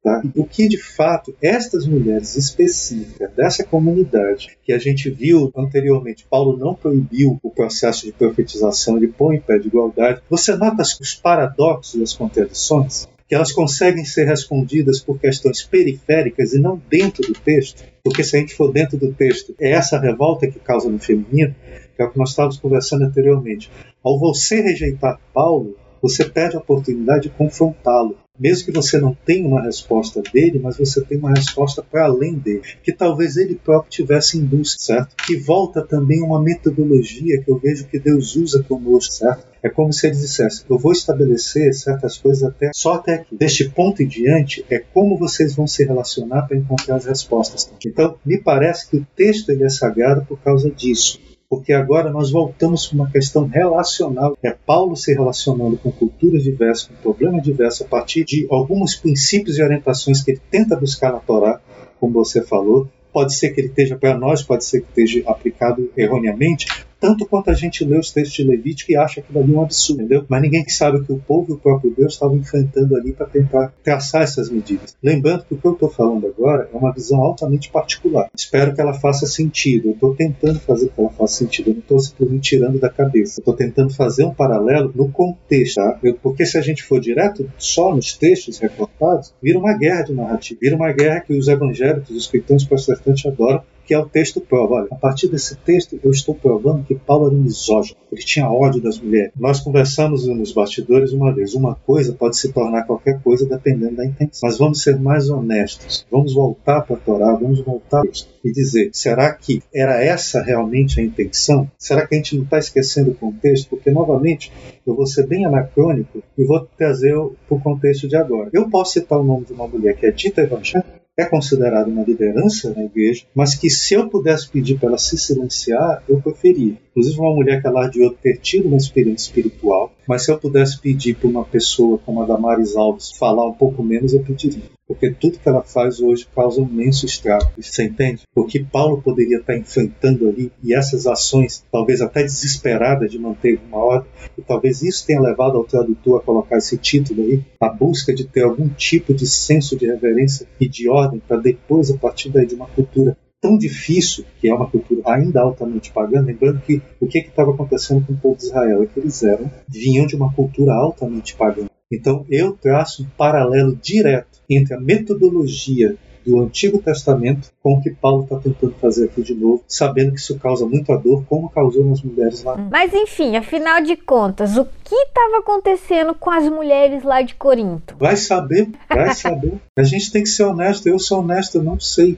Tá? 0.04 0.22
O 0.36 0.46
que 0.46 0.68
de 0.68 0.78
fato 0.78 1.36
estas 1.42 1.88
mulheres 1.88 2.36
específicas 2.36 3.32
dessa 3.34 3.64
comunidade 3.64 4.58
que 4.64 4.74
a 4.74 4.80
gente 4.80 5.10
viu 5.10 5.52
anteriormente, 5.56 6.26
Paulo 6.30 6.58
não 6.58 6.76
proibiu 6.76 7.40
o 7.42 7.50
processo 7.50 8.06
de 8.06 8.12
profetização, 8.12 8.98
ele 8.98 9.08
põe 9.08 9.38
em 9.38 9.42
pé 9.42 9.58
de 9.58 9.68
igualdade. 9.68 10.22
Você 10.30 10.56
nota 10.56 10.82
os 10.82 11.16
paradoxos 11.16 12.00
e 12.00 12.04
as 12.04 12.14
contradições? 12.14 13.08
Que 13.32 13.36
elas 13.36 13.54
conseguem 13.54 14.04
ser 14.04 14.26
respondidas 14.26 15.00
por 15.00 15.18
questões 15.18 15.64
periféricas 15.64 16.52
e 16.52 16.60
não 16.60 16.82
dentro 16.90 17.26
do 17.26 17.34
texto, 17.40 17.82
porque 18.04 18.26
se 18.26 18.36
a 18.36 18.40
gente 18.42 18.54
for 18.54 18.74
dentro 18.74 18.98
do 18.98 19.14
texto, 19.14 19.56
é 19.58 19.72
essa 19.72 19.98
revolta 19.98 20.52
que 20.52 20.60
causa 20.60 20.90
no 20.90 21.00
feminino, 21.00 21.56
que 21.96 22.02
é 22.02 22.04
o 22.04 22.12
que 22.12 22.18
nós 22.18 22.32
estávamos 22.32 22.58
conversando 22.58 23.06
anteriormente. 23.06 23.72
Ao 24.04 24.20
você 24.20 24.60
rejeitar 24.60 25.18
Paulo, 25.34 25.78
você 26.02 26.26
perde 26.26 26.56
a 26.56 26.60
oportunidade 26.60 27.24
de 27.24 27.30
confrontá-lo. 27.30 28.18
Mesmo 28.40 28.66
que 28.66 28.72
você 28.72 28.98
não 28.98 29.16
tenha 29.26 29.48
uma 29.48 29.62
resposta 29.62 30.22
dele, 30.34 30.58
mas 30.58 30.78
você 30.78 31.00
tem 31.02 31.20
uma 31.20 31.30
resposta 31.30 31.84
para 31.84 32.06
além 32.06 32.34
dele, 32.34 32.64
que 32.82 32.92
talvez 32.92 33.38
ele 33.38 33.54
próprio 33.54 33.92
tivesse 33.92 34.38
em 34.38 34.44
busca, 34.44 34.82
certo? 34.82 35.16
Que 35.28 35.38
volta 35.38 35.86
também 35.86 36.24
uma 36.24 36.42
metodologia 36.42 37.40
que 37.40 37.52
eu 37.52 37.60
vejo 37.60 37.86
que 37.86 38.00
Deus 38.00 38.36
usa 38.36 38.64
conosco, 38.64 39.14
certo? 39.14 39.46
É 39.62 39.70
como 39.70 39.94
se 39.94 40.08
ele 40.08 40.16
dissesse: 40.16 40.64
Eu 40.68 40.80
vou 40.80 40.92
estabelecer 40.92 41.72
certas 41.76 42.18
coisas 42.18 42.44
até 42.44 42.72
só 42.74 42.94
até 42.94 43.16
aqui. 43.16 43.36
Deste 43.36 43.70
ponto 43.70 44.02
em 44.02 44.08
diante 44.08 44.66
é 44.72 44.80
como 44.80 45.20
vocês 45.20 45.54
vão 45.54 45.68
se 45.68 45.84
relacionar 45.84 46.44
para 46.44 46.58
encontrar 46.58 46.96
as 46.96 47.06
respostas. 47.06 47.72
Então, 47.86 48.18
me 48.26 48.40
parece 48.40 48.90
que 48.90 48.98
o 48.98 49.08
texto 49.16 49.50
ele 49.50 49.66
é 49.66 49.70
sagrado 49.70 50.26
por 50.26 50.40
causa 50.40 50.72
disso 50.72 51.20
porque 51.52 51.74
agora 51.74 52.10
nós 52.10 52.32
voltamos 52.32 52.88
para 52.88 52.96
uma 52.96 53.12
questão 53.12 53.46
relacional. 53.46 54.38
É 54.42 54.52
Paulo 54.52 54.96
se 54.96 55.14
relacionando 55.14 55.76
com 55.76 55.92
culturas 55.92 56.44
diversas, 56.44 56.88
com 56.88 56.94
problemas 56.94 57.44
diversos, 57.44 57.82
a 57.82 57.90
partir 57.90 58.24
de 58.24 58.48
alguns 58.50 58.96
princípios 58.96 59.58
e 59.58 59.62
orientações 59.62 60.24
que 60.24 60.32
ele 60.32 60.42
tenta 60.50 60.78
buscar 60.78 61.12
na 61.12 61.20
Torá, 61.20 61.60
como 62.00 62.14
você 62.14 62.42
falou. 62.42 62.88
Pode 63.12 63.36
ser 63.36 63.50
que 63.50 63.60
ele 63.60 63.68
esteja 63.68 63.98
para 63.98 64.18
nós, 64.18 64.42
pode 64.42 64.64
ser 64.64 64.80
que 64.80 64.88
esteja 64.88 65.30
aplicado 65.30 65.92
erroneamente, 65.98 66.68
tanto 67.02 67.26
quanto 67.26 67.50
a 67.50 67.54
gente 67.56 67.84
lê 67.84 67.98
os 67.98 68.12
textos 68.12 68.36
de 68.36 68.44
Levítico 68.44 68.92
e 68.92 68.96
acha 68.96 69.22
que 69.22 69.38
ali 69.38 69.52
um 69.52 69.62
absurdo, 69.62 70.04
entendeu? 70.04 70.24
Mas 70.30 70.42
ninguém 70.42 70.64
sabe 70.70 71.04
que 71.04 71.12
o 71.12 71.18
povo 71.18 71.52
e 71.52 71.56
o 71.56 71.58
próprio 71.58 71.92
Deus 71.98 72.14
estavam 72.14 72.38
enfrentando 72.38 72.96
ali 72.96 73.12
para 73.12 73.26
tentar 73.26 73.74
traçar 73.84 74.22
essas 74.22 74.52
medidas. 74.52 74.96
Lembrando 75.02 75.44
que 75.46 75.56
o 75.56 75.58
que 75.58 75.66
eu 75.66 75.74
estou 75.74 75.90
falando 75.90 76.28
agora 76.28 76.70
é 76.72 76.78
uma 76.78 76.94
visão 76.94 77.20
altamente 77.20 77.72
particular. 77.72 78.30
Espero 78.36 78.76
que 78.76 78.80
ela 78.80 78.94
faça 78.94 79.26
sentido. 79.26 79.88
Eu 79.90 79.94
estou 79.94 80.16
tentando 80.16 80.60
fazer 80.60 80.90
que 80.90 81.02
ela 81.02 81.10
faça 81.10 81.38
sentido. 81.38 81.72
Eu 81.72 81.74
não 81.74 81.82
estou 81.82 82.00
simplesmente 82.00 82.42
tirando 82.42 82.80
da 82.80 82.90
cabeça. 82.90 83.40
Eu 83.40 83.42
estou 83.42 83.56
tentando 83.56 83.92
fazer 83.92 84.24
um 84.24 84.34
paralelo 84.34 84.92
no 84.94 85.10
contexto, 85.10 85.76
tá? 85.76 85.98
Eu, 86.04 86.14
porque 86.22 86.46
se 86.46 86.58
a 86.58 86.62
gente 86.62 86.84
for 86.84 87.00
direto 87.00 87.50
só 87.58 87.96
nos 87.96 88.16
textos 88.16 88.60
reportados, 88.60 89.34
vira 89.42 89.58
uma 89.58 89.76
guerra 89.76 90.04
de 90.04 90.14
narrativa. 90.14 90.60
Vira 90.62 90.76
uma 90.76 90.92
guerra 90.92 91.22
que 91.22 91.34
os 91.34 91.48
evangélicos, 91.48 92.16
os 92.16 92.28
cristãos 92.28 92.64
protestantes 92.64 93.26
adoram 93.26 93.64
que 93.86 93.94
é 93.94 94.00
o 94.00 94.08
texto 94.08 94.42
prova. 94.42 94.76
Olha, 94.76 94.88
a 94.92 94.96
partir 94.96 95.28
desse 95.28 95.56
texto 95.56 96.00
eu 96.04 96.12
estou 96.12 96.36
provando 96.36 96.84
que 96.84 96.96
Paulo 96.96 97.28
era 97.28 97.36
um 97.36 97.42
misógino, 97.42 97.98
ele 98.12 98.22
tinha 98.22 98.50
ódio 98.50 98.82
das 98.82 99.00
mulheres. 99.00 99.32
Nós 99.40 99.60
conversamos 99.60 100.28
nos 100.28 100.52
bastidores 100.52 101.12
uma 101.12 101.34
vez, 101.34 101.54
uma 101.54 101.76
coisa 101.76 102.14
pode 102.14 102.38
se 102.38 102.52
tornar 102.52 102.84
qualquer 102.84 103.22
coisa 103.22 103.46
dependendo 103.46 103.96
da 103.96 104.06
intenção. 104.06 104.50
Mas 104.50 104.58
vamos 104.58 104.82
ser 104.82 105.00
mais 105.00 105.30
honestos, 105.30 106.06
vamos 106.12 106.34
voltar 106.34 106.82
para 106.82 106.96
a 106.96 107.00
Torá, 107.00 107.34
vamos 107.34 107.62
voltar 107.62 108.04
e 108.44 108.52
dizer, 108.52 108.90
será 108.94 109.34
que 109.34 109.62
era 109.74 110.04
essa 110.04 110.42
realmente 110.42 111.00
a 111.00 111.04
intenção? 111.04 111.70
Será 111.78 112.08
que 112.08 112.16
a 112.16 112.18
gente 112.18 112.36
não 112.36 112.44
está 112.44 112.58
esquecendo 112.58 113.12
o 113.12 113.16
contexto? 113.16 113.70
Porque, 113.70 113.92
novamente, 113.92 114.52
eu 114.86 114.96
vou 114.96 115.06
ser 115.06 115.28
bem 115.28 115.46
anacrônico 115.46 116.24
e 116.38 116.44
vou 116.44 116.68
trazer 116.78 117.14
para 117.48 117.58
o 117.58 117.62
contexto 117.62 118.08
de 118.08 118.16
agora. 118.16 118.50
Eu 118.52 118.70
posso 118.70 118.94
citar 118.94 119.20
o 119.20 119.24
nome 119.24 119.46
de 119.46 119.54
uma 119.54 119.68
mulher 119.68 119.96
que 119.96 120.06
é 120.06 120.12
dita 120.12 120.42
evangélica, 120.42 121.01
é 121.18 121.26
considerada 121.26 121.90
uma 121.90 122.04
liderança 122.04 122.74
na 122.74 122.84
igreja, 122.84 123.26
mas 123.36 123.56
que 123.56 123.70
se 123.70 123.94
eu 123.94 124.08
pudesse 124.10 124.50
pedir 124.50 124.80
para 124.80 124.90
ela 124.90 124.98
se 124.98 125.18
silenciar, 125.18 126.04
eu 126.08 126.22
preferia. 126.22 126.78
Inclusive 126.92 127.20
uma 127.20 127.36
mulher 127.36 127.62
que 127.62 127.68
alardeou 127.68 128.12
ter 128.12 128.38
tido 128.38 128.68
uma 128.68 128.78
experiência 128.78 129.28
espiritual, 129.28 129.94
mas 130.08 130.24
se 130.24 130.32
eu 130.32 130.38
pudesse 130.38 130.80
pedir 130.80 131.16
para 131.16 131.30
uma 131.30 131.46
pessoa 131.46 131.98
como 132.00 132.22
a 132.22 132.26
Damaris 132.26 132.76
Alves 132.76 133.12
falar 133.12 133.48
um 133.48 133.54
pouco 133.54 133.84
menos, 133.84 134.14
eu 134.14 134.24
pediria 134.24 134.64
porque 134.92 135.12
tudo 135.12 135.40
que 135.40 135.48
ela 135.48 135.62
faz 135.62 136.02
hoje 136.02 136.28
causa 136.36 136.60
um 136.60 136.68
imenso 136.68 137.06
estrago. 137.06 137.50
Você 137.58 137.86
entende? 137.86 138.24
Porque 138.36 138.60
Paulo 138.60 139.02
poderia 139.02 139.38
estar 139.38 139.56
enfrentando 139.56 140.28
ali 140.28 140.52
e 140.62 140.74
essas 140.74 141.08
ações, 141.08 141.64
talvez 141.72 142.02
até 142.02 142.22
desesperadas 142.24 143.10
de 143.10 143.18
manter 143.18 143.58
uma 143.70 143.78
ordem, 143.78 144.12
e 144.38 144.42
talvez 144.42 144.82
isso 144.82 145.06
tenha 145.08 145.22
levado 145.22 145.56
ao 145.58 145.64
tradutor 145.64 146.20
a 146.20 146.24
colocar 146.24 146.58
esse 146.58 146.78
título 146.78 147.24
aí, 147.24 147.42
a 147.62 147.70
busca 147.70 148.14
de 148.14 148.26
ter 148.26 148.42
algum 148.42 148.68
tipo 148.68 149.14
de 149.14 149.26
senso 149.26 149.78
de 149.78 149.86
reverência 149.86 150.46
e 150.60 150.68
de 150.68 150.90
ordem 150.90 151.22
para 151.26 151.38
depois, 151.38 151.90
a 151.90 151.98
partir 151.98 152.30
daí, 152.30 152.46
de 152.46 152.56
uma 152.56 152.68
cultura 152.68 153.16
tão 153.40 153.58
difícil, 153.58 154.26
que 154.42 154.50
é 154.50 154.54
uma 154.54 154.70
cultura 154.70 155.04
ainda 155.06 155.40
altamente 155.40 155.90
pagã, 155.92 156.20
lembrando 156.20 156.60
que 156.60 156.82
o 157.00 157.08
que 157.08 157.20
estava 157.20 157.52
acontecendo 157.52 158.06
com 158.06 158.12
o 158.12 158.18
povo 158.18 158.38
de 158.38 158.44
Israel 158.44 158.84
é 158.84 158.86
que 158.88 159.00
eles 159.00 159.24
eram, 159.24 159.50
vinham 159.70 160.06
de 160.06 160.18
uma 160.18 160.34
cultura 160.34 160.74
altamente 160.74 161.34
pagã. 161.36 161.66
Então 161.92 162.26
eu 162.30 162.54
traço 162.54 163.04
um 163.04 163.08
paralelo 163.18 163.76
direto 163.76 164.40
entre 164.50 164.74
a 164.74 164.80
metodologia 164.80 165.98
do 166.26 166.40
Antigo 166.40 166.80
Testamento 166.80 167.52
com 167.62 167.74
o 167.74 167.82
que 167.82 167.90
Paulo 167.90 168.24
está 168.24 168.38
tentando 168.38 168.74
fazer 168.80 169.06
aqui 169.06 169.22
de 169.22 169.34
novo, 169.34 169.64
sabendo 169.68 170.14
que 170.14 170.20
isso 170.20 170.38
causa 170.40 170.66
muita 170.66 170.96
dor, 170.96 171.24
como 171.26 171.50
causou 171.50 171.84
nas 171.86 172.02
mulheres 172.02 172.44
lá. 172.44 172.58
Mas 172.58 172.94
enfim, 172.94 173.36
afinal 173.36 173.82
de 173.82 173.96
contas, 173.96 174.58
o 174.58 174.66
que 174.84 174.96
estava 174.96 175.40
acontecendo 175.40 176.14
com 176.14 176.30
as 176.30 176.48
mulheres 176.48 177.04
lá 177.04 177.22
de 177.22 177.36
Corinto? 177.36 177.96
Vai 177.98 178.16
saber, 178.16 178.70
vai 178.88 179.14
saber. 179.14 179.54
A 179.78 179.84
gente 179.84 180.12
tem 180.12 180.24
que 180.24 180.30
ser 180.30 180.44
honesto. 180.44 180.88
Eu 180.88 181.00
sou 181.00 181.20
honesto, 181.20 181.56
eu 181.56 181.64
não 181.64 181.80
sei. 181.80 182.18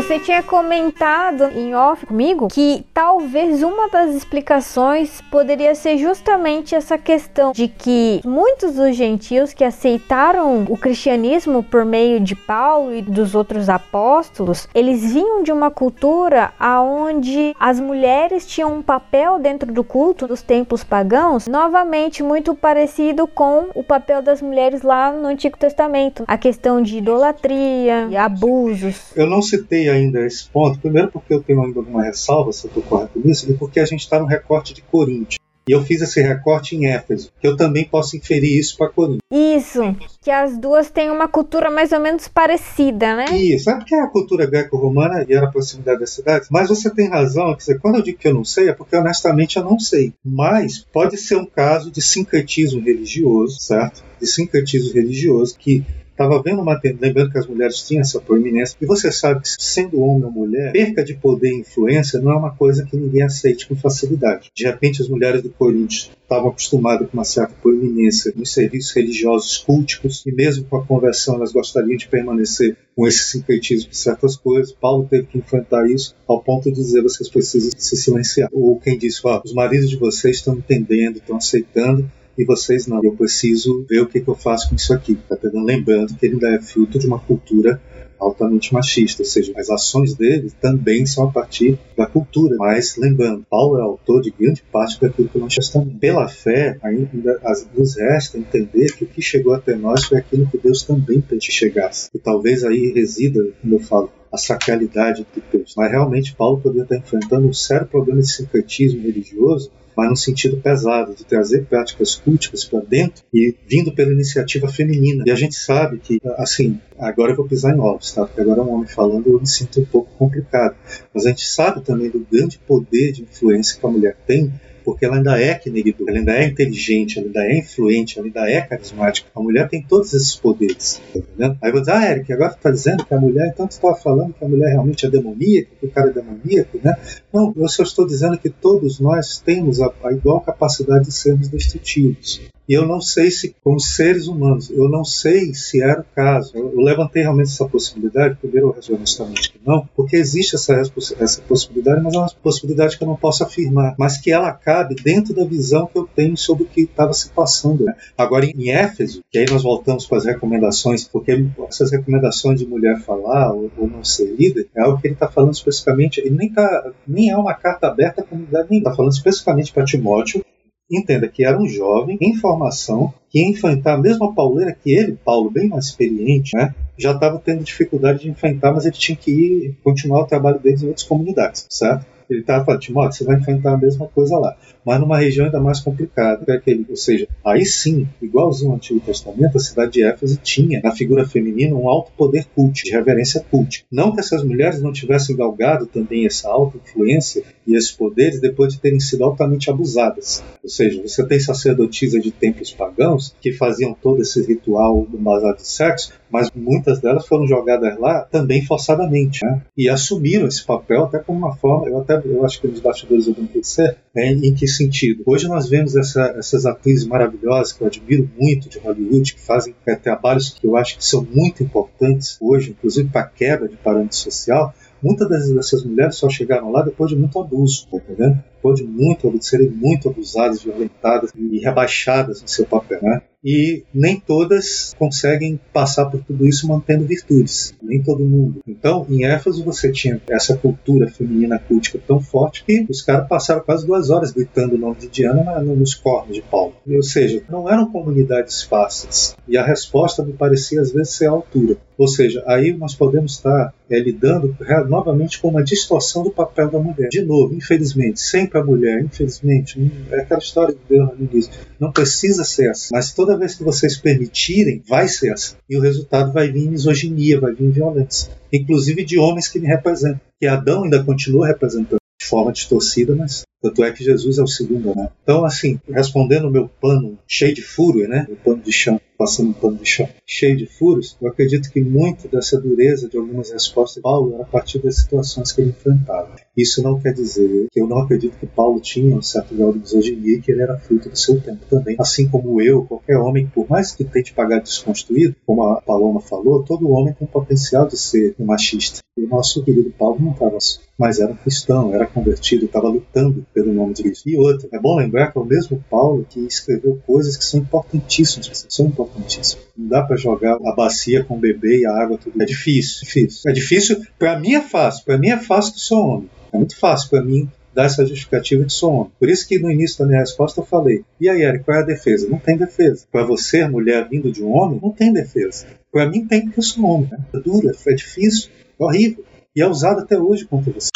Você 0.00 0.18
tinha 0.18 0.42
comentado 0.42 1.44
em 1.54 1.74
off 1.74 2.06
comigo 2.06 2.48
que 2.48 2.86
talvez 2.94 3.62
uma 3.62 3.86
das 3.90 4.14
explicações 4.14 5.20
poderia 5.30 5.74
ser 5.74 5.98
justamente 5.98 6.74
essa 6.74 6.96
questão 6.96 7.52
de 7.52 7.68
que 7.68 8.22
muitos 8.24 8.76
dos 8.76 8.96
gentios 8.96 9.52
que 9.52 9.62
aceitaram 9.62 10.64
o 10.70 10.76
cristianismo 10.78 11.62
por 11.62 11.84
meio 11.84 12.18
de 12.18 12.34
Paulo 12.34 12.94
e 12.94 13.02
dos 13.02 13.34
outros 13.34 13.68
apóstolos, 13.68 14.66
eles 14.74 15.12
vinham 15.12 15.42
de 15.42 15.52
uma 15.52 15.70
cultura 15.70 16.50
aonde 16.58 17.54
as 17.60 17.78
mulheres 17.78 18.46
tinham 18.46 18.78
um 18.78 18.82
papel 18.82 19.38
dentro 19.38 19.70
do 19.70 19.84
culto 19.84 20.26
dos 20.26 20.40
templos 20.40 20.82
pagãos, 20.82 21.46
novamente 21.46 22.22
muito 22.22 22.54
parecido 22.54 23.26
com 23.26 23.66
o 23.74 23.84
papel 23.84 24.22
das 24.22 24.40
mulheres 24.40 24.80
lá 24.80 25.12
no 25.12 25.28
Antigo 25.28 25.58
Testamento, 25.58 26.24
a 26.26 26.38
questão 26.38 26.80
de 26.80 26.96
idolatria 26.96 28.08
abusos. 28.18 29.12
Eu 29.14 29.26
não 29.26 29.42
citei 29.42 29.89
ainda 29.90 30.24
esse 30.24 30.48
ponto, 30.48 30.78
primeiro 30.78 31.10
porque 31.10 31.34
eu 31.34 31.42
tenho 31.42 31.62
ainda 31.62 31.78
alguma 31.78 32.02
ressalva, 32.02 32.52
se 32.52 32.64
eu 32.64 32.68
estou 32.68 32.82
correto 32.82 33.20
nisso, 33.22 33.50
e 33.50 33.54
porque 33.54 33.80
a 33.80 33.86
gente 33.86 34.00
está 34.00 34.18
no 34.18 34.26
recorte 34.26 34.72
de 34.72 34.82
Coríntios. 34.82 35.40
E 35.68 35.72
eu 35.72 35.84
fiz 35.84 36.00
esse 36.00 36.20
recorte 36.20 36.74
em 36.74 36.86
Éfeso, 36.86 37.30
que 37.40 37.46
eu 37.46 37.56
também 37.56 37.84
posso 37.84 38.16
inferir 38.16 38.58
isso 38.58 38.76
para 38.76 38.88
Corinto. 38.88 39.20
Isso, 39.30 39.80
que 40.20 40.30
as 40.30 40.58
duas 40.58 40.90
têm 40.90 41.10
uma 41.10 41.28
cultura 41.28 41.70
mais 41.70 41.92
ou 41.92 42.00
menos 42.00 42.26
parecida, 42.26 43.14
né? 43.14 43.26
Isso, 43.36 43.66
sabe 43.66 43.84
que 43.84 43.94
é 43.94 44.00
a 44.00 44.08
cultura 44.08 44.46
greco-romana 44.46 45.24
e 45.28 45.32
era 45.32 45.46
a 45.46 45.50
proximidade 45.50 46.00
das 46.00 46.10
cidades? 46.10 46.48
Mas 46.50 46.68
você 46.68 46.92
tem 46.92 47.08
razão, 47.08 47.52
quer 47.52 47.58
dizer, 47.58 47.78
quando 47.78 47.96
eu 47.96 48.02
digo 48.02 48.18
que 48.18 48.26
eu 48.26 48.34
não 48.34 48.44
sei, 48.44 48.68
é 48.68 48.72
porque 48.72 48.96
honestamente 48.96 49.58
eu 49.58 49.64
não 49.64 49.78
sei. 49.78 50.12
Mas 50.24 50.78
pode 50.78 51.16
ser 51.16 51.36
um 51.36 51.46
caso 51.46 51.90
de 51.90 52.02
sincretismo 52.02 52.80
religioso, 52.80 53.60
certo? 53.60 54.02
De 54.20 54.26
sincretismo 54.26 54.92
religioso 54.92 55.56
que 55.56 55.84
estava 56.20 56.42
vendo 56.42 56.60
uma 56.60 56.78
lembrando 57.00 57.30
que 57.30 57.38
as 57.38 57.46
mulheres 57.46 57.82
tinham 57.82 58.02
essa 58.02 58.20
proeminência, 58.20 58.76
e 58.80 58.84
você 58.84 59.10
sabe 59.10 59.40
que 59.40 59.48
sendo 59.48 60.00
homem 60.00 60.24
ou 60.24 60.30
mulher, 60.30 60.70
perca 60.72 61.02
de 61.02 61.14
poder 61.14 61.50
e 61.50 61.60
influência 61.60 62.20
não 62.20 62.32
é 62.32 62.36
uma 62.36 62.54
coisa 62.54 62.84
que 62.84 62.96
ninguém 62.96 63.22
aceite 63.22 63.66
com 63.66 63.74
facilidade. 63.74 64.50
De 64.54 64.64
repente, 64.64 65.00
as 65.00 65.08
mulheres 65.08 65.42
do 65.42 65.48
Corinthians 65.48 66.10
estavam 66.22 66.50
acostumadas 66.50 67.08
com 67.08 67.16
uma 67.16 67.24
certa 67.24 67.54
proeminência 67.60 68.32
nos 68.36 68.52
serviços 68.52 68.92
religiosos 68.92 69.58
culticos, 69.58 70.22
e 70.26 70.32
mesmo 70.32 70.64
com 70.64 70.76
a 70.76 70.84
conversão, 70.84 71.36
elas 71.36 71.52
gostariam 71.52 71.96
de 71.96 72.06
permanecer 72.06 72.76
com 72.94 73.06
esse 73.06 73.24
sincretismo 73.24 73.90
de 73.90 73.96
certas 73.96 74.36
coisas. 74.36 74.72
Paulo 74.72 75.06
teve 75.08 75.26
que 75.26 75.38
enfrentar 75.38 75.88
isso 75.88 76.14
ao 76.28 76.42
ponto 76.42 76.70
de 76.70 76.76
dizer 76.76 77.02
vocês 77.02 77.28
precisam 77.28 77.70
se 77.76 77.96
silenciar. 77.96 78.50
Ou 78.52 78.78
quem 78.78 78.98
disse, 78.98 79.20
ah, 79.24 79.40
os 79.42 79.54
maridos 79.54 79.88
de 79.88 79.96
vocês 79.96 80.36
estão 80.36 80.54
entendendo, 80.54 81.16
estão 81.16 81.36
aceitando, 81.36 82.10
e 82.40 82.44
vocês 82.44 82.86
não. 82.86 83.04
Eu 83.04 83.12
preciso 83.12 83.84
ver 83.88 84.00
o 84.00 84.06
que, 84.06 84.20
que 84.20 84.28
eu 84.28 84.34
faço 84.34 84.70
com 84.70 84.76
isso 84.76 84.92
aqui. 84.94 85.18
Tá 85.28 85.36
lembrando 85.52 86.14
que 86.14 86.24
ele 86.24 86.34
ainda 86.34 86.56
é 86.56 86.60
fruto 86.60 86.98
de 86.98 87.06
uma 87.06 87.18
cultura 87.18 87.80
altamente 88.18 88.74
machista, 88.74 89.22
ou 89.22 89.26
seja, 89.26 89.52
as 89.56 89.70
ações 89.70 90.14
dele 90.14 90.52
também 90.60 91.06
são 91.06 91.24
a 91.24 91.32
partir 91.32 91.78
da 91.96 92.06
cultura. 92.06 92.56
Mas 92.58 92.96
lembrando, 92.96 93.46
Paulo 93.48 93.78
é 93.78 93.82
autor 93.82 94.20
de 94.20 94.30
grande 94.30 94.62
parte 94.70 95.00
daquilo 95.00 95.28
que 95.28 95.38
nós 95.38 95.56
estamos. 95.58 95.94
Pela 95.98 96.28
fé, 96.28 96.78
ainda 96.82 97.40
nos 97.74 97.96
resta 97.96 98.38
entender 98.38 98.92
que 98.94 99.04
o 99.04 99.06
que 99.06 99.22
chegou 99.22 99.54
até 99.54 99.74
nós 99.74 100.04
foi 100.04 100.18
aquilo 100.18 100.46
que 100.46 100.58
Deus 100.58 100.82
também 100.82 101.20
que 101.20 101.40
chegasse. 101.40 102.10
E 102.14 102.18
talvez 102.18 102.64
aí 102.64 102.92
resida, 102.92 103.40
como 103.60 103.74
eu 103.74 103.80
falo, 103.80 104.10
a 104.32 104.36
sacralidade 104.36 105.26
de 105.34 105.42
Deus. 105.50 105.74
Mas 105.76 105.90
realmente 105.90 106.34
Paulo 106.34 106.60
poderia 106.60 106.84
estar 106.84 106.96
enfrentando 106.96 107.48
um 107.48 107.52
sério 107.52 107.86
problema 107.86 108.20
de 108.20 108.30
sincretismo 108.30 109.02
religioso 109.02 109.70
mas 109.96 110.08
no 110.08 110.16
sentido 110.16 110.56
pesado, 110.58 111.14
de 111.14 111.24
trazer 111.24 111.66
práticas 111.66 112.14
cultas 112.14 112.64
para 112.64 112.80
dentro 112.80 113.22
e 113.32 113.54
vindo 113.66 113.92
pela 113.92 114.12
iniciativa 114.12 114.68
feminina. 114.68 115.24
E 115.26 115.30
a 115.30 115.34
gente 115.34 115.54
sabe 115.54 115.98
que, 115.98 116.20
assim, 116.36 116.80
agora 116.98 117.32
eu 117.32 117.36
vou 117.36 117.46
pisar 117.46 117.74
em 117.74 117.80
ovos, 117.80 118.12
tá? 118.12 118.24
Porque 118.24 118.40
agora 118.40 118.62
um 118.62 118.72
homem 118.72 118.88
falando 118.88 119.28
eu 119.28 119.40
me 119.40 119.46
sinto 119.46 119.80
um 119.80 119.84
pouco 119.84 120.10
complicado. 120.16 120.76
Mas 121.12 121.26
a 121.26 121.30
gente 121.30 121.46
sabe 121.46 121.82
também 121.82 122.10
do 122.10 122.26
grande 122.30 122.58
poder 122.58 123.12
de 123.12 123.22
influência 123.22 123.78
que 123.78 123.86
a 123.86 123.90
mulher 123.90 124.16
tem 124.26 124.52
porque 124.90 125.04
ela 125.04 125.18
ainda 125.18 125.40
é 125.40 125.54
Kinegdu, 125.54 126.04
ela 126.08 126.18
ainda 126.18 126.32
é 126.32 126.46
inteligente, 126.46 127.18
ela 127.18 127.28
ainda 127.28 127.44
é 127.44 127.58
influente, 127.58 128.18
ela 128.18 128.26
ainda 128.26 128.50
é 128.50 128.60
carismática. 128.60 129.28
A 129.32 129.40
mulher 129.40 129.68
tem 129.68 129.80
todos 129.80 130.12
esses 130.12 130.34
poderes, 130.34 131.00
tá? 131.38 131.56
Aí 131.62 131.70
vou 131.70 131.80
dizer, 131.80 131.92
ah, 131.92 132.10
Eric, 132.10 132.32
agora 132.32 132.50
tu 132.50 132.58
tá 132.60 132.72
dizendo 132.72 133.04
que 133.04 133.14
a 133.14 133.20
mulher, 133.20 133.50
então 133.54 133.68
tu 133.68 133.70
estava 133.70 133.94
falando 133.94 134.34
que 134.34 134.44
a 134.44 134.48
mulher 134.48 134.70
realmente 134.70 135.06
é 135.06 135.10
demoníaca, 135.10 135.68
que 135.78 135.86
o 135.86 135.90
cara 135.90 136.10
é 136.10 136.12
demoníaco, 136.12 136.80
né? 136.82 136.96
Não, 137.32 137.54
eu 137.56 137.68
só 137.68 137.84
estou 137.84 138.04
dizendo 138.04 138.36
que 138.36 138.50
todos 138.50 138.98
nós 138.98 139.38
temos 139.38 139.80
a, 139.80 139.92
a 140.02 140.12
igual 140.12 140.40
capacidade 140.40 141.04
de 141.04 141.12
sermos 141.12 141.48
destrutivos. 141.48 142.40
E 142.70 142.72
eu 142.72 142.86
não 142.86 143.00
sei 143.00 143.32
se, 143.32 143.56
como 143.64 143.80
seres 143.80 144.28
humanos, 144.28 144.70
eu 144.70 144.88
não 144.88 145.04
sei 145.04 145.52
se 145.54 145.82
era 145.82 146.02
o 146.02 146.04
caso. 146.14 146.56
Eu, 146.56 146.80
levantei 146.80 147.20
realmente 147.20 147.48
essa 147.48 147.68
possibilidade, 147.68 148.36
primeiro 148.36 148.68
eu 148.68 148.72
resolvi 148.72 148.98
honestamente 148.98 149.50
que 149.50 149.58
não, 149.66 149.88
porque 149.96 150.14
existe 150.14 150.54
essa, 150.54 150.80
essa 151.18 151.42
possibilidade, 151.42 152.00
mas 152.00 152.14
é 152.14 152.18
uma 152.18 152.30
possibilidade 152.40 152.96
que 152.96 153.02
eu 153.02 153.08
não 153.08 153.16
posso 153.16 153.42
afirmar, 153.42 153.96
mas 153.98 154.18
que 154.18 154.30
ela 154.30 154.52
cabe 154.52 154.94
dentro 154.94 155.34
da 155.34 155.44
visão 155.44 155.88
que 155.88 155.98
eu 155.98 156.08
tenho 156.14 156.36
sobre 156.36 156.62
o 156.62 156.66
que 156.66 156.82
estava 156.82 157.12
se 157.12 157.30
passando. 157.30 157.86
Né? 157.86 157.96
Agora, 158.16 158.46
em 158.46 158.70
Éfeso, 158.70 159.20
que 159.32 159.38
aí 159.38 159.46
nós 159.50 159.64
voltamos 159.64 160.06
para 160.06 160.18
as 160.18 160.24
recomendações, 160.26 161.02
porque 161.02 161.44
essas 161.68 161.90
recomendações 161.90 162.60
de 162.60 162.66
mulher 162.68 163.00
falar 163.00 163.52
ou, 163.52 163.68
ou 163.76 163.90
não 163.90 164.04
ser 164.04 164.32
líder, 164.38 164.68
é 164.76 164.82
algo 164.82 165.00
que 165.00 165.08
ele 165.08 165.14
está 165.14 165.26
falando 165.26 165.54
especificamente, 165.54 166.20
ele 166.20 166.36
nem, 166.36 166.52
tá, 166.52 166.92
nem 167.04 167.30
é 167.30 167.36
uma 167.36 167.52
carta 167.52 167.88
aberta 167.88 168.20
à 168.20 168.24
comunidade, 168.24 168.68
nem 168.70 168.78
está 168.78 168.94
falando 168.94 169.10
especificamente 169.10 169.72
para 169.72 169.84
Timóteo, 169.84 170.44
entenda 170.90 171.28
que 171.28 171.44
era 171.44 171.60
um 171.60 171.68
jovem 171.68 172.18
em 172.20 172.34
formação 172.34 173.12
que 173.30 173.38
ia 173.38 173.48
enfrentar 173.48 173.94
a 173.94 173.98
mesma 173.98 174.34
pauleira 174.34 174.72
que 174.72 174.90
ele, 174.90 175.16
Paulo, 175.24 175.50
bem 175.50 175.68
mais 175.68 175.86
experiente, 175.86 176.56
né, 176.56 176.74
já 176.98 177.12
estava 177.12 177.38
tendo 177.38 177.62
dificuldade 177.62 178.20
de 178.20 178.30
enfrentar, 178.30 178.72
mas 178.72 178.84
ele 178.84 178.96
tinha 178.96 179.16
que 179.16 179.30
ir 179.30 179.78
continuar 179.82 180.22
o 180.22 180.26
trabalho 180.26 180.58
dele 180.58 180.78
em 180.82 180.88
outras 180.88 181.06
comunidades, 181.06 181.66
certo? 181.70 182.04
Ele 182.30 182.40
estava 182.40 182.64
falando, 182.64 182.80
Timóteo, 182.80 183.18
você 183.18 183.24
vai 183.24 183.36
enfrentar 183.36 183.74
a 183.74 183.76
mesma 183.76 184.06
coisa 184.06 184.38
lá, 184.38 184.56
mas 184.86 185.00
numa 185.00 185.18
região 185.18 185.46
ainda 185.46 185.58
mais 185.58 185.80
complicada. 185.80 186.44
É 186.48 186.52
aquele, 186.56 186.86
ou 186.88 186.96
seja, 186.96 187.26
aí 187.44 187.66
sim, 187.66 188.06
igualzinho 188.22 188.70
ao 188.70 188.76
Antigo 188.76 189.00
Testamento, 189.00 189.56
a 189.56 189.60
cidade 189.60 189.92
de 189.92 190.04
Éfeso 190.04 190.38
tinha 190.40 190.80
na 190.80 190.92
figura 190.92 191.28
feminina 191.28 191.74
um 191.74 191.88
alto 191.88 192.12
poder 192.16 192.46
culto, 192.54 192.84
de 192.84 192.92
reverência 192.92 193.44
culto. 193.50 193.78
Não 193.90 194.12
que 194.12 194.20
essas 194.20 194.44
mulheres 194.44 194.80
não 194.80 194.92
tivessem 194.92 195.36
galgado 195.36 195.86
também 195.86 196.24
essa 196.24 196.48
alta 196.48 196.78
influência 196.78 197.42
e 197.70 197.76
esses 197.76 197.92
poderes 197.92 198.40
depois 198.40 198.74
de 198.74 198.80
terem 198.80 199.00
sido 199.00 199.24
altamente 199.24 199.70
abusadas. 199.70 200.42
Ou 200.62 200.68
seja, 200.68 201.00
você 201.02 201.24
tem 201.24 201.38
sacerdotisas 201.38 202.22
de 202.22 202.30
templos 202.30 202.72
pagãos 202.72 203.34
que 203.40 203.52
faziam 203.52 203.94
todo 203.94 204.20
esse 204.20 204.44
ritual 204.44 205.06
do 205.06 205.16
basar 205.16 205.54
de 205.54 205.66
sexo, 205.66 206.12
mas 206.30 206.50
muitas 206.54 207.00
delas 207.00 207.26
foram 207.26 207.46
jogadas 207.46 207.98
lá 207.98 208.22
também 208.22 208.64
forçadamente, 208.64 209.44
né? 209.44 209.62
e 209.76 209.88
assumiram 209.88 210.46
esse 210.46 210.64
papel 210.64 211.04
até 211.04 211.18
como 211.18 211.38
uma 211.38 211.56
forma, 211.56 211.88
eu 211.88 211.98
até 211.98 212.20
eu 212.24 212.44
acho 212.44 212.60
que 212.60 212.68
nos 212.68 212.80
bastidores 212.80 213.26
eu 213.26 213.34
não 213.36 213.62
ser, 213.62 213.96
né? 214.14 214.32
em 214.32 214.54
que 214.54 214.66
sentido? 214.66 215.22
Hoje 215.26 215.48
nós 215.48 215.68
vemos 215.68 215.96
essa, 215.96 216.34
essas 216.36 216.66
atrizes 216.66 217.06
maravilhosas 217.06 217.72
que 217.72 217.82
eu 217.82 217.86
admiro 217.86 218.30
muito 218.38 218.68
de 218.68 218.78
Hollywood, 218.78 219.34
que 219.34 219.40
fazem 219.40 219.74
é, 219.86 219.94
trabalhos 219.94 220.50
que 220.50 220.66
eu 220.66 220.76
acho 220.76 220.96
que 220.96 221.04
são 221.04 221.26
muito 221.30 221.62
importantes 221.62 222.36
hoje, 222.40 222.70
inclusive 222.70 223.08
para 223.08 223.22
a 223.22 223.26
quebra 223.26 223.68
de 223.68 223.76
parâmetro 223.76 224.16
social, 224.16 224.74
muitas 225.02 225.28
dessas 225.28 225.84
mulheres 225.84 226.16
só 226.16 226.28
chegaram 226.28 226.70
lá 226.70 226.82
depois 226.82 227.10
de 227.10 227.16
muito 227.16 227.38
abuso, 227.38 227.86
tá 227.90 227.96
entendendo? 227.96 228.42
Depois 228.56 228.78
de 228.78 228.84
muito, 228.84 229.30
de 229.30 229.44
serem 229.44 229.70
muito 229.70 230.08
abusadas, 230.08 230.62
violentadas 230.62 231.32
e 231.34 231.58
rebaixadas 231.58 232.42
no 232.42 232.48
seu 232.48 232.66
papel, 232.66 233.00
né? 233.02 233.22
E 233.44 233.84
nem 233.92 234.18
todas 234.18 234.94
conseguem 234.98 235.58
passar 235.72 236.06
por 236.06 236.22
tudo 236.22 236.46
isso 236.46 236.68
mantendo 236.68 237.04
virtudes, 237.04 237.74
nem 237.82 238.02
todo 238.02 238.24
mundo. 238.24 238.60
Então, 238.66 239.06
em 239.08 239.24
Éfeso 239.24 239.64
você 239.64 239.90
tinha 239.90 240.20
essa 240.28 240.56
cultura 240.56 241.10
feminina 241.10 241.58
cultica 241.58 241.98
tão 242.06 242.20
forte 242.20 242.64
que 242.64 242.86
os 242.88 243.02
caras 243.02 243.28
passaram 243.28 243.62
quase 243.62 243.86
duas 243.86 244.10
horas 244.10 244.32
gritando 244.32 244.74
o 244.74 244.78
nome 244.78 244.96
de 244.96 245.08
Diana 245.08 245.42
na, 245.42 245.60
nos 245.60 245.94
cornos 245.94 246.34
de 246.34 246.42
Paulo. 246.42 246.74
Ou 246.88 247.02
seja, 247.02 247.42
não 247.48 247.70
eram 247.70 247.90
comunidades 247.90 248.62
fáceis. 248.62 249.34
E 249.48 249.56
a 249.56 249.64
resposta 249.64 250.24
me 250.24 250.32
parecia 250.32 250.80
às 250.80 250.92
vezes 250.92 251.14
ser 251.14 251.26
a 251.26 251.32
altura. 251.32 251.76
Ou 251.96 252.08
seja, 252.08 252.42
aí 252.46 252.72
nós 252.72 252.94
podemos 252.94 253.32
estar 253.32 253.74
é 253.90 253.98
lidando 253.98 254.56
novamente 254.88 255.40
com 255.40 255.48
uma 255.48 255.64
distorção 255.64 256.22
do 256.22 256.30
papel 256.30 256.70
da 256.70 256.78
mulher. 256.78 257.08
De 257.08 257.22
novo, 257.22 257.54
infelizmente, 257.54 258.20
sempre 258.20 258.58
a 258.58 258.64
mulher, 258.64 259.02
infelizmente, 259.02 259.92
é 260.12 260.20
aquela 260.20 260.40
história 260.40 260.72
que 260.72 260.80
deu 260.88 261.04
no 261.06 261.28
início, 261.30 261.52
não 261.78 261.90
precisa 261.90 262.44
ser 262.44 262.70
assim. 262.70 262.90
Mas 262.92 263.12
toda 263.12 263.29
vez 263.36 263.54
que 263.54 263.64
vocês 263.64 263.96
permitirem, 263.96 264.82
vai 264.86 265.08
ser 265.08 265.32
assim. 265.32 265.56
E 265.68 265.76
o 265.76 265.80
resultado 265.80 266.32
vai 266.32 266.50
vir 266.50 266.70
misoginia, 266.70 267.40
vai 267.40 267.52
vir 267.52 267.70
violência. 267.70 268.30
Inclusive 268.52 269.04
de 269.04 269.18
homens 269.18 269.48
que 269.48 269.58
me 269.58 269.66
representam. 269.66 270.20
Que 270.40 270.46
Adão 270.46 270.84
ainda 270.84 271.04
continua 271.04 271.46
representando 271.46 272.00
de 272.20 272.26
forma 272.26 272.52
distorcida, 272.52 273.14
mas 273.14 273.42
tanto 273.60 273.84
é 273.84 273.92
que 273.92 274.02
Jesus 274.02 274.38
é 274.38 274.42
o 274.42 274.46
segundo, 274.46 274.94
né? 274.94 275.10
Então, 275.22 275.44
assim, 275.44 275.78
respondendo 275.88 276.48
o 276.48 276.50
meu 276.50 276.68
pano 276.80 277.18
cheio 277.26 277.54
de 277.54 277.62
fúria, 277.62 278.08
né? 278.08 278.26
O 278.30 278.36
pano 278.36 278.62
de 278.62 278.72
chão, 278.72 279.00
passando 279.18 279.50
um 279.50 279.52
pano 279.52 279.76
de 279.76 279.86
chão 279.86 280.08
cheio 280.26 280.56
de 280.56 280.66
furos, 280.66 281.16
eu 281.20 281.28
acredito 281.28 281.70
que 281.70 281.80
muito 281.80 282.26
dessa 282.28 282.58
dureza 282.58 283.08
de 283.08 283.18
algumas 283.18 283.50
respostas 283.50 283.96
de 283.96 284.02
Paulo 284.02 284.34
era 284.34 284.44
a 284.44 284.46
partir 284.46 284.78
das 284.78 284.96
situações 284.96 285.52
que 285.52 285.60
ele 285.60 285.70
enfrentava. 285.70 286.36
Isso 286.56 286.82
não 286.82 286.98
quer 286.98 287.12
dizer 287.12 287.66
que 287.70 287.80
eu 287.80 287.86
não 287.86 287.98
acredito 287.98 288.38
que 288.38 288.46
Paulo 288.46 288.80
tinha 288.80 289.14
um 289.14 289.22
certo 289.22 289.54
grau 289.54 289.72
de 289.72 289.80
misoginia 289.80 290.36
e 290.36 290.40
que 290.40 290.50
ele 290.50 290.62
era 290.62 290.78
fruto 290.78 291.08
do 291.08 291.18
seu 291.18 291.40
tempo 291.40 291.64
também. 291.68 291.96
Assim 291.98 292.28
como 292.28 292.62
eu, 292.62 292.84
qualquer 292.84 293.18
homem, 293.18 293.46
por 293.46 293.68
mais 293.68 293.92
que 293.92 294.04
tente 294.04 294.32
pagar 294.32 294.60
desconstruído, 294.60 295.36
como 295.44 295.64
a 295.64 295.82
Paloma 295.82 296.20
falou, 296.20 296.62
todo 296.62 296.90
homem 296.90 297.12
tem 297.12 297.26
potencial 297.26 297.86
de 297.86 297.98
ser 297.98 298.34
um 298.38 298.46
machista. 298.46 299.00
E 299.18 299.24
o 299.24 299.28
nosso 299.28 299.62
querido 299.62 299.90
Paulo 299.90 300.18
não 300.20 300.32
estava 300.32 300.56
assim 300.56 300.80
mas 301.00 301.18
era 301.18 301.32
cristão, 301.32 301.94
era 301.94 302.06
convertido, 302.06 302.66
estava 302.66 302.90
lutando 302.90 303.46
pelo 303.52 303.72
nome 303.72 303.94
de 303.94 304.02
Cristo. 304.02 304.28
E 304.28 304.36
outra, 304.36 304.68
é 304.72 304.78
bom 304.78 304.96
lembrar 304.96 305.32
que 305.32 305.38
é 305.38 305.40
o 305.40 305.44
mesmo 305.44 305.84
Paulo 305.90 306.26
que 306.28 306.40
escreveu 306.40 307.00
coisas 307.06 307.36
que 307.36 307.44
são 307.44 307.60
importantíssimas, 307.60 308.66
são 308.68 308.86
importantíssimas. 308.86 309.66
Não 309.76 309.88
dá 309.88 310.02
para 310.02 310.16
jogar 310.16 310.54
a 310.64 310.74
bacia 310.74 311.24
com 311.24 311.36
o 311.36 311.40
bebê 311.40 311.80
e 311.80 311.86
a 311.86 311.92
água 311.92 312.18
tudo. 312.18 312.40
É 312.40 312.44
difícil, 312.44 313.00
difícil. 313.04 313.50
É 313.50 313.52
difícil, 313.52 314.02
para 314.18 314.38
mim 314.38 314.54
é 314.54 314.60
fácil, 314.60 315.04
para 315.04 315.18
mim 315.18 315.28
é 315.28 315.36
fácil 315.38 315.74
que 315.74 315.80
sou 315.80 316.06
homem. 316.06 316.30
É 316.52 316.56
muito 316.56 316.76
fácil 316.76 317.10
para 317.10 317.22
mim 317.22 317.48
dar 317.74 317.84
essa 317.84 318.04
justificativa 318.04 318.64
de 318.64 318.72
sou 318.72 318.92
homem. 318.92 319.12
Por 319.18 319.28
isso 319.28 319.46
que 319.46 319.58
no 319.58 319.70
início 319.70 319.98
da 319.98 320.06
minha 320.06 320.20
resposta 320.20 320.60
eu 320.60 320.64
falei: 320.64 321.04
e 321.20 321.28
aí, 321.28 321.42
Eric, 321.42 321.64
qual 321.64 321.76
é 321.76 321.80
a 321.80 321.86
defesa? 321.86 322.28
Não 322.28 322.38
tem 322.38 322.56
defesa. 322.56 323.06
Para 323.10 323.24
você, 323.24 323.66
mulher 323.66 324.08
vindo 324.08 324.30
de 324.30 324.42
um 324.42 324.52
homem, 324.52 324.80
não 324.82 324.90
tem 324.90 325.12
defesa. 325.12 325.66
Para 325.92 326.08
mim 326.08 326.26
tem 326.26 326.42
porque 326.44 326.60
eu 326.60 326.64
sou 326.64 326.84
homem. 326.84 327.08
Né? 327.10 327.18
É 327.34 327.38
dura, 327.38 327.72
é 327.86 327.94
difícil, 327.94 328.50
é 328.78 328.84
horrível. 328.84 329.24
E 329.54 329.60
é 329.60 329.66
usado 329.66 330.00
até 330.00 330.16
hoje 330.16 330.44
contra 330.44 330.72
você 330.72 330.89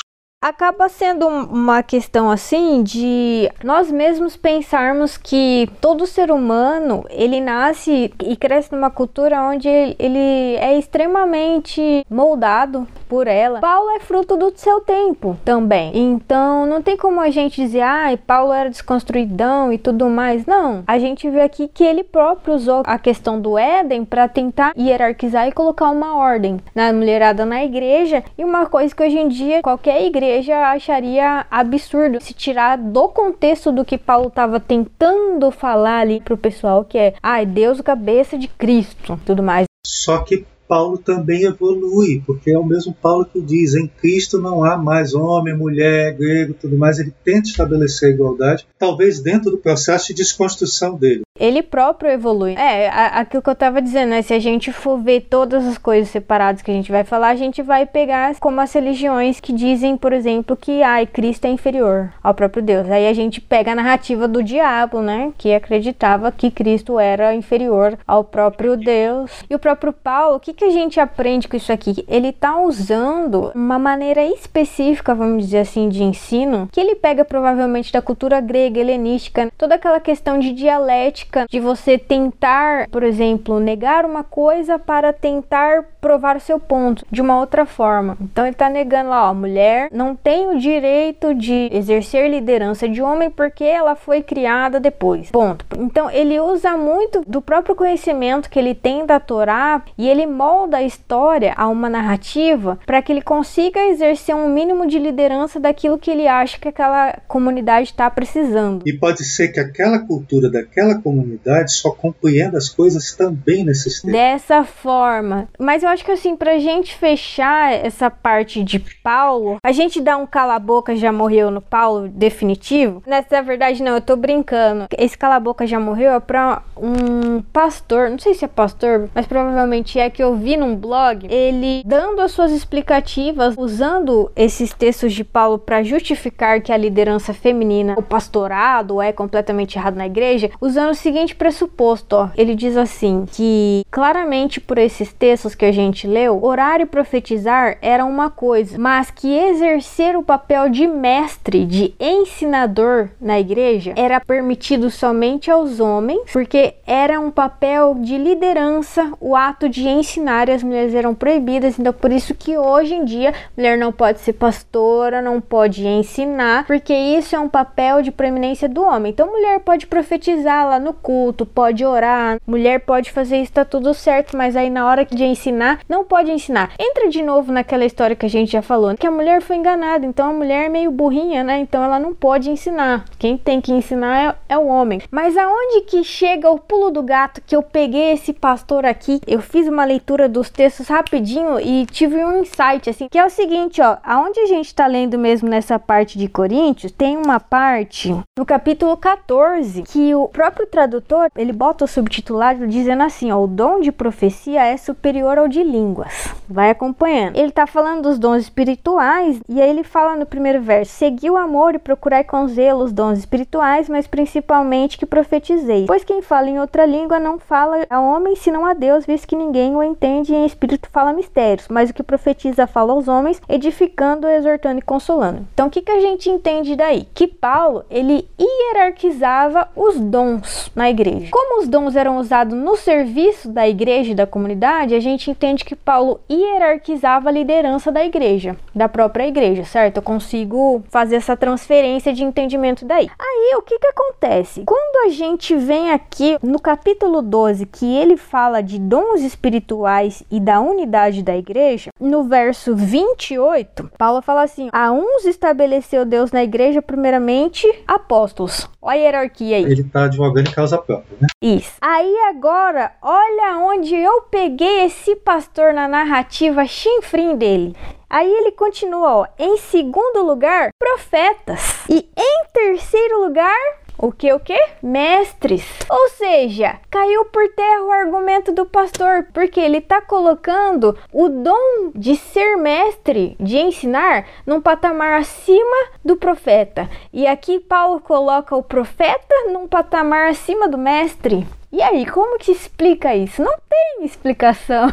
acaba 0.45 0.91
sendo 0.91 1.27
uma 1.27 1.83
questão 1.83 2.31
assim 2.31 2.83
de 2.83 3.51
nós 3.65 3.91
mesmos 3.91 4.37
pensarmos 4.37 5.17
que 5.17 5.71
todo 5.81 6.07
ser 6.07 6.31
humano 6.31 7.03
ele 7.09 7.41
nasce 7.41 8.13
e 8.23 8.37
cresce 8.37 8.71
numa 8.71 8.91
cultura 8.91 9.41
onde 9.41 9.67
ele 9.69 10.57
é 10.57 10.79
extremamente 10.79 12.05
moldado 12.11 12.87
por 13.15 13.29
ela. 13.29 13.61
Paulo 13.61 13.91
é 13.91 14.01
fruto 14.01 14.37
do 14.37 14.53
seu 14.57 14.81
tempo 14.81 15.39
também. 15.45 15.93
Então 15.95 16.67
não 16.67 16.83
tem 16.83 16.97
como 16.97 17.21
a 17.21 17.31
gente 17.31 17.63
dizer, 17.63 17.83
ah, 17.83 18.19
Paulo 18.27 18.53
era 18.53 18.69
desconstruidão 18.69 19.73
e 19.73 19.79
tudo 19.79 20.11
mais. 20.11 20.45
Não. 20.47 20.83
A 20.85 20.99
gente 20.99 21.31
vê 21.31 21.43
aqui 21.43 21.69
que 21.73 21.85
ele 21.85 22.03
próprio 22.03 22.57
usou 22.57 22.83
a 22.85 22.99
questão 22.99 23.41
do 23.41 23.57
Éden 23.57 24.05
para 24.05 24.27
tentar 24.27 24.73
hierarquizar 24.77 25.47
e 25.47 25.53
colocar 25.53 25.91
uma 25.91 26.17
ordem 26.17 26.59
na 26.75 26.93
mulherada 26.93 27.47
na 27.47 27.65
igreja. 27.65 28.25
E 28.37 28.45
uma 28.45 28.67
coisa 28.67 28.93
que 28.93 29.05
hoje 29.05 29.17
em 29.17 29.29
dia 29.29 29.63
qualquer 29.63 30.05
igreja 30.05 30.59
acharia 30.73 31.47
absurdo 31.49 32.21
se 32.21 32.35
tirar 32.35 32.77
do 32.77 33.07
contexto 33.07 33.71
do 33.71 33.85
que 33.85 33.97
Paulo 33.97 34.27
estava 34.27 34.59
tentando 34.59 35.53
falar 35.53 36.01
ali 36.01 36.21
pro 36.21 36.37
pessoal, 36.37 36.85
que 36.85 36.99
é, 36.99 37.15
ai, 37.23 37.43
ah, 37.43 37.47
Deus 37.47 37.81
cabeça 37.81 38.37
de 38.37 38.49
Cristo, 38.49 39.21
tudo 39.25 39.41
mais. 39.41 39.67
Só 39.87 40.19
que 40.19 40.45
Paulo 40.69 40.99
também 40.99 41.45
evolui, 41.45 42.23
porque 42.27 42.51
é 42.51 42.59
o 42.59 42.65
mesmo 42.65 42.95
Paulo 42.95 43.25
que 43.25 43.41
diz: 43.41 43.75
em 43.75 43.87
Cristo 43.87 44.41
não 44.41 44.65
há 44.65 44.77
mais 44.77 45.15
homem, 45.15 45.57
mulher, 45.57 46.17
grego, 46.17 46.55
tudo 46.55 46.77
mais. 46.77 46.99
Ele 46.99 47.13
tenta 47.25 47.49
estabelecer 47.49 48.11
a 48.11 48.15
igualdade, 48.15 48.67
talvez 48.79 49.21
dentro 49.21 49.51
do 49.51 49.59
processo 49.59 50.09
de 50.09 50.15
desconstrução 50.15 50.97
dele 50.97 51.25
ele 51.39 51.63
próprio 51.63 52.11
evolui. 52.11 52.55
É, 52.55 52.89
aquilo 52.89 53.43
que 53.43 53.51
eu 53.51 53.57
tava 53.57 53.83
dizendo, 53.83 54.11
né? 54.11 54.23
Se 54.23 54.33
a 54.33 54.39
gente 54.39 54.71
for 54.71 54.99
ver 54.99 55.23
todas 55.23 55.67
as 55.67 55.77
coisas 55.77 56.09
separadas 56.09 56.63
que 56.63 56.71
a 56.71 56.75
gente 56.75 56.93
vai 56.93 57.03
falar, 57.03 57.31
a 57.31 57.37
gente 57.37 57.61
vai 57.61 57.85
pegar 57.85 58.37
como 58.39 58.61
as 58.61 58.73
religiões 58.73 59.41
que 59.41 59.53
dizem, 59.53 59.97
por 59.97 60.13
exemplo, 60.13 60.57
que 60.57 60.81
ai, 60.83 61.07
Cristo 61.07 61.47
é 61.47 61.51
inferior 61.51 62.13
ao 62.23 62.35
próprio 62.35 62.63
Deus. 62.63 62.89
Aí 62.89 63.09
a 63.09 63.13
gente 63.13 63.41
pega 63.41 63.73
a 63.73 63.75
narrativa 63.75 64.29
do 64.29 64.45
diabo, 64.45 65.03
né? 65.03 65.33
Que 65.37 65.53
acreditava 65.53 66.31
que 66.31 66.53
Cristo 66.53 67.01
era 67.01 67.35
inferior 67.35 67.99
ao 68.07 68.23
próprio 68.23 68.77
Deus. 68.77 69.31
E 69.51 69.55
o 69.57 69.59
próprio 69.59 69.93
Paulo, 69.93 70.39
que, 70.39 70.54
que 70.55 70.65
a 70.65 70.71
gente 70.71 71.01
aprende 71.01 71.49
com 71.49 71.57
isso 71.57 71.73
aqui? 71.73 72.05
Ele 72.09 72.33
tá 72.33 72.59
usando 72.61 73.51
uma 73.55 73.79
maneira 73.79 74.25
específica, 74.25 75.15
vamos 75.15 75.45
dizer 75.45 75.59
assim, 75.59 75.89
de 75.89 76.03
ensino, 76.03 76.69
que 76.73 76.81
ele 76.81 76.95
pega 76.95 77.25
provavelmente 77.25 77.93
da 77.93 78.01
cultura 78.01 78.41
grega, 78.41 78.81
helenística, 78.81 79.51
toda 79.59 79.75
aquela 79.75 80.01
questão 80.01 80.39
de 80.39 80.53
dialética 80.53 81.47
de 81.49 81.61
você 81.61 81.99
tentar, 81.99 82.89
por 82.89 83.03
exemplo, 83.03 83.61
negar 83.61 84.05
uma 84.05 84.25
coisa 84.25 84.79
para 84.79 85.13
tentar 85.13 85.85
provar 86.01 86.41
seu 86.41 86.61
ponto 86.61 87.05
de 87.11 87.23
uma 87.23 87.41
outra 87.41 87.65
forma. 87.65 88.17
Então 88.21 88.45
ele 88.45 88.53
está 88.53 88.69
negando 88.69 89.11
lá, 89.11 89.31
ó, 89.31 89.35
mulher 89.35 89.89
não 89.91 90.15
tem 90.15 90.49
o 90.49 90.59
direito 90.59 91.35
de 91.35 91.69
exercer 91.73 92.31
liderança 92.31 92.89
de 92.89 93.01
homem 93.01 93.31
porque 93.31 93.65
ela 93.65 93.95
foi 93.95 94.23
criada 94.23 94.79
depois. 94.79 95.31
Ponto. 95.31 95.65
Então 95.79 96.11
ele 96.11 96.39
usa 96.39 96.77
muito 96.77 97.23
do 97.27 97.41
próprio 97.41 97.75
conhecimento 97.75 98.51
que 98.51 98.59
ele 98.59 98.75
tem 98.75 99.07
da 99.07 99.19
Torá 99.19 99.83
e 99.97 100.09
ele 100.09 100.27
molda 100.45 100.77
a 100.77 100.83
história 100.83 101.55
a 101.57 101.69
uma 101.69 101.89
narrativa 101.89 102.79
para 102.85 103.01
que 103.01 103.11
ele 103.11 103.23
consiga 103.23 103.81
exercer 103.89 104.37
um 104.37 104.47
mínimo 104.47 104.87
de 104.87 104.99
liderança 104.99 105.59
daquilo 105.59 105.99
que 105.99 106.11
ele 106.11 106.29
acha 106.29 106.59
que 106.59 106.69
aquela 106.69 107.19
comunidade 107.27 107.89
está 107.89 108.11
precisando. 108.11 108.83
E 108.85 108.93
pode 108.93 109.25
ser 109.25 109.49
que 109.49 109.59
aquela 109.59 110.01
cultura 110.01 110.51
daquela 110.51 111.01
comunidade 111.01 111.73
só 111.73 111.91
compreenda 111.91 112.59
as 112.59 112.69
coisas 112.69 113.15
também 113.15 113.65
nesses. 113.65 114.03
Dessa 114.03 114.65
forma. 114.65 115.49
Mas 115.59 115.83
eu 115.83 115.89
acho 115.89 116.05
que 116.05 116.13
assim, 116.13 116.37
pra 116.37 116.59
gente 116.59 116.95
fechar 116.95 117.73
essa 117.73 118.11
parte 118.11 118.63
de 118.63 118.79
Paulo, 118.79 119.57
a 119.65 119.73
gente 119.73 120.01
dá 120.01 120.19
um 120.19 120.27
cala-boca 120.27 120.95
já 120.95 121.11
morreu 121.11 121.51
no 121.51 121.63
Paulo 121.63 122.09
definitivo. 122.09 123.03
Nessa 123.07 123.41
verdade, 123.41 123.83
não, 123.83 123.95
eu 123.95 124.01
tô 124.01 124.15
brincando. 124.15 124.89
Esse 124.99 125.17
cala-boca 125.17 125.67
já 125.67 125.81
morreu 125.81 126.13
é 126.13 126.21
pra 126.21 126.63
um 126.77 127.41
pastor, 127.41 128.11
não 128.11 128.19
sei 128.19 128.35
se 128.35 128.45
é 128.45 128.49
pastor, 128.49 129.09
mas 129.15 129.27
provavelmente 129.27 129.99
é 129.99 130.11
que 130.11 130.23
eu 130.23 130.34
vi 130.37 130.57
num 130.57 130.77
blog, 130.77 131.27
ele 131.31 131.83
dando 131.85 132.21
as 132.21 132.33
suas 132.33 132.53
explicativas, 132.53 133.55
usando 133.57 134.31
esses 134.37 134.73
textos 134.73 135.13
de 135.13 135.25
Paulo 135.25 135.59
para 135.59 135.83
justificar 135.83 136.61
que 136.61 136.73
a 136.73 136.77
liderança 136.77 137.33
feminina, 137.33 137.95
o 137.97 138.03
pastorado 138.03 139.01
é 139.01 139.13
completamente 139.13 139.77
errado 139.79 139.97
na 139.97 140.07
igreja, 140.07 140.51
usando 140.61 140.91
o 140.91 140.95
seguinte 140.95 141.35
pressuposto, 141.35 142.17
ó. 142.17 142.29
Ele 142.37 142.55
diz 142.55 142.77
assim 142.77 143.27
que 143.31 143.85
claramente 143.91 144.61
por 144.61 144.79
esses 144.79 145.13
textos 145.13 145.55
que 145.55 145.65
a 145.65 145.73
gente 145.73 146.07
leu, 146.07 146.43
orar 146.43 146.81
e 146.81 146.87
profetizar 146.87 147.79
era 147.81 148.05
uma 148.05 148.31
coisa, 148.31 148.79
mas 148.79 149.11
que 149.11 149.33
exercer 149.37 150.17
o 150.17 150.23
papel 150.23 150.69
de 150.69 150.87
mestre, 150.87 151.65
de 151.65 151.95
ensinador 152.01 153.11
na 153.21 153.39
igreja 153.39 153.95
era 153.97 154.21
permitido 154.21 154.91
somente 154.91 155.51
aos 155.51 155.81
homens, 155.81 156.31
porque 156.33 156.75
era 156.87 157.21
um 157.21 157.31
papel 157.31 157.97
de 158.01 158.17
liderança, 158.17 159.13
o 159.21 159.37
ato 159.37 159.69
de 159.69 159.89
ensinar 159.89 160.24
as 160.29 160.63
mulheres 160.63 160.95
eram 160.95 161.15
proibidas. 161.15 161.79
Então 161.79 161.93
por 161.93 162.13
isso 162.13 162.35
que 162.35 162.57
hoje 162.57 162.95
em 162.95 163.05
dia 163.05 163.33
mulher 163.57 163.79
não 163.79 163.93
pode 163.93 164.21
ser 164.21 164.35
pastora, 164.35 165.23
não 165.23 165.41
pode 165.41 165.87
ensinar, 165.87 166.67
porque 166.67 166.95
isso 166.95 167.35
é 167.35 167.39
um 167.39 167.49
papel 167.49 168.03
de 168.03 168.11
preeminência 168.11 168.69
do 168.69 168.83
homem. 168.83 169.13
Então 169.13 169.31
mulher 169.31 169.61
pode 169.61 169.87
profetizar 169.87 170.69
lá 170.69 170.79
no 170.79 170.93
culto, 170.93 171.47
pode 171.47 171.85
orar, 171.85 172.39
mulher 172.47 172.81
pode 172.81 173.11
fazer 173.11 173.39
isso, 173.39 173.53
tá 173.53 173.65
tudo 173.65 173.93
certo, 173.95 174.37
mas 174.37 174.57
aí 174.57 174.71
na 174.71 174.87
hora 174.87 175.05
de 175.05 175.25
ensinar, 175.25 175.81
não 175.89 176.05
pode 176.05 176.31
ensinar. 176.31 176.71
Entra 176.79 177.09
de 177.09 177.23
novo 177.23 177.53
naquela 177.53 177.85
história 177.85 178.17
que 178.17 178.27
a 178.27 178.31
gente 178.31 178.53
já 178.53 178.63
falou, 178.63 178.95
que 178.97 179.07
a 179.07 179.11
mulher 179.11 179.43
foi 179.43 179.57
enganada, 179.57 180.07
então 180.07 180.31
a 180.31 180.33
mulher 180.33 180.67
é 180.67 180.69
meio 180.69 180.91
burrinha, 180.91 181.43
né? 181.43 181.59
Então 181.59 181.83
ela 181.83 181.99
não 181.99 182.15
pode 182.15 182.51
ensinar. 182.51 183.05
Quem 183.19 183.37
tem 183.37 183.61
que 183.61 183.73
ensinar 183.73 184.39
é, 184.49 184.55
é 184.55 184.59
o 184.59 184.67
homem. 184.67 185.01
Mas 185.11 185.37
aonde 185.37 185.83
que 185.83 186.05
chega 186.05 186.51
o 186.51 186.59
pulo 186.59 186.91
do 186.91 187.03
gato 187.03 187.43
que 187.45 187.57
eu 187.57 187.63
peguei 187.63 188.13
esse 188.13 188.33
pastor 188.33 188.85
aqui? 188.87 189.21
Eu 189.27 189.41
fiz 189.41 189.67
uma 189.67 189.85
leitura 189.85 190.14
dos 190.29 190.51
textos 190.51 190.89
rapidinho 190.89 191.61
e 191.61 191.87
tive 191.87 192.25
um 192.25 192.41
insight 192.41 192.89
assim, 192.89 193.09
que 193.09 193.19
é 193.19 193.25
o 193.25 193.31
seguinte, 193.31 193.81
ó, 193.81 193.99
aonde 194.03 194.41
a 194.41 194.47
gente 194.47 194.75
tá 194.75 194.87
lendo 194.87 195.19
mesmo 195.19 195.49
nessa 195.49 195.79
parte 195.79 196.19
de 196.19 196.29
Coríntios, 196.29 196.93
tem 196.93 197.17
uma 197.17 197.39
parte 197.39 198.17
no 198.39 198.47
capítulo 198.47 198.97
14 198.97 199.83
que 199.83 200.15
o 200.15 200.29
próprio 200.29 200.67
tradutor 200.67 200.95
tradutor, 200.95 201.31
ele 201.37 201.53
bota 201.53 201.85
o 201.85 201.89
subtitulado 201.89 202.67
dizendo 202.67 203.03
assim, 203.03 203.33
ó, 203.33 203.43
o 203.43 203.47
dom 203.47 203.81
de 203.81 203.91
profecia 203.91 204.65
é 204.65 204.77
superior 204.77 205.39
ao 205.39 205.49
de 205.49 205.63
línguas. 205.63 206.29
Vai 206.49 206.71
acompanhando. 206.71 207.37
Ele 207.37 207.51
tá 207.51 207.67
falando 207.67 208.03
dos 208.03 208.19
dons 208.19 208.43
espirituais 208.43 209.41
e 209.49 209.61
aí 209.61 209.71
ele 209.71 209.83
fala 209.83 210.17
no 210.17 210.27
primeiro 210.27 210.61
verso: 210.61 210.93
"Segui 210.93 211.31
o 211.31 211.37
amor 211.37 211.75
e 211.75 211.79
procurai 211.79 212.23
com 212.23 212.47
zelo 212.47 212.85
os 212.85 212.93
dons 212.93 213.19
espirituais, 213.19 213.89
mas 213.89 214.07
principalmente 214.07 214.99
que 214.99 215.07
profetizei. 215.07 215.87
Pois 215.87 216.05
quem 216.05 216.21
fala 216.21 216.49
em 216.49 216.61
outra 216.61 216.85
língua 216.85 217.19
não 217.19 217.39
fala 217.39 217.87
a 217.89 218.01
homem 218.01 218.37
senão 218.37 218.67
a 218.67 218.75
Deus, 218.75 219.07
visto 219.07 219.27
que 219.27 219.37
ninguém 219.37 219.75
o 219.75 219.83
entende 219.83 220.04
e 220.31 220.35
em 220.35 220.47
espírito 220.47 220.89
fala 220.93 221.13
mistérios, 221.13 221.69
mas 221.69 221.91
o 221.91 221.95
que 221.95 222.03
profetiza 222.03 222.67
fala 222.67 222.93
aos 222.93 223.09
homens, 223.09 223.41
edificando, 223.49 224.27
exortando 224.27 224.79
e 224.79 224.83
consolando." 224.83 225.47
Então 225.55 225.69
o 225.69 225.71
que 225.71 225.83
que 225.83 225.91
a 225.91 226.01
gente 226.01 226.29
entende 226.29 226.77
daí? 226.77 227.07
Que 227.15 227.27
Paulo, 227.27 227.85
ele 227.91 228.29
hierarquizava 228.39 229.69
os 229.75 229.99
dons 229.99 230.71
na 230.75 230.91
igreja. 230.91 231.29
Como 231.31 231.61
os 231.61 231.69
dons 231.69 231.97
eram 231.97 232.19
usados 232.19 232.57
no 232.57 232.77
serviço 232.77 233.49
da 233.49 233.69
igreja 233.69 234.13
e 234.13 234.15
da 234.15 234.27
comunidade, 234.27 234.95
a 234.95 235.01
gente 235.01 235.31
entende 235.31 235.65
que 235.65 235.77
Paulo 235.77 236.21
hierarquizava 236.31 237.29
a 237.29 237.33
liderança 237.33 237.93
da 237.93 238.05
igreja, 238.05 238.57
da 238.75 238.89
própria 238.89 239.27
igreja, 239.27 239.65
certo? 239.65 239.99
Eu 239.99 240.03
consigo 240.03 240.83
fazer 240.89 241.17
essa 241.17 241.37
transferência 241.37 242.13
de 242.13 242.25
entendimento 242.25 242.85
daí. 242.85 243.09
Aí, 243.19 243.55
o 243.57 243.63
que 243.63 243.79
que 243.79 243.87
acontece? 243.87 244.65
Quando 244.67 245.07
a 245.07 245.09
gente 245.11 245.55
vem 245.57 245.91
aqui 245.91 246.37
no 246.43 246.61
capítulo 246.61 247.23
12, 247.23 247.67
que 247.67 247.87
ele 247.87 248.17
fala 248.17 248.63
de 248.63 248.79
dons 248.79 249.21
espirituais 249.23 249.94
e 250.31 250.41
da 250.41 250.61
unidade 250.61 251.23
da 251.23 251.37
igreja, 251.37 251.91
no 252.01 252.25
verso 252.25 252.75
28, 252.75 253.91
Paulo 253.99 254.21
fala 254.23 254.43
assim: 254.43 254.69
A 254.73 254.91
uns 254.93 255.25
estabeleceu 255.25 256.05
Deus 256.05 256.33
na 256.33 256.43
igreja, 256.43 256.83
primeiramente, 256.83 257.67
apóstolos. 257.87 258.69
Olha 258.81 258.95
a 258.95 259.03
hierarquia 259.03 259.57
aí. 259.57 259.65
Ele 259.65 259.81
está 259.83 260.05
advogando 260.05 260.49
em 260.49 260.53
causa 260.53 260.77
própria, 260.79 261.17
né? 261.21 261.27
Isso. 261.41 261.73
Aí 261.81 262.15
agora, 262.29 262.93
olha 263.01 263.59
onde 263.59 263.95
eu 263.95 264.23
peguei 264.23 264.85
esse 264.85 265.17
pastor 265.17 265.73
na 265.73 265.89
narrativa 265.89 266.67
chinfrim 266.67 267.37
dele. 267.37 267.75
Aí 268.09 268.31
ele 268.31 268.53
continua, 268.53 269.17
ó, 269.17 269.27
em 269.39 269.57
segundo 269.57 270.23
lugar, 270.23 270.69
profetas. 270.79 271.81
E 271.89 272.09
em 272.17 272.45
terceiro 272.53 273.25
lugar, 273.25 273.57
o 273.99 274.13
que 274.13 274.33
o 274.33 274.41
que? 274.41 274.59
Mestres. 274.83 275.65
Ou 275.89 276.09
seja, 276.11 276.81
caiu 276.91 277.25
por 277.27 277.49
terra 277.51 277.85
o 277.85 277.93
argumento 277.93 278.53
do 278.53 278.67
pastor, 278.67 279.27
porque 279.33 279.61
ele 279.61 279.79
está 279.79 280.01
colocando 280.01 280.97
o 281.13 281.29
dom 281.29 281.91
de 281.95 282.17
ser 282.17 282.57
mestre, 282.57 283.37
de 283.39 283.59
ensinar, 283.59 284.27
num 284.47 284.61
patamar 284.61 285.21
acima 285.21 285.89
do 286.05 286.17
profeta. 286.17 286.89
E 287.13 287.27
aqui 287.27 287.61
Paulo 287.61 288.01
coloca 288.01 288.57
o 288.57 288.63
profeta 288.63 289.35
num 289.53 289.69
patamar 289.69 290.29
acima 290.29 290.69
do 290.69 290.79
mestre. 290.79 291.47
E 291.75 291.83
aí, 291.83 292.07
como 292.07 292.39
que 292.39 292.53
explica 292.53 293.17
isso? 293.17 293.43
Não 293.43 293.57
tem 293.69 294.07
explicação. 294.07 294.89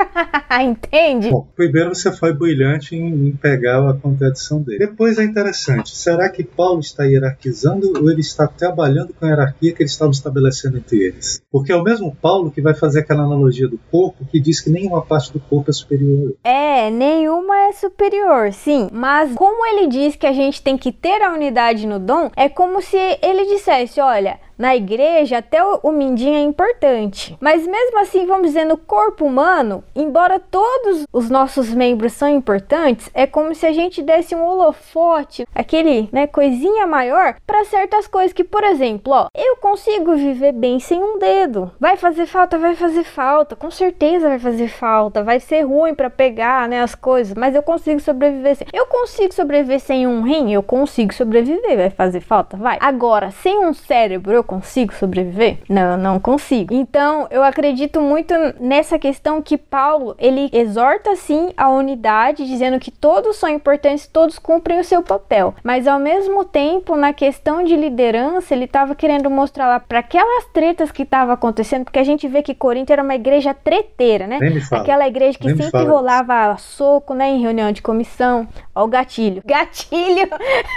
Entende? 0.62 1.30
Bom, 1.30 1.48
primeiro 1.56 1.94
você 1.94 2.12
foi 2.12 2.34
brilhante 2.34 2.94
em, 2.94 3.28
em, 3.28 3.32
pegar 3.32 3.88
a 3.88 3.94
contradição 3.94 4.60
dele. 4.60 4.86
Depois 4.86 5.16
é 5.16 5.24
interessante. 5.24 5.96
Será 5.96 6.28
que 6.28 6.44
Paulo 6.44 6.80
está 6.80 7.04
hierarquizando 7.04 7.90
ou 7.98 8.10
ele 8.10 8.20
está 8.20 8.46
trabalhando 8.46 9.14
com 9.14 9.24
a 9.24 9.28
hierarquia 9.30 9.72
que 9.72 9.82
eles 9.82 9.92
estavam 9.92 10.12
estabelecendo 10.12 10.76
entre 10.76 10.98
eles? 10.98 11.40
Porque 11.50 11.72
é 11.72 11.76
o 11.76 11.82
mesmo 11.82 12.14
Paulo 12.14 12.50
que 12.50 12.60
vai 12.60 12.74
fazer 12.74 13.00
aquela 13.00 13.22
analogia 13.22 13.66
do 13.66 13.80
corpo 13.90 14.26
que 14.30 14.38
diz 14.38 14.60
que 14.60 14.68
nenhuma 14.68 15.00
parte 15.00 15.32
do 15.32 15.40
corpo 15.40 15.70
é 15.70 15.72
superior. 15.72 16.34
É, 16.44 16.90
nenhuma 16.90 17.68
é 17.68 17.72
superior, 17.72 18.52
sim. 18.52 18.90
Mas 18.92 19.32
como 19.32 19.64
ele 19.64 19.86
diz 19.86 20.16
que 20.16 20.26
a 20.26 20.34
gente 20.34 20.60
tem 20.60 20.76
que 20.76 20.92
ter 20.92 21.22
a 21.22 21.32
unidade 21.32 21.86
no 21.86 21.98
dom, 21.98 22.30
é 22.36 22.46
como 22.46 22.82
se 22.82 22.98
ele 23.22 23.46
dissesse: 23.46 24.02
olha, 24.02 24.38
na 24.58 24.74
igreja, 24.74 25.38
até 25.38 25.62
o, 25.62 25.92
mindinho 25.92 26.36
é 26.36 26.40
importante. 26.40 27.36
Mas 27.40 27.66
mesmo 27.66 27.98
assim, 28.00 28.26
vamos 28.26 28.48
dizer, 28.48 28.64
no 28.64 28.76
corpo 28.76 29.24
humano, 29.24 29.82
embora 29.94 30.38
todos 30.38 31.04
os 31.12 31.30
nossos 31.30 31.72
membros 31.72 32.12
são 32.12 32.28
importantes, 32.28 33.10
é 33.14 33.26
como 33.26 33.54
se 33.54 33.66
a 33.66 33.72
gente 33.72 34.02
desse 34.02 34.34
um 34.34 34.44
holofote, 34.44 35.46
aquele, 35.54 36.08
né, 36.12 36.26
coisinha 36.26 36.86
maior, 36.86 37.36
para 37.46 37.64
certas 37.64 38.06
coisas 38.06 38.32
que, 38.32 38.44
por 38.44 38.64
exemplo, 38.64 39.12
ó, 39.12 39.28
eu 39.34 39.56
consigo 39.56 40.14
viver 40.14 40.52
bem 40.52 40.78
sem 40.78 41.02
um 41.02 41.18
dedo. 41.18 41.70
Vai 41.78 41.96
fazer 41.96 42.26
falta, 42.26 42.58
vai 42.58 42.74
fazer 42.74 43.04
falta, 43.04 43.56
com 43.56 43.70
certeza 43.70 44.28
vai 44.28 44.38
fazer 44.38 44.68
falta, 44.68 45.22
vai 45.22 45.40
ser 45.40 45.62
ruim 45.62 45.94
para 45.94 46.10
pegar, 46.10 46.68
né, 46.68 46.82
as 46.82 46.94
coisas, 46.94 47.34
mas 47.36 47.54
eu 47.54 47.62
consigo 47.62 48.00
sobreviver 48.00 48.56
sem. 48.56 48.66
Eu 48.72 48.86
consigo 48.86 49.34
sobreviver 49.34 49.80
sem 49.80 50.06
um 50.06 50.22
rim, 50.22 50.52
eu 50.52 50.62
consigo 50.62 51.12
sobreviver, 51.12 51.76
vai 51.76 51.90
fazer 51.90 52.20
falta, 52.20 52.56
vai. 52.56 52.78
Agora, 52.80 53.30
sem 53.30 53.64
um 53.64 53.74
cérebro, 53.74 54.32
eu 54.32 54.44
consigo 54.46 54.94
sobreviver? 54.94 55.58
Não, 55.68 55.92
eu 55.92 55.98
não 55.98 56.18
consigo. 56.18 56.72
Então, 56.72 57.26
eu 57.30 57.42
acredito 57.42 58.00
muito 58.00 58.32
nessa 58.58 58.98
questão 58.98 59.42
que 59.42 59.58
Paulo, 59.58 60.14
ele 60.18 60.48
exorta 60.52 61.14
sim 61.16 61.50
a 61.56 61.68
unidade, 61.68 62.46
dizendo 62.46 62.78
que 62.78 62.90
todos 62.90 63.36
são 63.36 63.48
importantes, 63.48 64.06
todos 64.06 64.38
cumprem 64.38 64.80
o 64.80 64.84
seu 64.84 65.02
papel. 65.02 65.54
Mas 65.62 65.86
ao 65.86 65.98
mesmo 65.98 66.44
tempo, 66.44 66.96
na 66.96 67.12
questão 67.12 67.62
de 67.62 67.76
liderança, 67.76 68.54
ele 68.54 68.64
estava 68.64 68.94
querendo 68.94 69.28
mostrar 69.28 69.68
lá 69.68 69.80
para 69.80 69.98
aquelas 69.98 70.46
tretas 70.46 70.90
que 70.90 71.02
estavam 71.02 71.34
acontecendo, 71.34 71.84
porque 71.84 71.98
a 71.98 72.04
gente 72.04 72.26
vê 72.26 72.42
que 72.42 72.54
Corinto 72.54 72.92
era 72.92 73.02
uma 73.02 73.14
igreja 73.14 73.52
treteira, 73.52 74.26
né? 74.26 74.38
Aquela 74.72 75.06
igreja 75.06 75.38
que 75.38 75.46
Nem 75.46 75.56
sempre 75.56 75.84
rolava 75.84 76.56
soco, 76.56 77.12
né, 77.12 77.28
em 77.28 77.40
reunião 77.40 77.72
de 77.72 77.82
comissão. 77.82 78.48
Ó 78.74 78.86
o 78.86 78.88
gatilho. 78.88 79.42
Gatilho! 79.44 80.28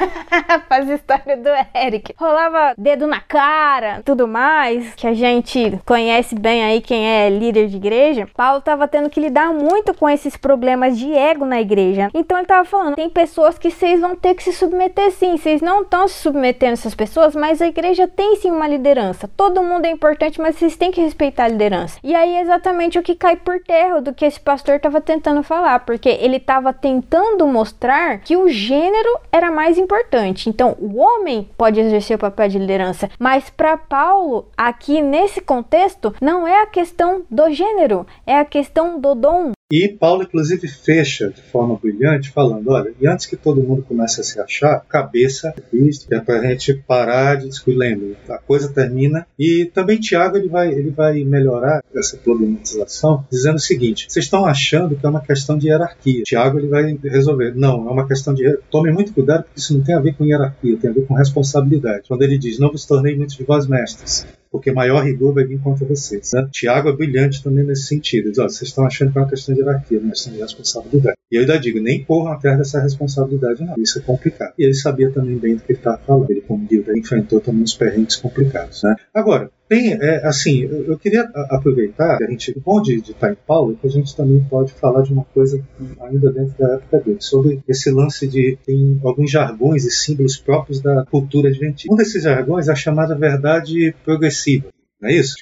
Faz 0.67 0.89
a 0.89 0.95
história 0.95 1.37
do 1.37 1.49
Eric. 1.77 2.13
Rolava 2.17 2.73
dedo 2.77 3.07
na 3.07 3.21
cara, 3.21 3.58
cara, 3.59 4.01
tudo 4.05 4.25
mais, 4.25 4.95
que 4.95 5.05
a 5.05 5.13
gente 5.13 5.77
conhece 5.85 6.33
bem 6.33 6.63
aí 6.63 6.79
quem 6.79 7.05
é 7.05 7.29
líder 7.29 7.67
de 7.67 7.75
igreja, 7.75 8.25
Paulo 8.33 8.59
estava 8.59 8.87
tendo 8.87 9.09
que 9.09 9.19
lidar 9.19 9.53
muito 9.53 9.93
com 9.93 10.09
esses 10.09 10.37
problemas 10.37 10.97
de 10.97 11.13
ego 11.13 11.43
na 11.43 11.59
igreja. 11.59 12.09
Então 12.13 12.37
ele 12.37 12.45
estava 12.45 12.63
falando: 12.63 12.95
tem 12.95 13.09
pessoas 13.09 13.57
que 13.57 13.69
vocês 13.69 13.99
vão 13.99 14.15
ter 14.15 14.33
que 14.33 14.43
se 14.43 14.53
submeter 14.53 15.11
sim, 15.11 15.35
vocês 15.35 15.61
não 15.61 15.81
estão 15.81 16.07
se 16.07 16.13
submetendo 16.21 16.69
a 16.69 16.73
essas 16.73 16.95
pessoas, 16.95 17.35
mas 17.35 17.61
a 17.61 17.67
igreja 17.67 18.07
tem 18.07 18.37
sim 18.37 18.49
uma 18.49 18.65
liderança. 18.65 19.29
Todo 19.35 19.61
mundo 19.61 19.83
é 19.83 19.91
importante, 19.91 20.39
mas 20.39 20.55
vocês 20.55 20.77
têm 20.77 20.89
que 20.89 21.01
respeitar 21.01 21.43
a 21.43 21.49
liderança. 21.49 21.99
E 22.01 22.15
aí 22.15 22.35
é 22.35 22.41
exatamente 22.41 22.97
o 22.97 23.03
que 23.03 23.13
cai 23.13 23.35
por 23.35 23.59
terra 23.59 23.99
do 23.99 24.13
que 24.13 24.23
esse 24.23 24.39
pastor 24.39 24.75
estava 24.75 25.01
tentando 25.01 25.43
falar, 25.43 25.81
porque 25.81 26.07
ele 26.07 26.37
estava 26.37 26.71
tentando 26.71 27.45
mostrar 27.45 28.19
que 28.19 28.37
o 28.37 28.47
gênero 28.47 29.19
era 29.33 29.51
mais 29.51 29.77
importante. 29.77 30.49
Então 30.49 30.77
o 30.79 30.97
homem 30.97 31.49
pode 31.57 31.77
exercer 31.77 32.15
o 32.15 32.19
papel 32.19 32.47
de 32.47 32.57
liderança, 32.57 33.09
mas 33.19 33.48
para 33.51 33.77
Paulo, 33.77 34.47
aqui 34.57 35.01
nesse 35.01 35.41
contexto, 35.41 36.13
não 36.21 36.47
é 36.47 36.61
a 36.61 36.67
questão 36.67 37.23
do 37.29 37.49
gênero, 37.51 38.05
é 38.25 38.37
a 38.37 38.45
questão 38.45 38.99
do 38.99 39.15
dom. 39.15 39.51
E 39.71 39.87
Paulo, 39.87 40.23
inclusive, 40.23 40.67
fecha 40.67 41.29
de 41.29 41.43
forma 41.43 41.75
brilhante, 41.75 42.31
falando: 42.31 42.71
olha, 42.71 42.91
e 42.99 43.07
antes 43.07 43.27
que 43.27 43.35
todo 43.35 43.61
mundo 43.61 43.83
comece 43.83 44.19
a 44.19 44.23
se 44.23 44.39
achar, 44.39 44.79
cabeça 44.89 45.53
é 45.55 45.61
Cristo, 45.61 46.11
é 46.11 46.19
para 46.19 46.39
a 46.39 46.47
gente 46.47 46.73
parar 46.73 47.35
de 47.35 47.47
discutir. 47.47 47.77
Lembra, 47.77 48.17
a 48.29 48.39
coisa 48.39 48.73
termina. 48.73 49.27
E 49.37 49.69
também 49.71 49.99
Tiago 49.99 50.37
ele 50.37 50.49
vai, 50.49 50.73
ele 50.73 50.89
vai 50.89 51.23
melhorar 51.23 51.83
essa 51.93 52.17
problematização, 52.17 53.23
dizendo 53.31 53.57
o 53.57 53.59
seguinte: 53.59 54.07
vocês 54.09 54.25
estão 54.25 54.43
achando 54.43 54.95
que 54.95 55.05
é 55.05 55.09
uma 55.09 55.21
questão 55.21 55.55
de 55.55 55.67
hierarquia. 55.67 56.23
Tiago 56.23 56.57
ele 56.57 56.67
vai 56.67 56.97
resolver: 57.03 57.53
não, 57.55 57.87
é 57.87 57.91
uma 57.91 58.07
questão 58.07 58.33
de. 58.33 58.57
Tome 58.71 58.91
muito 58.91 59.13
cuidado, 59.13 59.43
porque 59.43 59.59
isso 59.59 59.77
não 59.77 59.83
tem 59.83 59.93
a 59.93 59.99
ver 59.99 60.15
com 60.15 60.25
hierarquia, 60.25 60.77
tem 60.77 60.89
a 60.89 60.93
ver 60.93 61.05
com 61.05 61.13
responsabilidade. 61.13 62.07
Quando 62.07 62.23
ele 62.23 62.39
diz: 62.39 62.57
não 62.57 62.71
vos 62.71 62.85
tornei 62.85 63.15
muitos 63.15 63.35
de 63.35 63.43
vós 63.43 63.67
mestres 63.67 64.25
porque 64.51 64.71
maior 64.71 65.03
rigor 65.03 65.33
vai 65.33 65.43
vir 65.45 65.59
contra 65.59 65.85
vocês. 65.85 66.31
Né? 66.33 66.47
Tiago 66.51 66.89
é 66.89 66.95
brilhante 66.95 67.43
também 67.43 67.63
nesse 67.63 67.87
sentido. 67.87 68.29
Diz, 68.29 68.39
ó, 68.39 68.43
vocês 68.43 68.69
estão 68.69 68.85
achando 68.85 69.11
que 69.11 69.17
é 69.17 69.21
uma 69.21 69.29
questão 69.29 69.53
de 69.53 69.61
hierarquia, 69.61 69.99
uma 69.99 70.11
questão 70.11 70.33
de 70.33 70.39
responsabilidade. 70.39 71.15
E 71.31 71.35
eu 71.35 71.41
ainda 71.41 71.59
digo, 71.59 71.79
nem 71.79 72.03
corram 72.03 72.31
atrás 72.31 72.57
dessa 72.57 72.81
responsabilidade, 72.81 73.63
não. 73.63 73.75
Isso 73.77 73.99
é 73.99 74.01
complicado. 74.01 74.53
E 74.57 74.63
ele 74.63 74.73
sabia 74.73 75.11
também 75.11 75.37
bem 75.37 75.55
do 75.55 75.61
que 75.61 75.73
ele 75.73 75.79
estava 75.79 75.97
falando. 75.99 76.29
Ele, 76.31 76.41
como 76.41 76.67
Dilda, 76.67 76.97
enfrentou 76.97 77.39
também 77.39 77.63
uns 77.63 77.75
perrengues 77.75 78.15
complicados. 78.15 78.81
Né? 78.83 78.95
Agora, 79.13 79.51
tem, 79.69 79.93
é, 79.93 80.25
assim, 80.25 80.63
eu, 80.63 80.85
eu, 80.85 80.97
queria 80.97 81.29
aproveitar 81.51 82.17
a 82.19 82.25
gente, 82.25 82.51
o 82.57 82.59
bom 82.59 82.81
de, 82.81 82.95
estar 82.95 83.31
em 83.31 83.37
Paulo, 83.47 83.77
que 83.79 83.85
a 83.85 83.89
gente 83.89 84.15
também 84.15 84.43
pode 84.49 84.73
falar 84.73 85.03
de 85.03 85.13
uma 85.13 85.23
coisa 85.25 85.63
ainda 86.01 86.31
dentro 86.31 86.55
da 86.57 86.73
época 86.73 86.99
dele, 86.99 87.21
sobre 87.21 87.61
esse 87.67 87.91
lance 87.91 88.27
de 88.27 88.57
tem 88.65 88.99
alguns 89.03 89.29
jargões 89.29 89.85
e 89.85 89.91
símbolos 89.91 90.37
próprios 90.37 90.81
da 90.81 91.05
cultura 91.05 91.49
adventista. 91.49 91.93
Um 91.93 91.95
desses 91.95 92.23
jargões 92.23 92.67
é 92.67 92.71
a 92.71 92.75
chamada 92.75 93.13
verdade 93.13 93.93
progressiva. 94.03 94.69
Não 94.99 95.07
é 95.07 95.13
isso? 95.13 95.35